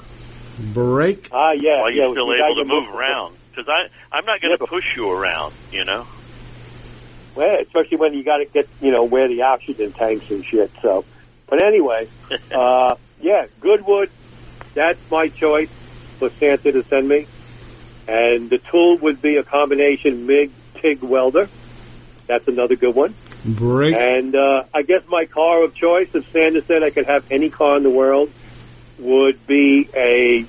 break. 0.72 1.28
Ah, 1.32 1.52
yeah, 1.52 1.80
While 1.80 1.90
yeah. 1.90 2.04
you're 2.04 2.14
still 2.14 2.28
we 2.28 2.38
gotta 2.38 2.52
able 2.52 2.62
to 2.62 2.68
get 2.68 2.74
move 2.86 2.94
around, 2.94 3.36
because 3.50 3.68
I 3.68 3.88
I'm 4.16 4.24
not 4.24 4.40
going 4.40 4.52
to 4.54 4.58
but- 4.58 4.68
push 4.68 4.96
you 4.96 5.10
around, 5.10 5.52
you 5.70 5.84
know. 5.84 6.06
Well, 7.34 7.58
especially 7.60 7.98
when 7.98 8.14
you 8.14 8.24
got 8.24 8.38
to 8.38 8.44
get, 8.44 8.68
you 8.80 8.90
know, 8.90 9.04
where 9.04 9.28
the 9.28 9.42
oxygen 9.42 9.92
tanks 9.92 10.30
and 10.30 10.44
shit. 10.44 10.70
So, 10.82 11.04
but 11.46 11.62
anyway, 11.62 12.08
uh, 12.54 12.96
yeah, 13.20 13.46
Goodwood. 13.60 14.10
That's 14.74 14.98
my 15.10 15.28
choice 15.28 15.70
for 16.18 16.30
Santa 16.30 16.72
to 16.72 16.82
send 16.84 17.08
me, 17.08 17.26
and 18.08 18.48
the 18.48 18.58
tool 18.58 18.96
would 18.98 19.20
be 19.20 19.36
a 19.36 19.42
combination 19.42 20.26
MIG 20.26 20.50
TIG 20.76 21.02
welder. 21.02 21.48
That's 22.26 22.48
another 22.48 22.76
good 22.76 22.94
one. 22.94 23.14
Break. 23.44 23.94
And 23.96 24.34
uh, 24.34 24.64
I 24.72 24.82
guess 24.82 25.02
my 25.08 25.26
car 25.26 25.64
of 25.64 25.74
choice, 25.74 26.08
if 26.14 26.30
Santa 26.30 26.62
said 26.62 26.82
I 26.82 26.90
could 26.90 27.06
have 27.06 27.30
any 27.30 27.50
car 27.50 27.76
in 27.76 27.82
the 27.82 27.90
world, 27.90 28.30
would 28.98 29.46
be 29.46 29.88
a. 29.94 30.46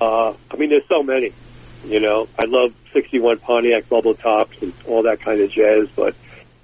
Uh, 0.00 0.34
I 0.50 0.56
mean, 0.56 0.70
there's 0.70 0.86
so 0.88 1.02
many. 1.02 1.32
You 1.84 2.00
know, 2.00 2.28
I 2.38 2.46
love 2.46 2.74
'61 2.92 3.38
Pontiac 3.38 3.88
bubble 3.88 4.14
tops 4.14 4.60
and 4.62 4.72
all 4.86 5.02
that 5.02 5.20
kind 5.20 5.40
of 5.40 5.50
jazz, 5.50 5.88
but 5.94 6.14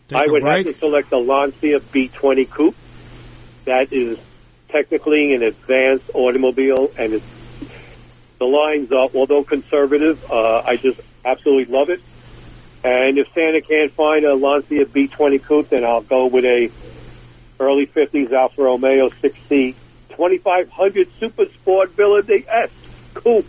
Take 0.08 0.18
I 0.18 0.26
would 0.26 0.42
break. 0.42 0.66
have 0.66 0.74
to 0.74 0.80
select 0.80 1.10
the 1.10 1.18
Lancia 1.18 1.80
B20 1.80 2.48
Coupe. 2.48 2.76
That 3.66 3.92
is 3.92 4.18
technically 4.68 5.34
an 5.34 5.42
advanced 5.42 6.10
automobile, 6.14 6.90
and 6.96 7.14
it's, 7.14 7.24
the 8.38 8.46
lines 8.46 8.90
are, 8.92 9.10
although 9.14 9.44
conservative, 9.44 10.30
uh, 10.30 10.62
I 10.64 10.76
just 10.76 11.00
absolutely 11.24 11.72
love 11.72 11.90
it. 11.90 12.00
And 12.84 13.18
if 13.18 13.26
Santa 13.34 13.60
can't 13.60 13.92
find 13.92 14.24
a 14.24 14.34
Lancia 14.34 14.84
B20 14.86 15.42
Coupe, 15.42 15.68
then 15.70 15.84
I'll 15.84 16.00
go 16.02 16.26
with 16.26 16.44
a 16.44 16.70
early 17.60 17.86
50s 17.86 18.32
Alfa 18.32 18.62
Romeo 18.62 19.10
6C 19.10 19.74
2500 20.10 21.08
Super 21.18 21.46
Sport 21.46 21.90
Villa 21.92 22.22
d'Este 22.22 22.72
Coupe. 23.14 23.46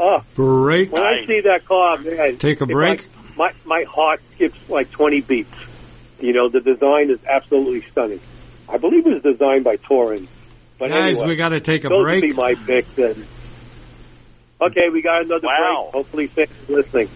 Ah, 0.00 0.22
Break. 0.34 0.90
when 0.92 1.02
I 1.02 1.26
see 1.26 1.40
that 1.42 1.66
car, 1.66 1.98
man, 1.98 2.38
Take 2.38 2.60
a 2.62 2.66
break. 2.66 3.00
like- 3.00 3.08
my 3.36 3.52
my 3.64 3.84
heart 3.84 4.20
skips 4.34 4.58
like 4.68 4.90
20 4.90 5.20
beats. 5.20 5.52
You 6.20 6.32
know, 6.32 6.48
the 6.48 6.60
design 6.60 7.10
is 7.10 7.18
absolutely 7.28 7.82
stunning. 7.90 8.20
I 8.68 8.76
believe 8.78 9.06
it 9.06 9.12
was 9.14 9.22
designed 9.22 9.64
by 9.64 9.76
Touring. 9.76 10.26
But 10.78 10.88
Guys, 10.90 11.16
anyway, 11.16 11.26
we 11.28 11.36
got 11.36 11.50
to 11.50 11.60
take 11.60 11.84
a 11.84 11.88
those 11.88 12.02
break. 12.02 12.22
would 12.22 12.28
be 12.30 12.32
my 12.34 12.54
picks. 12.54 12.96
And 12.98 13.26
okay, 14.60 14.88
we 14.90 15.02
got 15.02 15.22
another 15.24 15.46
Wow. 15.46 15.82
break. 15.84 15.92
Hopefully, 15.94 16.26
Santa's 16.28 16.68
listening. 16.68 17.08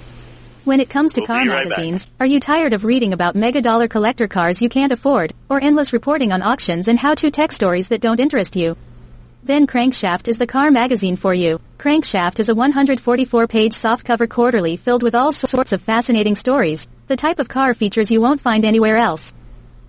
When 0.65 0.81
it 0.81 0.89
comes 0.89 1.13
to 1.13 1.21
We'll 1.21 1.27
car 1.27 1.43
be 1.43 1.49
right 1.51 1.63
back. 1.65 1.69
magazines, 1.71 2.09
are 2.19 2.27
you 2.27 2.41
tired 2.41 2.73
of 2.73 2.85
reading 2.85 3.13
about 3.13 3.35
mega 3.37 3.61
dollar 3.61 3.87
collector 3.89 4.29
cars 4.29 4.63
you 4.63 4.69
can't 4.71 4.93
afford, 4.93 5.35
or 5.51 5.63
endless 5.63 5.93
reporting 5.93 6.33
on 6.33 6.41
auctions 6.43 6.89
and 6.89 6.99
how-to 6.99 7.31
tech 7.31 7.53
stories 7.53 7.89
that 7.89 8.01
don't 8.01 8.19
interest 8.21 8.57
you? 8.57 8.77
Then 9.47 9.67
Crankshaft 9.67 10.29
is 10.29 10.39
the 10.39 10.47
car 10.47 10.71
magazine 10.71 11.17
for 11.17 11.35
you. 11.35 11.61
Crankshaft 11.77 12.41
is 12.41 12.49
a 12.49 12.55
144-page 12.55 13.75
softcover 13.75 14.27
quarterly 14.27 14.79
filled 14.79 15.03
with 15.03 15.15
all 15.15 15.33
sorts 15.33 15.73
of 15.73 15.83
fascinating 15.83 16.35
stories, 16.35 16.89
the 17.09 17.17
type 17.17 17.39
of 17.39 17.47
car 17.47 17.75
features 17.75 18.11
you 18.11 18.23
won't 18.23 18.41
find 18.41 18.65
anywhere 18.65 18.97
else. 18.97 19.35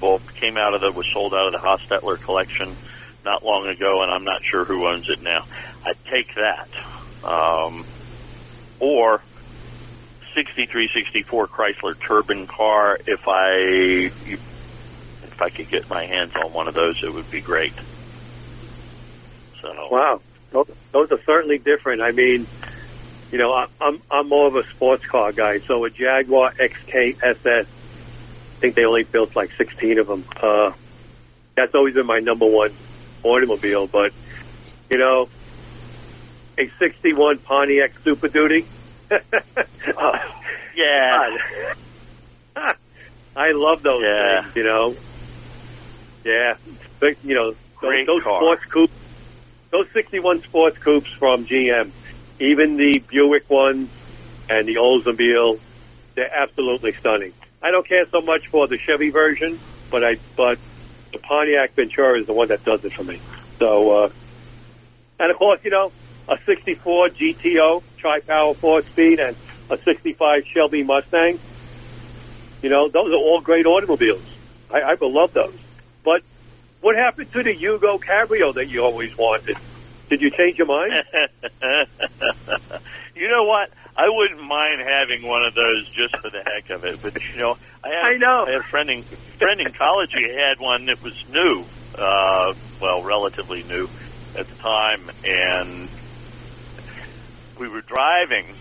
well 0.00 0.20
came 0.40 0.56
out 0.56 0.74
of 0.74 0.80
the 0.80 0.92
was 0.92 1.06
sold 1.12 1.34
out 1.34 1.46
of 1.46 1.52
the 1.52 1.58
Hostetler 1.58 2.20
collection 2.20 2.76
not 3.24 3.44
long 3.44 3.68
ago, 3.68 4.02
and 4.02 4.10
I'm 4.12 4.24
not 4.24 4.42
sure 4.44 4.64
who 4.64 4.86
owns 4.88 5.08
it 5.08 5.22
now. 5.22 5.44
I'd 5.84 5.96
take 6.10 6.34
that, 6.36 7.28
um, 7.28 7.84
or 8.80 9.20
63, 10.34 10.88
64 10.94 11.48
Chrysler 11.48 11.94
Turbine 12.06 12.46
car. 12.46 12.98
If 13.06 13.20
I 13.26 14.10
if 15.22 15.42
I 15.42 15.50
could 15.50 15.68
get 15.68 15.88
my 15.90 16.04
hands 16.06 16.32
on 16.36 16.52
one 16.52 16.68
of 16.68 16.74
those, 16.74 17.00
it 17.02 17.12
would 17.12 17.30
be 17.30 17.40
great. 17.40 17.74
So 19.60 19.88
Wow, 19.90 20.20
those, 20.50 20.70
those 20.92 21.10
are 21.10 21.20
certainly 21.26 21.58
different. 21.58 22.02
I 22.02 22.12
mean, 22.12 22.46
you 23.30 23.38
know, 23.38 23.52
I, 23.52 23.66
I'm 23.80 24.00
I'm 24.10 24.28
more 24.28 24.46
of 24.48 24.56
a 24.56 24.64
sports 24.74 25.04
car 25.06 25.32
guy, 25.32 25.58
so 25.60 25.84
a 25.84 25.90
Jaguar 25.90 26.52
XK 26.58 27.16
SS. 27.22 27.66
I 27.66 28.60
think 28.60 28.74
they 28.74 28.84
only 28.84 29.04
built 29.04 29.36
like 29.36 29.50
16 29.56 29.98
of 29.98 30.06
them. 30.08 30.24
Uh, 30.42 30.72
that's 31.56 31.74
always 31.74 31.94
been 31.94 32.06
my 32.06 32.18
number 32.20 32.46
one 32.46 32.72
automobile. 33.22 33.86
But 33.86 34.12
you 34.90 34.98
know, 34.98 35.28
a 36.58 36.70
'61 36.78 37.38
Pontiac 37.38 37.92
Super 38.02 38.28
Duty. 38.28 38.66
yeah, 39.10 39.18
I 43.36 43.52
love 43.52 43.82
those 43.82 44.02
Yeah. 44.02 44.42
things. 44.42 44.56
You 44.56 44.64
know, 44.64 44.96
yeah, 46.24 46.54
but, 47.00 47.22
you 47.24 47.34
know, 47.34 47.50
those, 47.52 47.56
Great 47.76 48.06
those 48.06 48.22
car. 48.22 48.40
sports 48.40 48.64
coupes, 48.64 48.92
those 49.70 49.86
'61 49.92 50.42
sports 50.42 50.78
coupes 50.78 51.10
from 51.18 51.46
GM, 51.46 51.90
even 52.40 52.76
the 52.76 52.98
Buick 52.98 53.48
ones 53.50 53.90
and 54.48 54.66
the 54.68 54.76
Oldsmobile, 54.76 55.60
they're 56.14 56.34
absolutely 56.34 56.92
stunning. 56.94 57.32
I 57.62 57.70
don't 57.70 57.86
care 57.86 58.06
so 58.10 58.20
much 58.20 58.48
for 58.48 58.66
the 58.66 58.78
Chevy 58.78 59.10
version, 59.10 59.58
but 59.90 60.04
I 60.04 60.18
but 60.36 60.58
the 61.12 61.18
Pontiac 61.18 61.74
Ventura 61.74 62.20
is 62.20 62.26
the 62.26 62.32
one 62.32 62.48
that 62.48 62.64
does 62.64 62.84
it 62.84 62.92
for 62.92 63.04
me. 63.04 63.20
So, 63.58 64.04
uh, 64.04 64.10
and 65.18 65.30
of 65.30 65.36
course, 65.36 65.60
you 65.64 65.70
know, 65.70 65.90
a 66.28 66.38
64 66.44 67.08
GTO 67.10 67.82
tri-power 67.96 68.54
four-speed 68.54 69.18
and 69.18 69.36
a 69.70 69.78
65 69.78 70.46
Shelby 70.46 70.82
Mustang. 70.82 71.38
You 72.62 72.68
know, 72.70 72.88
those 72.88 73.10
are 73.12 73.16
all 73.16 73.40
great 73.40 73.66
automobiles. 73.66 74.22
I, 74.70 74.80
I 74.80 74.94
will 74.94 75.12
love 75.12 75.32
those. 75.32 75.56
But 76.04 76.22
what 76.80 76.96
happened 76.96 77.32
to 77.32 77.42
the 77.42 77.54
Yugo 77.54 78.00
Cabrio 78.00 78.54
that 78.54 78.68
you 78.68 78.84
always 78.84 79.16
wanted? 79.16 79.56
Did 80.08 80.20
you 80.22 80.30
change 80.30 80.56
your 80.56 80.66
mind? 80.66 80.92
you 83.14 83.28
know 83.28 83.44
what? 83.44 83.68
I 83.96 84.08
wouldn't 84.08 84.40
mind 84.40 84.80
having 84.80 85.28
one 85.28 85.44
of 85.44 85.54
those 85.54 85.84
just 85.92 86.16
for 86.22 86.30
the 86.30 86.40
heck 86.40 86.70
of 86.70 86.84
it. 86.84 87.00
But 87.02 87.12
you 87.34 87.40
know, 87.40 87.56
I 87.84 87.88
had, 87.88 88.14
I 88.14 88.16
know. 88.16 88.44
I 88.48 88.52
had 88.52 88.60
a 88.60 88.70
friend 88.70 88.88
in 88.88 89.04
friend 89.38 89.60
in 89.60 89.72
college 89.76 90.10
who 90.16 90.24
had 90.32 90.56
one 90.60 90.86
that 90.86 91.02
was 91.02 91.12
new, 91.28 91.68
uh, 91.94 92.54
well, 92.80 93.02
relatively 93.04 93.62
new 93.64 93.88
at 94.38 94.48
the 94.48 94.56
time, 94.56 95.10
and 95.24 95.90
we 97.60 97.68
were 97.68 97.82
driving 97.82 98.54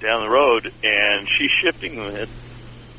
down 0.00 0.26
the 0.26 0.30
road, 0.30 0.66
and 0.82 1.28
she's 1.38 1.52
shifting 1.62 1.94
it, 1.94 2.28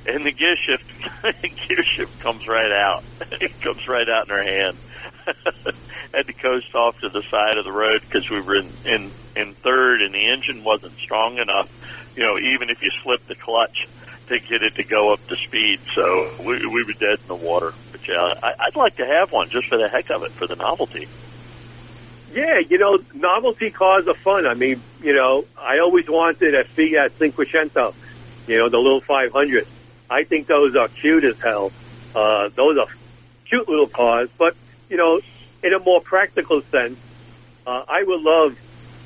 and 0.08 0.26
the 0.26 0.32
gear 0.32 0.56
shift 0.56 0.88
gear 1.68 1.84
shift 1.98 2.18
comes 2.20 2.48
right 2.48 2.72
out. 2.72 3.04
it 3.42 3.52
comes 3.62 3.82
right 3.90 4.08
out 4.08 4.30
in 4.30 4.36
her 4.36 4.44
hand. 4.44 4.78
Had 6.14 6.28
to 6.28 6.34
coast 6.34 6.74
off 6.76 7.00
to 7.02 7.10
the 7.10 7.24
side 7.30 7.58
of 7.58 7.66
the 7.66 7.72
road 7.72 8.02
because 8.02 8.30
we 8.30 8.42
were 8.42 8.58
in, 8.58 8.74
in 8.86 9.12
in 9.36 9.54
third, 9.56 10.02
and 10.02 10.14
the 10.14 10.32
engine 10.32 10.64
wasn't 10.64 10.94
strong 10.98 11.38
enough. 11.38 11.70
You 12.16 12.24
know, 12.24 12.38
even 12.38 12.70
if 12.70 12.82
you 12.82 12.90
slip 13.04 13.26
the 13.28 13.36
clutch 13.36 13.88
to 14.28 14.40
get 14.40 14.64
it 14.64 14.76
to 14.76 14.84
go 14.84 15.14
up 15.14 15.26
to 15.28 15.36
speed, 15.36 15.80
so 15.94 16.32
we, 16.40 16.66
we 16.66 16.84
were 16.84 16.94
dead 17.00 17.20
in 17.22 17.28
the 17.28 17.36
water. 17.36 17.74
But 17.92 18.08
yeah, 18.08 18.34
I, 18.42 18.54
I'd 18.60 18.76
like 18.76 18.96
to 18.98 19.06
have 19.06 19.32
one 19.32 19.50
just 19.50 19.68
for 19.68 19.78
the 19.78 19.90
heck 19.90 20.10
of 20.10 20.24
it, 20.24 20.32
for 20.32 20.48
the 20.48 20.56
novelty. 20.56 21.08
Yeah, 22.34 22.60
you 22.68 22.78
know, 22.78 22.98
novelty 23.14 23.70
cars 23.72 24.08
are 24.08 24.16
fun. 24.16 24.46
I 24.46 24.56
mean, 24.56 24.82
you 25.02 25.14
know, 25.14 25.46
I 25.58 25.80
always 25.80 26.08
wanted 26.10 26.54
a 26.54 26.64
Fiat 26.66 27.18
Cinquecento, 27.18 27.94
you 28.48 28.58
know, 28.58 28.70
the 28.70 28.78
little 28.78 29.02
500. 29.02 29.66
I 30.10 30.24
think 30.24 30.48
those 30.48 30.76
are 30.76 30.90
cute 30.90 31.24
as 31.24 31.40
hell. 31.42 31.72
Uh, 32.14 32.50
those 32.56 32.78
are 32.78 32.88
cute 33.48 33.70
little 33.70 33.88
cars, 33.88 34.30
but, 34.38 34.56
you 34.90 34.98
know, 34.98 35.20
in 35.64 35.74
a 35.74 35.80
more 35.80 36.02
practical 36.02 36.62
sense, 36.62 37.00
uh, 37.66 37.84
I 37.88 38.04
would 38.04 38.22
love 38.22 38.58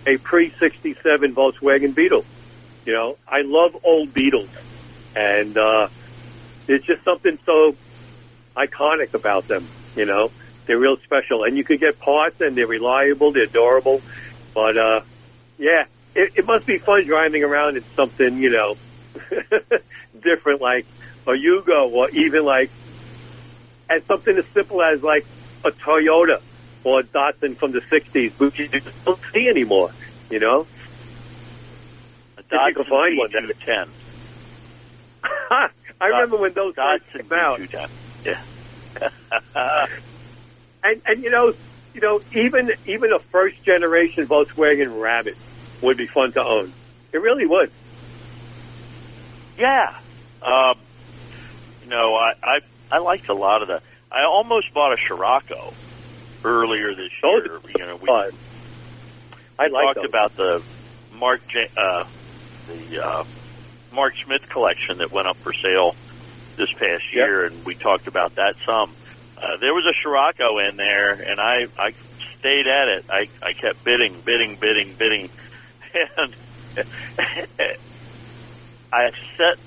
a 0.05 0.17
pre-67 0.17 1.33
Volkswagen 1.33 1.93
Beetle. 1.93 2.25
You 2.85 2.93
know, 2.93 3.17
I 3.27 3.41
love 3.41 3.77
old 3.83 4.13
Beetles. 4.13 4.49
And, 5.15 5.57
uh, 5.57 5.89
there's 6.69 6.83
just 6.83 7.03
something 7.03 7.39
so 7.47 7.75
iconic 8.55 9.15
about 9.15 9.47
them, 9.47 9.67
you 9.95 10.05
know. 10.05 10.29
They're 10.67 10.77
real 10.77 10.97
special, 10.97 11.43
and 11.43 11.57
you 11.57 11.63
could 11.63 11.79
get 11.79 11.99
parts, 11.99 12.39
and 12.41 12.55
they're 12.55 12.67
reliable, 12.67 13.31
they're 13.31 13.47
durable. 13.47 14.03
But 14.53 14.77
uh, 14.77 15.01
yeah, 15.57 15.85
it, 16.13 16.33
it 16.35 16.45
must 16.45 16.67
be 16.67 16.77
fun 16.77 17.05
driving 17.05 17.43
around 17.43 17.77
in 17.77 17.83
something, 17.95 18.37
you 18.37 18.51
know, 18.51 18.77
different, 20.21 20.61
like 20.61 20.85
a 21.25 21.31
Yugo, 21.31 21.91
or 21.91 22.09
even 22.11 22.45
like, 22.45 22.69
and 23.89 24.03
something 24.03 24.37
as 24.37 24.45
simple 24.53 24.83
as 24.83 25.01
like 25.01 25.25
a 25.65 25.69
Toyota 25.87 26.37
or 26.83 27.01
a 27.01 27.03
Datsun 27.03 27.57
from 27.59 27.71
the 27.71 27.81
'60s, 27.91 28.33
which 28.37 28.55
you 28.59 28.69
just 28.69 28.87
don't 29.05 29.19
see 29.33 29.47
anymore. 29.49 29.93
You 30.29 30.39
know, 30.39 30.67
A 32.37 32.41
If 32.41 32.45
you 32.51 32.73
can 32.75 32.85
find 32.89 33.17
one, 33.17 33.29
that- 33.33 33.55
B210. 33.67 33.93
I 36.01 36.05
remember 36.07 36.37
when 36.37 36.53
those 36.53 36.75
Datsun 36.75 36.99
came 37.13 37.31
out. 37.33 37.59
B210. 37.59 37.87
Yeah. 38.25 39.07
And 40.83 41.01
and 41.05 41.23
you 41.23 41.29
know, 41.29 41.53
you 41.93 42.01
know, 42.01 42.21
even 42.31 42.69
even 42.85 43.11
a 43.11 43.19
first 43.31 43.57
generation 43.65 44.27
Volkswagen 44.27 44.97
Rabbit 44.99 45.37
would 45.81 45.97
be 45.97 46.07
fun 46.13 46.31
to 46.33 46.39
own. 46.39 46.73
It 47.11 47.17
really 47.17 47.45
would. 47.45 47.71
Yeah. 49.57 49.87
Um, 50.41 50.75
you 51.81 51.89
know, 51.89 52.15
I, 52.15 52.31
I 52.43 52.59
I 52.97 52.99
liked 52.99 53.29
a 53.29 53.35
lot 53.35 53.61
of 53.61 53.67
the. 53.67 53.81
I 54.11 54.23
almost 54.25 54.73
bought 54.73 54.93
a 54.93 54.97
Scirocco 55.07 55.73
earlier 56.43 56.93
this 56.95 57.11
year. 57.23 57.55
are 57.55 57.59
You 57.77 57.85
know, 57.85 57.95
we. 57.97 58.09
I 59.59 59.67
like 59.67 59.85
talked 59.85 59.95
those. 59.95 60.05
about 60.05 60.35
the 60.35 60.63
Mark 61.13 61.45
J, 61.47 61.67
uh, 61.75 62.05
the 62.67 63.05
uh, 63.05 63.23
Mark 63.93 64.13
Smith 64.25 64.47
collection 64.49 64.99
that 64.99 65.11
went 65.11 65.27
up 65.27 65.37
for 65.37 65.53
sale 65.53 65.95
this 66.55 66.71
past 66.73 67.03
Yep. 67.13 67.13
year, 67.13 67.45
and 67.45 67.65
we 67.65 67.75
talked 67.75 68.07
about 68.07 68.35
that 68.35 68.55
some. 68.65 68.93
Uh, 69.37 69.57
there 69.61 69.73
was 69.73 69.85
a 69.85 69.93
Scirocco 70.01 70.57
in 70.59 70.75
there, 70.77 71.11
and 71.13 71.39
I 71.39 71.67
I 71.77 71.93
stayed 72.39 72.67
at 72.67 72.87
it. 72.89 73.05
I 73.09 73.27
I 73.41 73.53
kept 73.53 73.83
bidding, 73.83 74.19
bidding, 74.21 74.55
bidding, 74.55 74.93
bidding, 74.95 75.29
and 76.17 76.35
I 78.91 79.11
set 79.37 79.57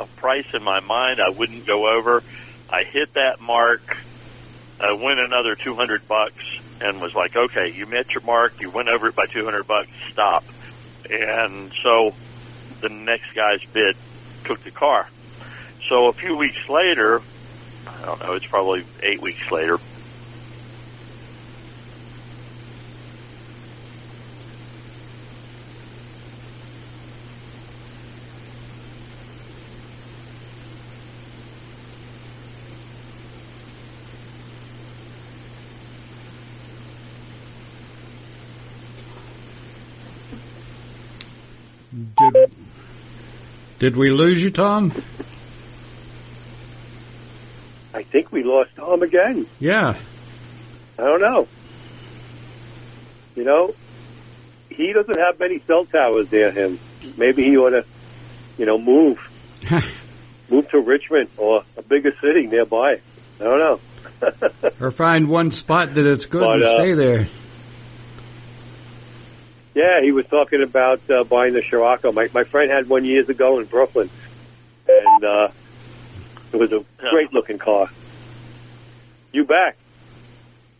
a 0.00 0.06
price 0.16 0.46
in 0.54 0.62
my 0.62 0.80
mind 0.80 1.20
I 1.20 1.30
wouldn't 1.30 1.66
go 1.66 1.88
over. 1.96 2.22
I 2.72 2.84
hit 2.84 3.12
that 3.14 3.40
mark. 3.40 3.82
Uh, 4.80 4.86
I 4.86 4.92
went 4.94 5.20
another 5.20 5.54
200 5.54 6.08
bucks 6.08 6.60
and 6.80 7.00
was 7.00 7.14
like, 7.14 7.36
okay, 7.36 7.68
you 7.68 7.86
met 7.86 8.10
your 8.14 8.22
mark. 8.22 8.60
You 8.60 8.70
went 8.70 8.88
over 8.88 9.08
it 9.08 9.14
by 9.14 9.26
200 9.26 9.66
bucks. 9.66 9.90
Stop. 10.10 10.44
And 11.10 11.70
so 11.82 12.14
the 12.80 12.88
next 12.88 13.34
guy's 13.34 13.62
bid 13.72 13.96
took 14.44 14.64
the 14.64 14.70
car. 14.70 15.06
So 15.88 16.06
a 16.06 16.12
few 16.14 16.36
weeks 16.36 16.68
later, 16.68 17.20
I 17.86 18.06
don't 18.06 18.20
know, 18.22 18.32
it's 18.32 18.46
probably 18.46 18.84
eight 19.02 19.20
weeks 19.20 19.50
later, 19.50 19.78
Did, 42.16 42.50
did 43.82 43.96
we 43.96 44.12
lose 44.12 44.40
you, 44.40 44.52
Tom? 44.52 44.92
I 47.92 48.04
think 48.04 48.30
we 48.30 48.44
lost 48.44 48.70
Tom 48.76 49.02
again. 49.02 49.44
Yeah. 49.58 49.96
I 50.96 51.02
don't 51.02 51.20
know. 51.20 51.48
You 53.34 53.42
know, 53.42 53.74
he 54.70 54.92
doesn't 54.92 55.18
have 55.18 55.40
many 55.40 55.58
cell 55.66 55.84
towers 55.84 56.30
near 56.30 56.52
him. 56.52 56.78
Maybe 57.16 57.42
he 57.42 57.56
ought 57.56 57.70
to, 57.70 57.84
you 58.56 58.66
know, 58.66 58.78
move. 58.78 59.18
move 60.48 60.70
to 60.70 60.78
Richmond 60.78 61.30
or 61.36 61.64
a 61.76 61.82
bigger 61.82 62.14
city 62.20 62.46
nearby. 62.46 63.00
I 63.40 63.42
don't 63.42 63.58
know. 63.58 63.80
or 64.80 64.92
find 64.92 65.28
one 65.28 65.50
spot 65.50 65.94
that 65.94 66.06
it's 66.06 66.26
good 66.26 66.42
But, 66.42 66.52
and 66.52 66.62
uh, 66.62 66.74
stay 66.76 66.94
there. 66.94 67.26
Yeah, 69.74 70.02
he 70.02 70.12
was 70.12 70.26
talking 70.26 70.62
about 70.62 71.00
uh, 71.10 71.24
buying 71.24 71.54
the 71.54 71.62
Scirocco. 71.62 72.12
My 72.12 72.28
my 72.34 72.44
friend 72.44 72.70
had 72.70 72.88
one 72.88 73.04
years 73.04 73.28
ago 73.28 73.58
in 73.58 73.64
Brooklyn, 73.66 74.10
and 74.86 75.24
uh, 75.24 75.48
it 76.52 76.56
was 76.56 76.72
a 76.72 76.84
great 76.98 77.32
looking 77.32 77.58
car. 77.58 77.88
You 79.32 79.44
back? 79.44 79.76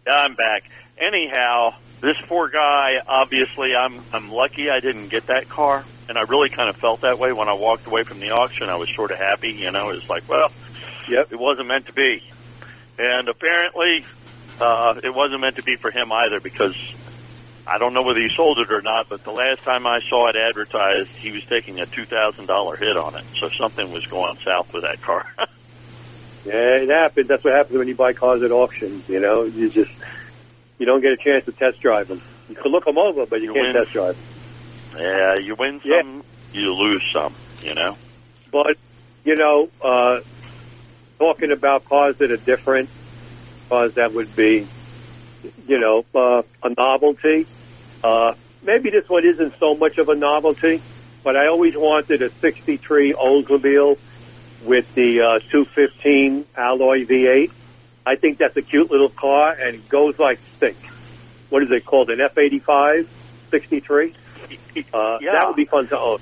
Yeah, 0.06 0.14
I'm 0.14 0.34
back. 0.34 0.64
Anyhow, 0.98 1.74
this 2.02 2.18
poor 2.20 2.50
guy. 2.50 3.00
Obviously, 3.06 3.74
I'm 3.74 4.02
I'm 4.12 4.30
lucky 4.30 4.68
I 4.68 4.80
didn't 4.80 5.08
get 5.08 5.28
that 5.28 5.48
car, 5.48 5.84
and 6.10 6.18
I 6.18 6.22
really 6.22 6.50
kind 6.50 6.68
of 6.68 6.76
felt 6.76 7.00
that 7.00 7.18
way 7.18 7.32
when 7.32 7.48
I 7.48 7.54
walked 7.54 7.86
away 7.86 8.02
from 8.02 8.20
the 8.20 8.30
auction. 8.30 8.68
I 8.68 8.74
was 8.74 8.94
sort 8.94 9.10
of 9.10 9.18
happy, 9.18 9.52
you 9.52 9.70
know. 9.70 9.88
It's 9.88 10.10
like, 10.10 10.28
well, 10.28 10.52
yep, 11.08 11.32
it 11.32 11.38
wasn't 11.38 11.68
meant 11.68 11.86
to 11.86 11.94
be, 11.94 12.22
and 12.98 13.28
apparently, 13.28 14.04
uh, 14.60 15.00
it 15.02 15.14
wasn't 15.14 15.40
meant 15.40 15.56
to 15.56 15.62
be 15.62 15.76
for 15.76 15.90
him 15.90 16.12
either 16.12 16.40
because 16.40 16.76
I 17.66 17.78
don't 17.78 17.94
know 17.94 18.02
whether 18.02 18.20
he 18.20 18.28
sold 18.34 18.58
it 18.58 18.72
or 18.72 18.82
not. 18.82 19.08
But 19.08 19.22
the 19.24 19.30
last 19.30 19.62
time 19.62 19.86
I 19.86 20.00
saw 20.08 20.28
it 20.28 20.36
advertised, 20.36 21.10
he 21.10 21.30
was 21.32 21.44
taking 21.46 21.78
a 21.80 21.86
two 21.86 22.04
thousand 22.04 22.46
dollar 22.46 22.76
hit 22.76 22.96
on 22.96 23.14
it, 23.16 23.24
so 23.38 23.48
something 23.50 23.92
was 23.92 24.04
going 24.06 24.36
south 24.44 24.72
with 24.72 24.82
that 24.82 25.00
car. 25.00 25.26
Yeah, 26.44 26.54
it 26.82 26.88
happens. 26.88 27.28
That's 27.28 27.44
what 27.44 27.54
happens 27.54 27.78
when 27.78 27.86
you 27.86 27.94
buy 27.94 28.14
cars 28.14 28.42
at 28.42 28.50
auctions. 28.50 29.08
You 29.08 29.20
know, 29.20 29.44
you 29.44 29.70
just 29.70 29.92
you 30.76 30.86
don't 30.86 31.00
get 31.00 31.12
a 31.12 31.16
chance 31.16 31.44
to 31.44 31.52
test 31.52 31.80
drive 31.80 32.08
them. 32.08 32.20
You 32.48 32.56
can 32.56 32.72
look 32.72 32.84
them 32.84 32.98
over, 32.98 33.26
but 33.26 33.40
you, 33.40 33.50
You 33.50 33.52
can't 33.54 33.66
win. 33.66 33.74
test 33.84 33.92
drive. 33.92 34.16
them. 34.92 35.00
yeah, 35.00 35.38
you 35.38 35.54
win 35.54 35.80
some, 35.82 36.24
you 36.52 36.74
lose 36.74 37.08
some. 37.12 37.32
You 37.62 37.74
know. 37.76 37.96
But 38.50 38.76
you 39.24 39.36
know, 39.36 39.68
uh, 39.80 40.18
talking 41.20 41.52
about 41.52 41.84
cars 41.84 42.16
that 42.16 42.32
are 42.32 42.36
different, 42.38 42.90
cars 43.68 43.94
that 43.94 44.12
would 44.12 44.34
be, 44.34 44.66
you 45.66 45.78
know, 45.78 46.04
uh, 46.14 46.42
a 46.62 46.68
novelty. 46.76 47.46
Uh, 48.02 48.34
maybe 48.62 48.90
this 48.90 49.08
one 49.08 49.24
isn't 49.26 49.54
so 49.58 49.74
much 49.74 49.98
of 49.98 50.08
a 50.08 50.14
novelty, 50.14 50.82
but 51.22 51.36
I 51.36 51.46
always 51.48 51.74
wanted 51.76 52.22
a 52.22 52.30
'63 52.30 53.14
Oldsmobile 53.14 53.98
with 54.64 54.92
the 54.94 55.20
uh, 55.20 55.38
215 55.50 56.46
alloy 56.56 57.04
V8. 57.04 57.50
I 58.06 58.16
think 58.16 58.38
that's 58.38 58.56
a 58.56 58.62
cute 58.62 58.90
little 58.90 59.08
car 59.08 59.50
and 59.52 59.76
it 59.76 59.88
goes 59.88 60.18
like 60.18 60.38
stink. 60.56 60.76
What 61.50 61.62
is 61.62 61.70
it 61.70 61.84
called? 61.84 62.10
An 62.10 62.18
F85 62.18 63.06
63? 63.50 64.14
Uh, 64.92 65.18
Yeah. 65.20 65.32
That 65.32 65.46
would 65.48 65.56
be 65.56 65.64
fun 65.64 65.88
to 65.88 65.98
own. 65.98 66.18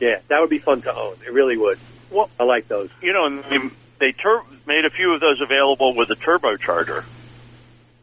Yeah, 0.00 0.20
that 0.28 0.40
would 0.40 0.50
be 0.50 0.58
fun 0.58 0.82
to 0.82 0.94
own. 0.94 1.16
It 1.26 1.32
really 1.32 1.56
would. 1.58 1.78
Well, 2.10 2.30
I 2.38 2.44
like 2.44 2.68
those. 2.68 2.88
You 3.02 3.12
know, 3.12 3.42
they, 3.42 3.58
they 3.98 4.12
tur- 4.12 4.42
made 4.66 4.84
a 4.84 4.90
few 4.90 5.12
of 5.12 5.20
those 5.20 5.40
available 5.40 5.94
with 5.94 6.10
a 6.10 6.16
turbocharger. 6.16 7.04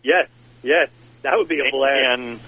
Yes, 0.04 0.28
yes, 0.64 0.90
that 1.24 1.34
would 1.36 1.48
be 1.48 1.60
a 1.60 1.72
blast. 1.72 1.94
And 2.20 2.40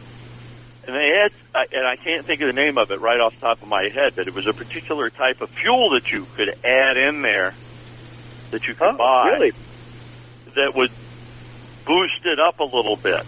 and 0.88 0.96
they 0.96 1.10
had, 1.22 1.32
and 1.72 1.86
I 1.86 1.96
can't 1.98 2.26
think 2.26 2.42
of 2.42 2.48
the 2.48 2.54
name 2.54 2.78
of 2.78 2.90
it 2.90 3.00
right 3.02 3.20
off 3.20 3.34
the 3.40 3.46
top 3.46 3.62
of 3.62 3.68
my 3.68 3.84
head, 3.94 4.14
but 4.16 4.28
it 4.28 4.34
was 4.34 4.48
a 4.50 4.54
particular 4.54 5.10
type 5.10 5.42
of 5.42 5.50
fuel 5.62 5.92
that 5.92 6.12
you 6.12 6.26
could 6.36 6.50
add 6.64 6.98
in 6.98 7.22
there 7.22 7.54
that 8.52 8.66
you 8.68 8.74
could 8.76 8.88
Oh, 8.94 8.98
buy 8.98 9.30
really? 9.32 9.52
that 10.56 10.72
would 10.76 10.90
boost 11.86 12.26
it 12.26 12.40
up 12.40 12.60
a 12.60 12.64
little 12.64 12.96
bit. 12.96 13.22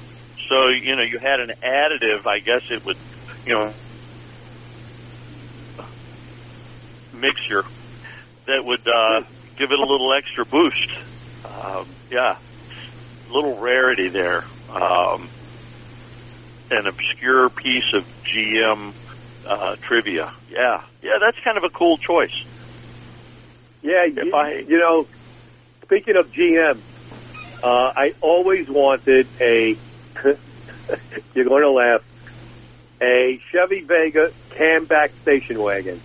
So 0.50 0.70
you 0.70 0.96
know, 0.96 1.04
you 1.04 1.20
had 1.20 1.40
an 1.40 1.52
additive. 1.64 2.26
I 2.26 2.40
guess 2.40 2.62
it 2.72 2.84
would, 2.86 2.98
you 3.46 3.54
know, 3.54 3.74
mixture 7.14 7.64
that 8.48 8.64
would 8.64 8.88
uh, 8.88 9.22
give 9.58 9.72
it 9.72 9.80
a 9.80 9.86
little 9.86 10.14
extra 10.18 10.46
boost. 10.46 10.90
Um, 11.46 11.86
yeah, 12.10 12.38
little 13.30 13.60
rarity 13.60 14.10
there. 14.10 14.44
Um, 14.74 15.30
an 16.70 16.88
obscure 16.88 17.50
piece 17.50 17.92
of 17.94 18.04
GM 18.34 18.94
uh, 19.48 19.76
trivia. 19.88 20.32
Yeah, 20.50 20.78
yeah, 21.04 21.20
that's 21.20 21.38
kind 21.44 21.58
of 21.58 21.64
a 21.64 21.70
cool 21.70 21.98
choice. 21.98 22.30
Yeah, 23.82 24.06
you, 24.06 24.32
you 24.68 24.80
know, 24.80 25.08
speaking 25.84 26.16
of 26.18 26.32
GM, 26.32 26.84
uh, 27.64 27.92
I 27.96 28.12
always 28.22 28.68
wanted 28.70 29.28
a, 29.42 29.80
you're 31.36 31.46
going 31.46 31.64
to 31.64 31.72
laugh, 31.72 32.02
a 33.02 33.40
Chevy 33.52 33.82
Vega 33.82 34.30
Kammback 34.58 35.10
station 35.22 35.62
wagon. 35.62 36.02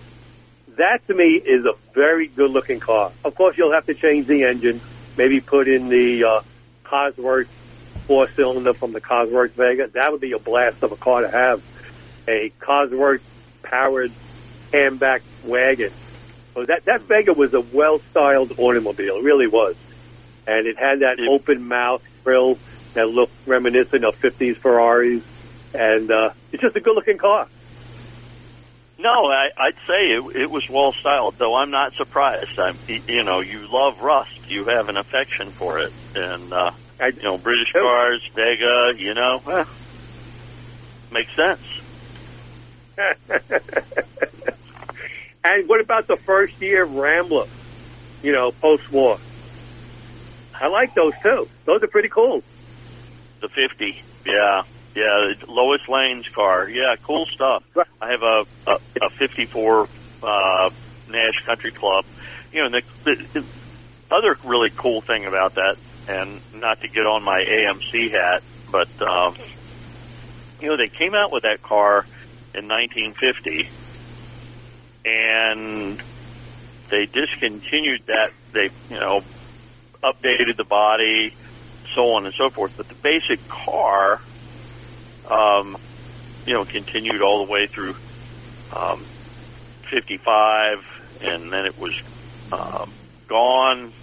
That 0.77 0.99
to 1.07 1.13
me 1.13 1.41
is 1.45 1.63
a 1.65 1.73
very 1.95 2.27
good 2.27 2.51
looking 2.51 2.79
car. 2.79 3.11
Of 3.23 3.35
course, 3.35 3.55
you'll 3.57 3.73
have 3.73 3.85
to 3.85 3.93
change 3.93 4.27
the 4.27 4.43
engine, 4.51 4.81
maybe 5.15 5.39
put 5.39 5.67
in 5.67 5.87
the 5.87 6.23
uh, 6.27 6.41
Cosworth 6.89 7.47
four 8.07 8.29
cylinder 8.29 8.73
from 8.73 8.93
the 8.93 9.01
Cosworth 9.01 9.51
Vega. 9.51 9.87
That 9.87 10.11
would 10.11 10.21
be 10.21 10.31
a 10.31 10.39
blast 10.39 10.81
of 10.81 10.91
a 10.91 10.95
car 10.95 11.21
to 11.21 11.29
have. 11.29 11.61
A 12.27 12.51
Cosworth 12.59 13.21
powered 13.63 14.11
Kammback 14.71 15.21
wagon. 15.43 15.91
So 16.53 16.63
that 16.65 16.85
that 16.85 17.01
Vega 17.01 17.33
was 17.33 17.53
a 17.53 17.61
well 17.61 17.99
styled 18.09 18.57
automobile, 18.57 19.17
it 19.17 19.23
really 19.23 19.47
was, 19.47 19.75
and 20.47 20.65
it 20.65 20.77
had 20.77 21.01
that 21.01 21.19
open 21.19 21.67
mouth 21.67 22.03
grill 22.23 22.57
that 22.93 23.09
looked 23.09 23.33
reminiscent 23.45 24.03
of 24.03 24.19
'50s 24.19 24.57
Ferraris, 24.57 25.23
and 25.73 26.09
uh, 26.09 26.31
it's 26.51 26.61
just 26.61 26.75
a 26.75 26.79
good 26.79 26.95
looking 26.95 27.17
car. 27.17 27.47
No, 28.99 29.27
I, 29.27 29.49
I'd 29.55 29.75
say 29.87 30.11
it, 30.13 30.35
it 30.35 30.49
was 30.49 30.67
well 30.67 30.91
styled, 30.93 31.35
though 31.37 31.53
I'm 31.53 31.69
not 31.69 31.93
surprised. 31.93 32.57
I'm, 32.57 32.75
you 32.87 33.23
know, 33.23 33.41
you 33.41 33.67
love 33.71 34.01
rust, 34.01 34.49
you 34.49 34.65
have 34.65 34.89
an 34.89 34.97
affection 34.97 35.51
for 35.51 35.77
it, 35.77 35.93
and 36.15 36.51
uh, 36.51 36.71
you 36.99 37.23
know, 37.23 37.37
British 37.37 37.71
cars, 37.71 38.27
Vega, 38.33 38.93
you 38.97 39.13
know, 39.13 39.41
eh, 39.47 39.65
makes 41.11 41.35
sense. 41.35 41.61
and 45.43 45.69
what 45.69 45.81
about 45.81 46.07
the 46.07 46.17
first 46.17 46.59
year 46.61 46.85
Rambler? 46.85 47.45
You 48.23 48.31
know, 48.31 48.51
post 48.51 48.91
war. 48.91 49.19
I 50.59 50.67
like 50.67 50.95
those 50.95 51.13
too. 51.21 51.47
Those 51.65 51.83
are 51.83 51.87
pretty 51.87 52.09
cool. 52.09 52.43
The 53.41 53.49
50, 53.49 54.01
yeah, 54.25 54.63
yeah, 54.95 55.33
Lois 55.47 55.87
Lane's 55.87 56.27
car, 56.29 56.67
yeah, 56.67 56.95
cool 57.03 57.27
stuff. 57.27 57.63
I 58.01 58.11
have 58.11 58.23
a 58.23 58.45
a, 58.65 58.79
a 59.03 59.09
54 59.11 59.87
uh, 60.23 60.69
Nash 61.09 61.45
Country 61.45 61.71
Club. 61.71 62.05
You 62.51 62.61
know, 62.61 62.65
and 62.65 62.75
the, 62.75 62.81
the, 63.03 63.39
the 63.39 63.45
other 64.09 64.37
really 64.43 64.71
cool 64.75 65.01
thing 65.01 65.25
about 65.25 65.55
that, 65.55 65.77
and 66.07 66.41
not 66.53 66.79
to 66.81 66.87
get 66.87 67.01
on 67.01 67.23
my 67.23 67.39
AMC 67.39 68.11
hat, 68.11 68.41
but 68.71 68.89
um, 69.05 69.33
you 70.61 70.69
know, 70.69 70.77
they 70.77 70.89
came 70.97 71.13
out 71.13 71.31
with 71.31 71.43
that 71.43 71.61
car 71.61 72.05
in 72.55 72.67
1950, 72.67 73.69
and 75.05 76.01
they 76.89 77.05
discontinued 77.05 78.01
that. 78.07 78.31
They, 78.53 78.69
you 78.89 78.99
know, 78.99 79.21
updated 80.03 80.57
the 80.57 80.63
body, 80.63 81.31
so 81.95 82.01
on 82.13 82.25
and 82.25 82.33
so 82.37 82.49
forth. 82.49 82.71
But 82.77 82.87
the 82.87 82.95
basic 83.03 83.39
car, 83.65 84.19
um, 85.29 85.77
you 86.45 86.53
know, 86.53 86.65
continued 86.65 87.21
all 87.21 87.45
the 87.45 87.51
way 87.51 87.67
through 87.73 87.93
um, 88.75 89.07
55, 89.91 90.77
and 91.21 91.51
then 91.51 91.65
it 91.65 91.77
was 91.77 91.93
um, 92.51 92.93
gone. 93.29 93.93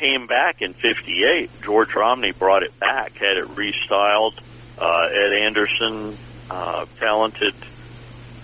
Came 0.00 0.26
back 0.26 0.62
in 0.62 0.72
'58. 0.72 1.50
George 1.60 1.94
Romney 1.94 2.32
brought 2.32 2.62
it 2.62 2.80
back, 2.80 3.12
had 3.18 3.36
it 3.36 3.44
restyled. 3.48 4.32
Uh, 4.78 5.08
Ed 5.12 5.34
Anderson, 5.34 6.16
uh, 6.50 6.86
talented 6.98 7.54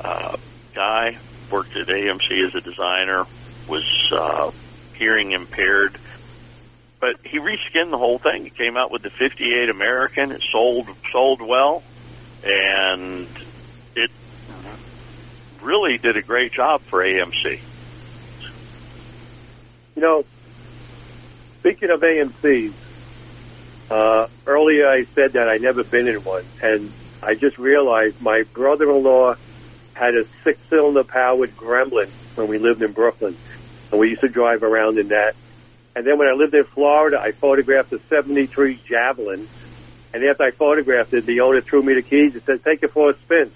uh, 0.05 0.37
guy, 0.75 1.17
worked 1.51 1.75
at 1.77 1.87
AMC 1.87 2.47
as 2.47 2.55
a 2.55 2.61
designer, 2.61 3.25
was 3.67 4.13
uh, 4.13 4.51
hearing 4.97 5.33
impaired. 5.33 5.97
But 7.01 7.17
he 7.25 7.39
reskinned 7.39 7.91
the 7.91 7.97
whole 7.97 8.19
thing. 8.19 8.45
He 8.45 8.51
came 8.51 8.77
out 8.77 8.91
with 8.91 9.01
the 9.01 9.09
58 9.09 9.71
American. 9.71 10.33
It 10.33 10.43
sold 10.53 10.89
sold 11.11 11.41
well, 11.41 11.83
and 12.45 13.27
it 13.95 14.11
really 15.63 15.97
did 15.97 16.19
a 16.19 16.23
great 16.23 16.53
job 16.53 16.83
for 16.83 17.03
AMC. 17.03 17.61
You 19.95 20.03
know, 20.03 20.25
speaking 21.67 21.91
of 21.91 22.01
AMCs, 22.01 22.73
uh, 23.91 24.29
earlier 24.47 24.87
I 24.87 25.03
said 25.03 25.33
that 25.33 25.49
I 25.49 25.57
never 25.57 25.83
been 25.83 26.07
in 26.07 26.23
one, 26.23 26.45
and 26.63 26.93
I 27.21 27.35
just 27.35 27.59
realized 27.59 28.23
my 28.23 28.45
brother-in-law 28.53 29.35
had 29.95 30.15
a 30.15 30.23
six-cylinder 30.45 31.03
powered 31.03 31.57
Gremlin 31.57 32.09
when 32.37 32.47
we 32.47 32.59
lived 32.59 32.83
in 32.83 32.93
Brooklyn, 32.93 33.37
and 33.91 33.99
we 33.99 34.11
used 34.11 34.21
to 34.21 34.29
drive 34.29 34.63
around 34.63 35.01
in 35.01 35.09
that. 35.09 35.35
And 35.97 36.07
then 36.07 36.19
when 36.19 36.29
I 36.29 36.35
lived 36.35 36.55
in 36.55 36.63
Florida, 36.63 37.19
I 37.21 37.33
photographed 37.33 37.93
a 37.93 37.99
'73 37.99 38.79
Javelin, 38.89 39.49
and 40.15 40.23
after 40.23 40.45
I 40.45 40.53
photographed 40.53 41.15
it, 41.15 41.27
the 41.27 41.41
owner 41.41 41.63
threw 41.63 41.83
me 41.83 41.95
the 41.95 42.03
keys 42.03 42.35
and 42.35 42.45
said, 42.45 42.63
"Take 42.63 42.85
it 42.85 42.93
for 42.93 43.11
a 43.11 43.15
spin." 43.15 43.51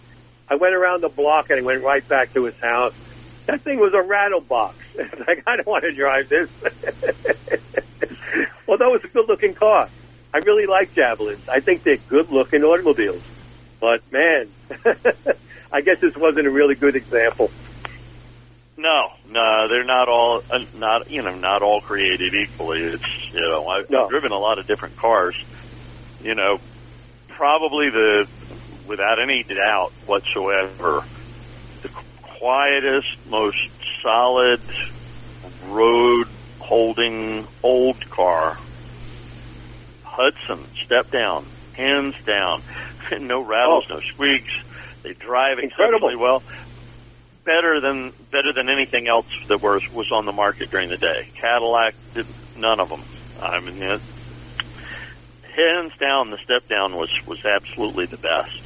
I 0.49 0.57
went 0.57 0.75
around 0.75 1.03
the 1.03 1.11
block 1.11 1.51
and 1.51 1.61
I 1.61 1.63
went 1.63 1.85
right 1.85 2.07
back 2.09 2.35
to 2.35 2.47
his 2.47 2.59
house, 2.59 2.95
That 3.51 3.63
thing 3.63 3.81
was 3.81 3.95
a 3.95 4.03
rattle 4.03 4.41
box. 4.41 4.77
Like, 5.27 5.43
I 5.47 5.57
don't 5.57 5.67
want 5.67 5.85
to 5.85 5.93
drive 5.93 6.29
this. 6.29 6.49
Although 8.69 8.95
it's 8.95 9.05
a 9.05 9.09
good 9.09 9.29
looking 9.29 9.55
car. 9.55 9.89
I 10.33 10.39
really 10.39 10.67
like 10.67 10.95
Javelins. 10.95 11.49
I 11.49 11.61
think 11.61 11.83
they're 11.83 11.97
good 12.09 12.31
looking 12.31 12.63
automobiles. 12.63 13.23
But 13.81 14.03
man, 14.13 14.49
I 15.73 15.81
guess 15.81 16.01
this 16.01 16.17
wasn't 16.17 16.47
a 16.47 16.51
really 16.51 16.75
good 16.75 16.97
example. 16.97 17.51
No, 18.77 19.13
no, 19.31 19.69
they're 19.69 19.85
not 19.85 20.09
all 20.09 20.43
uh, 20.51 20.65
not 20.77 21.11
you 21.11 21.23
know 21.23 21.35
not 21.35 21.63
all 21.63 21.81
created 21.81 22.35
equally. 22.35 22.83
It's 22.83 23.33
you 23.35 23.41
know 23.41 23.67
I've, 23.67 23.91
No. 23.91 24.05
I've 24.05 24.11
driven 24.11 24.33
a 24.33 24.39
lot 24.39 24.59
of 24.59 24.67
different 24.67 24.97
cars. 24.97 25.37
You 26.23 26.35
know, 26.35 26.61
probably 27.29 27.91
the 27.91 28.29
without 28.87 29.21
any 29.21 29.43
doubt 29.45 29.93
whatsoever, 30.07 31.05
quietest, 32.41 33.09
most 33.27 33.57
solid 34.03 34.61
road 35.69 36.27
holding 36.59 37.47
old 37.63 37.97
car. 38.15 38.57
Hudson, 40.03 40.67
step 40.85 41.11
down, 41.13 41.47
hands 41.73 42.15
down, 42.27 42.63
no 43.21 43.41
rattles, 43.45 43.85
no 43.91 44.01
squeaks. 44.13 44.53
They 45.05 45.15
drive 45.15 45.59
exceptionally 45.59 46.17
well 46.17 46.43
better 47.45 47.81
than 47.81 48.13
better 48.31 48.53
than 48.55 48.69
anything 48.69 49.09
else 49.09 49.27
that 49.49 49.63
was 49.63 49.83
was 49.93 50.09
on 50.13 50.27
the 50.27 50.33
market 50.33 50.71
during 50.71 50.91
the 50.91 50.97
day. 50.97 51.29
Cadillac 51.41 51.95
did 52.15 52.27
none 52.55 52.81
of 52.81 52.89
them. 52.89 53.05
I 53.41 53.61
mean, 53.61 53.81
it, 53.83 54.03
hands 55.57 55.93
down, 56.01 56.31
the 56.31 56.39
step 56.45 56.69
down 56.69 56.93
was 56.93 57.11
was 57.27 57.41
absolutely 57.45 58.07
the 58.11 58.19
best. 58.19 58.63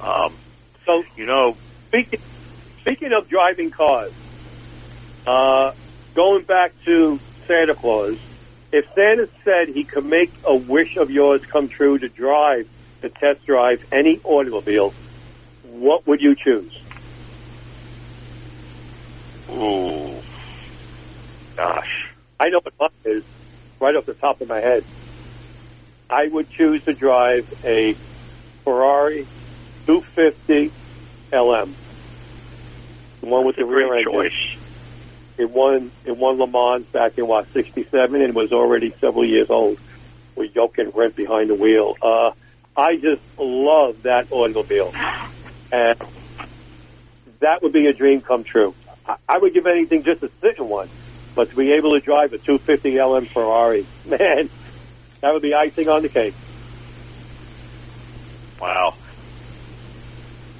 Um, 0.00 0.38
so 0.86 1.02
you 1.16 1.26
know, 1.26 1.58
speaking 1.88 2.20
speaking 2.84 3.14
of 3.14 3.26
driving 3.30 3.70
cars, 3.70 4.12
uh, 5.26 5.72
going 6.14 6.44
back 6.44 6.70
to 6.84 7.18
Santa 7.46 7.74
Claus, 7.74 8.18
if 8.72 8.84
Santa 8.94 9.26
said 9.42 9.68
he 9.68 9.84
could 9.84 10.04
make 10.04 10.30
a 10.44 10.54
wish 10.54 10.98
of 10.98 11.10
yours 11.10 11.40
come 11.46 11.68
true 11.68 11.98
to 11.98 12.10
drive 12.10 12.68
to 13.00 13.08
test 13.08 13.46
drive 13.46 13.82
any 13.90 14.20
automobile, 14.22 14.92
what 15.70 16.06
would 16.06 16.20
you 16.20 16.34
choose? 16.34 16.78
Ooh, 19.50 20.20
gosh, 21.56 22.12
I 22.38 22.50
know 22.50 22.60
what 22.60 22.74
mine 22.78 22.90
is 23.16 23.24
right 23.80 23.96
off 23.96 24.04
the 24.04 24.12
top 24.12 24.42
of 24.42 24.48
my 24.48 24.60
head. 24.60 24.84
I 26.10 26.28
would 26.28 26.50
choose 26.50 26.84
to 26.84 26.92
drive 26.92 27.50
a 27.64 27.94
Ferrari 28.62 29.26
250 29.86 30.70
LM, 31.32 31.74
the 33.24 33.30
one 33.30 33.46
with 33.46 33.56
the 33.56 33.64
rear 33.64 34.02
choice. 34.02 34.56
It 35.36 35.50
won 35.50 35.90
it 36.04 36.16
won 36.16 36.38
Le 36.38 36.46
Mans 36.46 36.84
back 36.86 37.18
in 37.18 37.26
what 37.26 37.48
'67 37.52 38.20
and 38.20 38.34
was 38.34 38.52
already 38.52 38.94
several 39.00 39.24
years 39.24 39.50
old. 39.50 39.78
With 40.36 40.56
and 40.56 40.92
Rindt 40.92 41.14
behind 41.14 41.48
the 41.48 41.54
wheel. 41.54 41.96
Uh, 42.02 42.32
I 42.76 42.96
just 42.96 43.22
love 43.38 44.02
that 44.02 44.32
automobile, 44.32 44.92
and 45.70 45.96
that 47.38 47.62
would 47.62 47.72
be 47.72 47.86
a 47.86 47.92
dream 47.92 48.20
come 48.20 48.42
true. 48.42 48.74
I, 49.06 49.16
I 49.28 49.38
would 49.38 49.54
give 49.54 49.66
anything 49.66 50.02
just 50.02 50.22
to 50.22 50.30
sit 50.40 50.58
in 50.58 50.68
one, 50.68 50.88
but 51.36 51.50
to 51.50 51.56
be 51.56 51.72
able 51.72 51.92
to 51.92 52.00
drive 52.00 52.32
a 52.32 52.38
250 52.38 53.00
LM 53.00 53.26
Ferrari, 53.26 53.86
man, 54.06 54.50
that 55.20 55.32
would 55.32 55.42
be 55.42 55.54
icing 55.54 55.88
on 55.88 56.02
the 56.02 56.08
cake. 56.08 56.34
Wow. 58.60 58.94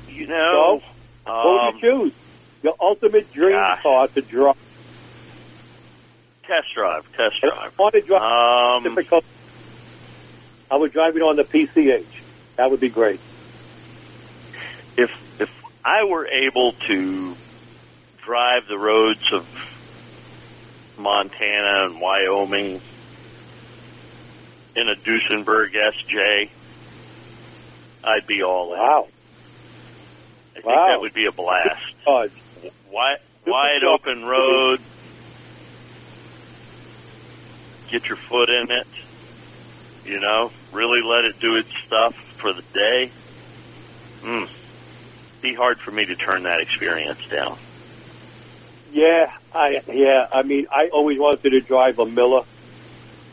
You 0.08 0.28
know, 0.28 0.82
So, 1.26 1.32
what 1.32 1.74
would 1.74 1.82
you 1.82 1.90
choose? 1.90 2.12
Your 2.64 2.74
ultimate 2.80 3.30
dream 3.30 3.52
gosh. 3.52 3.82
car 3.82 4.08
to 4.08 4.22
drive. 4.22 4.56
test 6.46 6.66
drive, 6.74 7.04
test 7.16 7.40
drive. 7.42 7.52
I 7.78 7.82
want 7.82 7.94
to 7.94 8.00
drive 8.00 8.22
Um, 8.22 8.82
difficult. 8.84 9.24
I 10.70 10.76
would 10.76 10.90
drive 10.92 11.14
it 11.14 11.20
on 11.22 11.36
the 11.36 11.44
PCH. 11.44 12.04
That 12.56 12.70
would 12.70 12.80
be 12.80 12.88
great. 12.88 13.20
if 14.96 15.10
if 15.40 15.50
I 15.84 16.04
were 16.04 16.26
able 16.26 16.72
to 16.88 17.36
drive 18.24 18.66
the 18.68 18.78
roads 18.78 19.30
of 19.32 19.44
Montana 20.96 21.84
and 21.86 22.00
Wyoming 22.00 22.80
in 24.76 24.88
a 24.88 24.94
Duesenberg 24.94 25.74
SJ, 25.74 26.48
I'd 28.04 28.26
be 28.26 28.42
all 28.42 28.72
in. 28.72 28.78
Wow. 28.80 29.08
I 30.56 30.60
think 30.60 30.66
Wow. 30.66 30.86
that 30.88 31.00
would 31.00 31.12
be 31.12 31.26
a 31.26 31.32
blast. 31.32 31.82
Wide, 32.94 33.18
wide 33.44 33.82
open 33.82 34.24
road. 34.24 34.80
Get 37.90 38.06
your 38.06 38.16
foot 38.16 38.48
in 38.48 38.70
it. 38.70 38.86
You 40.06 40.20
know, 40.20 40.52
really 40.72 41.02
let 41.02 41.24
it 41.24 41.40
do 41.40 41.56
its 41.56 41.70
stuff 41.86 42.14
for 42.38 42.52
the 42.52 42.62
day. 42.72 43.10
Mm. 44.22 44.48
Be 45.42 45.54
hard 45.54 45.80
for 45.80 45.90
me 45.90 46.04
to 46.04 46.14
turn 46.14 46.44
that 46.44 46.60
experience 46.60 47.26
down. 47.28 47.58
Yeah, 48.92 49.32
I 49.52 49.82
yeah. 49.92 50.28
I 50.32 50.42
mean, 50.42 50.68
I 50.70 50.88
always 50.92 51.18
wanted 51.18 51.50
to 51.50 51.60
drive 51.60 51.98
a 51.98 52.06
Miller. 52.06 52.44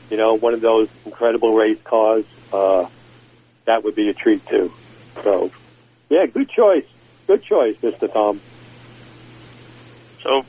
You 0.09 0.17
know, 0.17 0.33
one 0.33 0.55
of 0.55 0.61
those 0.61 0.89
incredible 1.05 1.53
race 1.53 1.77
cars. 1.83 2.25
Uh, 2.51 2.87
that 3.65 3.83
would 3.83 3.93
be 3.93 4.09
a 4.09 4.13
treat 4.13 4.43
too. 4.47 4.73
So, 5.23 5.51
yeah, 6.09 6.25
good 6.25 6.49
choice. 6.49 6.85
Good 7.27 7.43
choice, 7.43 7.75
Mister 7.83 8.07
Tom. 8.07 8.41
So, 10.23 10.45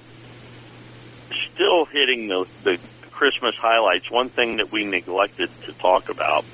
still 1.55 1.85
hitting 1.87 2.29
the, 2.29 2.47
the 2.63 2.79
Christmas 3.11 3.55
highlights, 3.57 4.11
one 4.11 4.29
thing 4.29 4.57
that 4.57 4.73
we 4.73 4.85
neglected 4.85 5.51
to 5.63 5.73
talk 5.73 6.09
about 6.09 6.45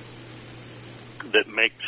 that 1.32 1.48
makes 1.48 1.84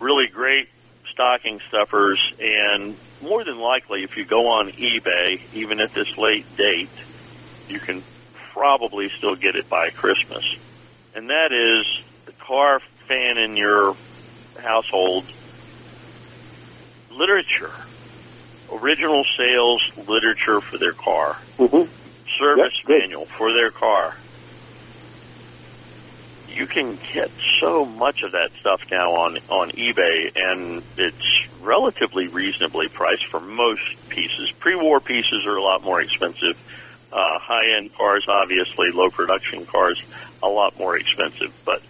really 0.00 0.28
great 0.28 0.68
stocking 1.10 1.60
stuffers 1.68 2.20
and 2.38 2.96
more 3.22 3.42
than 3.44 3.58
likely 3.58 4.02
if 4.02 4.16
you 4.16 4.24
go 4.24 4.48
on 4.48 4.70
eBay, 4.72 5.40
even 5.54 5.80
at 5.80 5.92
this 5.94 6.18
late 6.18 6.44
date, 6.56 6.90
you 7.68 7.80
can 7.80 8.02
probably 8.52 9.08
still 9.08 9.34
get 9.34 9.56
it 9.56 9.68
by 9.68 9.90
Christmas. 9.90 10.44
And 11.14 11.30
that 11.30 11.52
is 11.52 12.04
the 12.26 12.32
car 12.32 12.80
fan 13.08 13.38
in 13.38 13.56
your 13.56 13.96
household 14.58 15.24
literature 17.10 17.72
original 18.72 19.22
sales 19.38 19.82
literature 19.96 20.60
for 20.70 20.78
their 20.78 20.94
car, 20.94 21.36
Mm-hmm. 21.58 21.88
service 22.38 22.76
Yep, 22.88 23.00
manual 23.00 23.26
for 23.38 23.52
their 23.52 23.70
car. 23.70 24.12
You 26.46 26.66
can 26.68 26.98
get 27.12 27.30
so 27.60 27.84
much 27.84 28.20
of 28.22 28.32
that 28.32 28.50
stuff 28.60 28.80
now 28.90 29.10
on 29.12 29.36
on 29.48 29.70
eBay, 29.74 30.30
and 30.34 30.82
it's 30.96 31.28
relatively 31.58 32.28
reasonably 32.28 32.86
priced 32.92 33.26
for 33.30 33.40
most 33.40 33.82
pieces. 34.10 34.52
Pre-war 34.60 35.00
pieces 35.00 35.44
are 35.46 35.56
a 35.56 35.62
lot 35.62 35.82
more 35.82 36.00
expensive. 36.00 36.56
Uh, 37.12 37.38
high-end 37.38 37.90
cars, 37.96 38.26
obviously, 38.28 38.90
low 38.92 39.10
production 39.10 39.64
cars, 39.66 39.98
a 40.42 40.48
lot 40.48 40.74
more 40.76 40.96
expensive. 40.98 41.54
But 41.64 41.80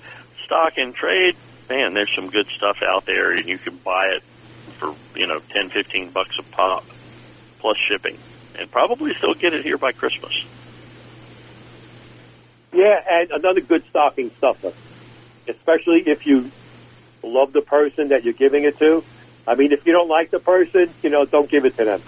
stock 0.45 0.75
and 0.77 0.95
trade, 0.95 1.35
man, 1.69 1.95
there's 1.95 2.13
some 2.15 2.29
good 2.29 2.47
stuff 2.57 2.77
out 2.87 3.05
there, 3.07 3.33
and 3.33 3.49
you 3.49 3.59
can 3.59 3.79
buy 3.85 4.07
it 4.17 4.23
for 4.79 4.95
you 5.17 5.27
know 5.27 5.41
ten, 5.53 5.71
fifteen 5.71 6.11
bucks 6.13 6.37
a 6.39 6.45
pop 6.55 6.85
plus 7.61 7.77
shipping, 7.89 8.19
and 8.59 8.71
probably 8.71 9.13
still 9.19 9.35
get 9.35 9.53
it 9.53 9.65
here 9.65 9.79
by 9.79 9.93
Christmas. 9.93 10.33
Yeah, 12.73 13.01
and 13.09 13.31
another 13.31 13.61
good 13.61 13.83
stocking 13.89 14.31
stuffer, 14.37 14.73
especially 15.49 16.03
if 16.07 16.27
you 16.27 16.51
love 17.23 17.53
the 17.53 17.63
person 17.63 18.09
that 18.09 18.25
you're 18.25 18.35
giving 18.35 18.65
it 18.65 18.79
to. 18.79 19.03
I 19.47 19.55
mean, 19.55 19.73
if 19.73 19.87
you 19.87 19.93
don't 19.93 20.09
like 20.09 20.31
the 20.31 20.41
person, 20.41 20.95
you 21.03 21.11
know, 21.11 21.25
don't 21.25 21.51
give 21.51 21.65
it 21.65 21.77
to 21.79 21.85
them. 21.85 22.03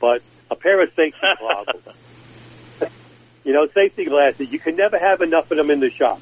But 0.00 0.22
a 0.50 0.56
pair 0.56 0.82
of 0.82 0.88
safety 0.96 1.18
glasses, 1.40 1.94
you 3.44 3.52
know, 3.52 3.66
safety 3.74 4.04
glasses, 4.04 4.48
you 4.50 4.58
can 4.58 4.76
never 4.76 4.98
have 4.98 5.20
enough 5.20 5.50
of 5.50 5.56
them 5.56 5.70
in 5.70 5.80
the 5.80 5.90
shop. 5.90 6.20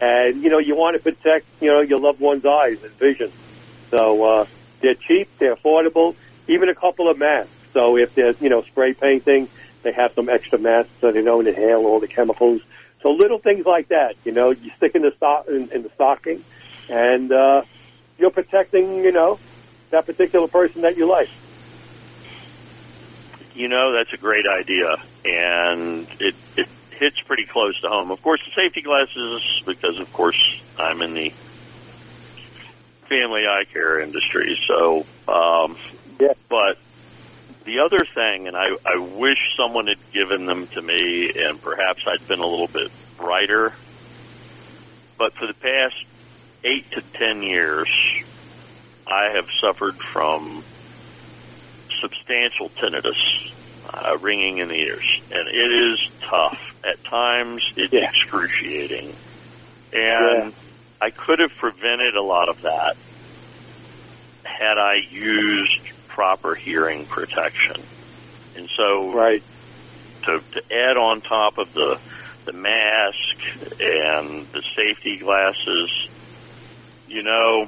And, 0.00 0.42
you 0.42 0.50
know, 0.50 0.58
you 0.58 0.74
want 0.74 0.96
to 0.96 1.02
protect, 1.02 1.46
you 1.60 1.68
know, 1.68 1.80
your 1.80 1.98
loved 1.98 2.20
one's 2.20 2.44
eyes 2.44 2.78
and 2.82 2.92
vision. 2.98 3.30
So, 3.90 4.22
uh, 4.22 4.44
they're 4.80 4.94
cheap, 4.94 5.28
they're 5.38 5.56
affordable, 5.56 6.14
even 6.48 6.68
a 6.68 6.74
couple 6.74 7.08
of 7.10 7.18
masks. 7.18 7.50
So 7.72 7.96
if 7.96 8.14
there's, 8.14 8.40
you 8.40 8.48
know, 8.48 8.62
spray 8.62 8.94
painting, 8.94 9.48
they 9.82 9.92
have 9.92 10.12
some 10.14 10.28
extra 10.28 10.58
masks 10.58 10.92
so 11.00 11.10
they 11.10 11.22
don't 11.22 11.46
inhale 11.46 11.86
all 11.86 12.00
the 12.00 12.08
chemicals. 12.08 12.62
So 13.02 13.10
little 13.10 13.38
things 13.38 13.66
like 13.66 13.88
that, 13.88 14.14
you 14.24 14.32
know, 14.32 14.50
you 14.50 14.70
stick 14.76 14.94
in 14.94 15.02
the 15.02 15.12
stock 15.16 15.46
in, 15.48 15.70
in 15.70 15.82
the 15.82 15.90
stocking, 15.90 16.42
and 16.88 17.30
uh, 17.30 17.62
you're 18.18 18.30
protecting, 18.30 19.04
you 19.04 19.12
know, 19.12 19.38
that 19.90 20.06
particular 20.06 20.48
person 20.48 20.82
that 20.82 20.96
you 20.96 21.06
like. 21.06 21.28
You 23.54 23.68
know, 23.68 23.92
that's 23.92 24.12
a 24.12 24.16
great 24.16 24.46
idea, 24.46 24.96
and 25.24 26.06
it 26.18 26.34
it 26.56 26.66
hits 26.98 27.20
pretty 27.26 27.44
close 27.44 27.78
to 27.82 27.88
home. 27.88 28.10
Of 28.10 28.22
course, 28.22 28.40
the 28.44 28.50
safety 28.60 28.80
glasses, 28.80 29.62
because 29.66 29.98
of 29.98 30.12
course 30.12 30.60
I'm 30.78 31.02
in 31.02 31.14
the 31.14 31.32
family 33.08 33.42
eye 33.46 33.64
care 33.72 34.00
industry, 34.00 34.58
so 34.66 35.06
um, 35.28 35.76
Yeah. 36.20 36.34
but 36.48 36.78
the 37.64 37.80
other 37.80 38.04
thing, 38.14 38.46
and 38.46 38.56
I, 38.56 38.68
I 38.84 38.98
wish 38.98 39.38
someone 39.56 39.86
had 39.86 39.98
given 40.12 40.46
them 40.46 40.66
to 40.68 40.82
me, 40.82 41.30
and 41.34 41.60
perhaps 41.60 42.02
I'd 42.06 42.26
been 42.28 42.40
a 42.40 42.46
little 42.46 42.68
bit 42.68 42.90
brighter. 43.16 43.72
But 45.16 45.32
for 45.34 45.46
the 45.46 45.54
past 45.54 45.94
eight 46.64 46.90
to 46.92 47.02
ten 47.18 47.42
years, 47.42 47.88
I 49.06 49.30
have 49.34 49.46
suffered 49.60 49.96
from 50.12 50.62
substantial 52.00 52.68
tinnitus, 52.70 53.52
uh, 53.92 54.18
ringing 54.18 54.58
in 54.58 54.68
the 54.68 54.74
ears, 54.80 55.22
and 55.30 55.48
it 55.48 55.92
is 55.92 56.10
tough. 56.28 56.58
At 56.84 57.02
times, 57.04 57.62
it's 57.76 57.92
Yeah. 57.92 58.08
excruciating, 58.10 59.14
and 59.92 60.44
Yeah. 60.44 60.50
I 61.00 61.10
could 61.10 61.38
have 61.38 61.52
prevented 61.56 62.14
a 62.16 62.22
lot 62.22 62.48
of 62.48 62.62
that 62.62 62.96
had 64.44 64.78
I 64.78 64.96
used 65.10 65.80
proper 66.08 66.54
hearing 66.54 67.06
protection. 67.06 67.76
And 68.56 68.68
so, 68.76 69.12
Right. 69.12 69.42
to, 70.24 70.40
to 70.52 70.62
add 70.72 70.96
on 70.96 71.20
top 71.20 71.58
of 71.58 71.72
the 71.74 71.98
the 72.44 72.52
mask 72.52 73.38
and 73.80 74.46
the 74.52 74.62
safety 74.76 75.16
glasses, 75.16 76.08
you 77.08 77.22
know, 77.22 77.66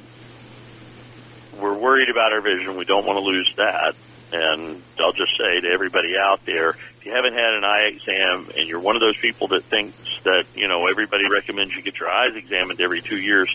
we're 1.59 1.74
worried 1.74 2.11
about 2.11 2.33
our 2.33 2.43
vision. 2.43 2.77
We 2.77 2.85
don't 2.85 3.07
want 3.07 3.18
to 3.18 3.24
lose 3.24 3.51
that. 3.57 3.95
And 4.33 4.83
I'll 5.01 5.12
just 5.12 5.33
say 5.39 5.61
to 5.61 5.68
everybody 5.72 6.14
out 6.18 6.45
there, 6.45 6.70
if 6.70 7.07
you 7.07 7.12
haven't 7.12 7.33
had 7.33 7.55
an 7.55 7.64
eye 7.64 7.89
exam 7.91 8.51
and 8.57 8.68
you're 8.68 8.81
one 8.81 8.97
of 8.97 9.01
those 9.01 9.16
people 9.16 9.49
that 9.49 9.64
thinks 9.64 10.16
that, 10.27 10.45
you 10.55 10.68
know, 10.68 10.87
everybody 10.87 11.24
recommends 11.31 11.74
you 11.74 11.83
get 11.83 11.99
your 11.99 12.11
eyes 12.11 12.37
examined 12.37 12.81
every 12.81 13.01
two 13.01 13.16
years, 13.16 13.49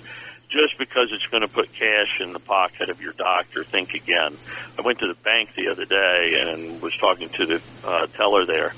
just 0.50 0.78
because 0.78 1.10
it's 1.12 1.26
going 1.28 1.42
to 1.42 1.48
put 1.48 1.72
cash 1.74 2.20
in 2.20 2.34
the 2.34 2.40
pocket 2.40 2.90
of 2.90 3.02
your 3.02 3.14
doctor, 3.14 3.64
think 3.64 3.94
again. 3.94 4.36
I 4.78 4.82
went 4.82 5.00
to 5.00 5.08
the 5.08 5.20
bank 5.24 5.52
the 5.56 5.70
other 5.70 5.86
day 5.86 6.36
and 6.42 6.82
was 6.82 6.96
talking 6.98 7.30
to 7.30 7.46
the 7.46 7.62
uh, 7.86 8.08
teller 8.08 8.46
there, 8.46 8.74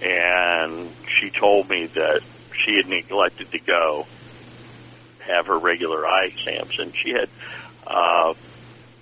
and 0.00 0.88
she 1.18 1.30
told 1.30 1.68
me 1.68 1.86
that 1.86 2.22
she 2.64 2.76
had 2.76 2.86
neglected 2.88 3.50
to 3.50 3.58
go 3.58 4.06
have 5.20 5.46
her 5.46 5.58
regular 5.58 6.06
eye 6.06 6.26
exams, 6.26 6.78
and 6.78 6.94
she 6.94 7.10
had 7.10 7.28
uh, 7.86 8.34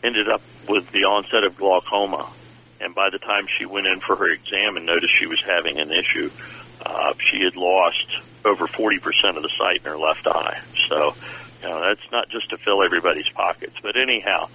ended 0.02 0.28
up 0.28 0.42
with 0.68 0.90
the 0.90 1.04
onset 1.04 1.44
of 1.44 1.56
glaucoma. 1.56 2.28
And 2.80 2.94
by 2.94 3.10
the 3.10 3.18
time 3.18 3.46
she 3.58 3.66
went 3.66 3.86
in 3.86 4.00
for 4.00 4.14
her 4.16 4.30
exam 4.30 4.76
and 4.76 4.86
noticed 4.86 5.12
she 5.18 5.26
was 5.26 5.42
having 5.44 5.78
an 5.78 5.90
issue, 5.90 6.30
uh, 6.84 7.14
she 7.18 7.42
had 7.42 7.56
lost 7.56 8.18
over 8.44 8.66
40% 8.66 9.36
of 9.36 9.42
the 9.42 9.50
sight 9.58 9.78
in 9.84 9.90
her 9.90 9.98
left 9.98 10.26
eye. 10.26 10.60
So, 10.88 11.14
you 11.62 11.68
know, 11.68 11.80
that's 11.80 12.12
not 12.12 12.28
just 12.28 12.50
to 12.50 12.56
fill 12.56 12.82
everybody's 12.82 13.28
pockets. 13.30 13.74
But 13.82 13.96
anyhow, 13.96 14.48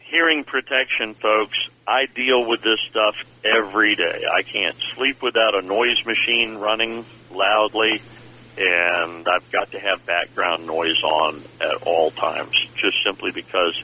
hearing 0.00 0.44
protection, 0.44 1.14
folks, 1.14 1.58
I 1.86 2.06
deal 2.06 2.46
with 2.46 2.62
this 2.62 2.80
stuff 2.88 3.14
every 3.44 3.94
day. 3.94 4.24
I 4.32 4.42
can't 4.42 4.76
sleep 4.94 5.22
without 5.22 5.54
a 5.54 5.62
noise 5.62 6.04
machine 6.04 6.56
running 6.56 7.04
loudly, 7.30 8.02
and 8.58 9.28
I've 9.28 9.50
got 9.50 9.70
to 9.72 9.78
have 9.78 10.04
background 10.06 10.66
noise 10.66 11.02
on 11.02 11.42
at 11.60 11.82
all 11.86 12.10
times, 12.10 12.54
just 12.76 12.96
simply 13.04 13.30
because 13.32 13.80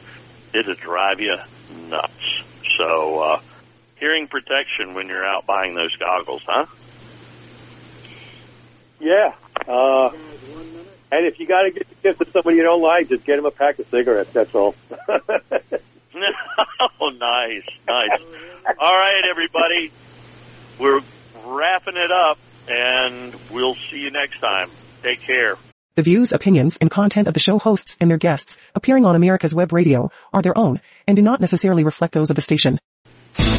it'll 0.54 0.74
drive 0.74 1.20
you 1.20 1.36
nuts. 1.88 2.42
So, 2.78 3.20
uh, 3.20 3.40
hearing 3.96 4.26
protection 4.26 4.94
when 4.94 5.08
you're 5.08 5.24
out 5.24 5.46
buying 5.46 5.74
those 5.74 5.94
goggles, 5.96 6.42
huh? 6.46 6.66
Yeah. 9.02 9.34
Uh, 9.66 10.10
and 11.10 11.26
if 11.26 11.40
you 11.40 11.46
got 11.46 11.62
to 11.62 11.72
get 11.72 11.88
the 11.88 11.94
gift 11.96 12.20
to 12.20 12.30
somebody 12.30 12.56
you 12.56 12.62
don't 12.62 12.80
like, 12.80 13.08
just 13.08 13.24
get 13.24 13.36
them 13.36 13.46
a 13.46 13.50
pack 13.50 13.78
of 13.80 13.86
cigarettes. 13.88 14.32
That's 14.32 14.54
all. 14.54 14.76
oh, 15.08 17.10
nice, 17.10 17.66
nice. 17.86 18.20
All 18.78 18.96
right, 18.96 19.24
everybody. 19.28 19.90
We're 20.78 21.00
wrapping 21.44 21.96
it 21.96 22.12
up, 22.12 22.38
and 22.68 23.34
we'll 23.50 23.74
see 23.74 23.98
you 23.98 24.12
next 24.12 24.38
time. 24.38 24.70
Take 25.02 25.20
care. 25.20 25.56
The 25.96 26.02
views, 26.02 26.32
opinions, 26.32 26.78
and 26.78 26.90
content 26.90 27.28
of 27.28 27.34
the 27.34 27.40
show 27.40 27.58
hosts 27.58 27.96
and 28.00 28.08
their 28.08 28.18
guests 28.18 28.56
appearing 28.74 29.04
on 29.04 29.16
America's 29.16 29.54
Web 29.54 29.72
Radio 29.72 30.10
are 30.32 30.40
their 30.40 30.56
own 30.56 30.80
and 31.06 31.16
do 31.16 31.22
not 31.22 31.40
necessarily 31.40 31.84
reflect 31.84 32.14
those 32.14 32.30
of 32.30 32.36
the 32.36 32.42
station. 32.42 32.78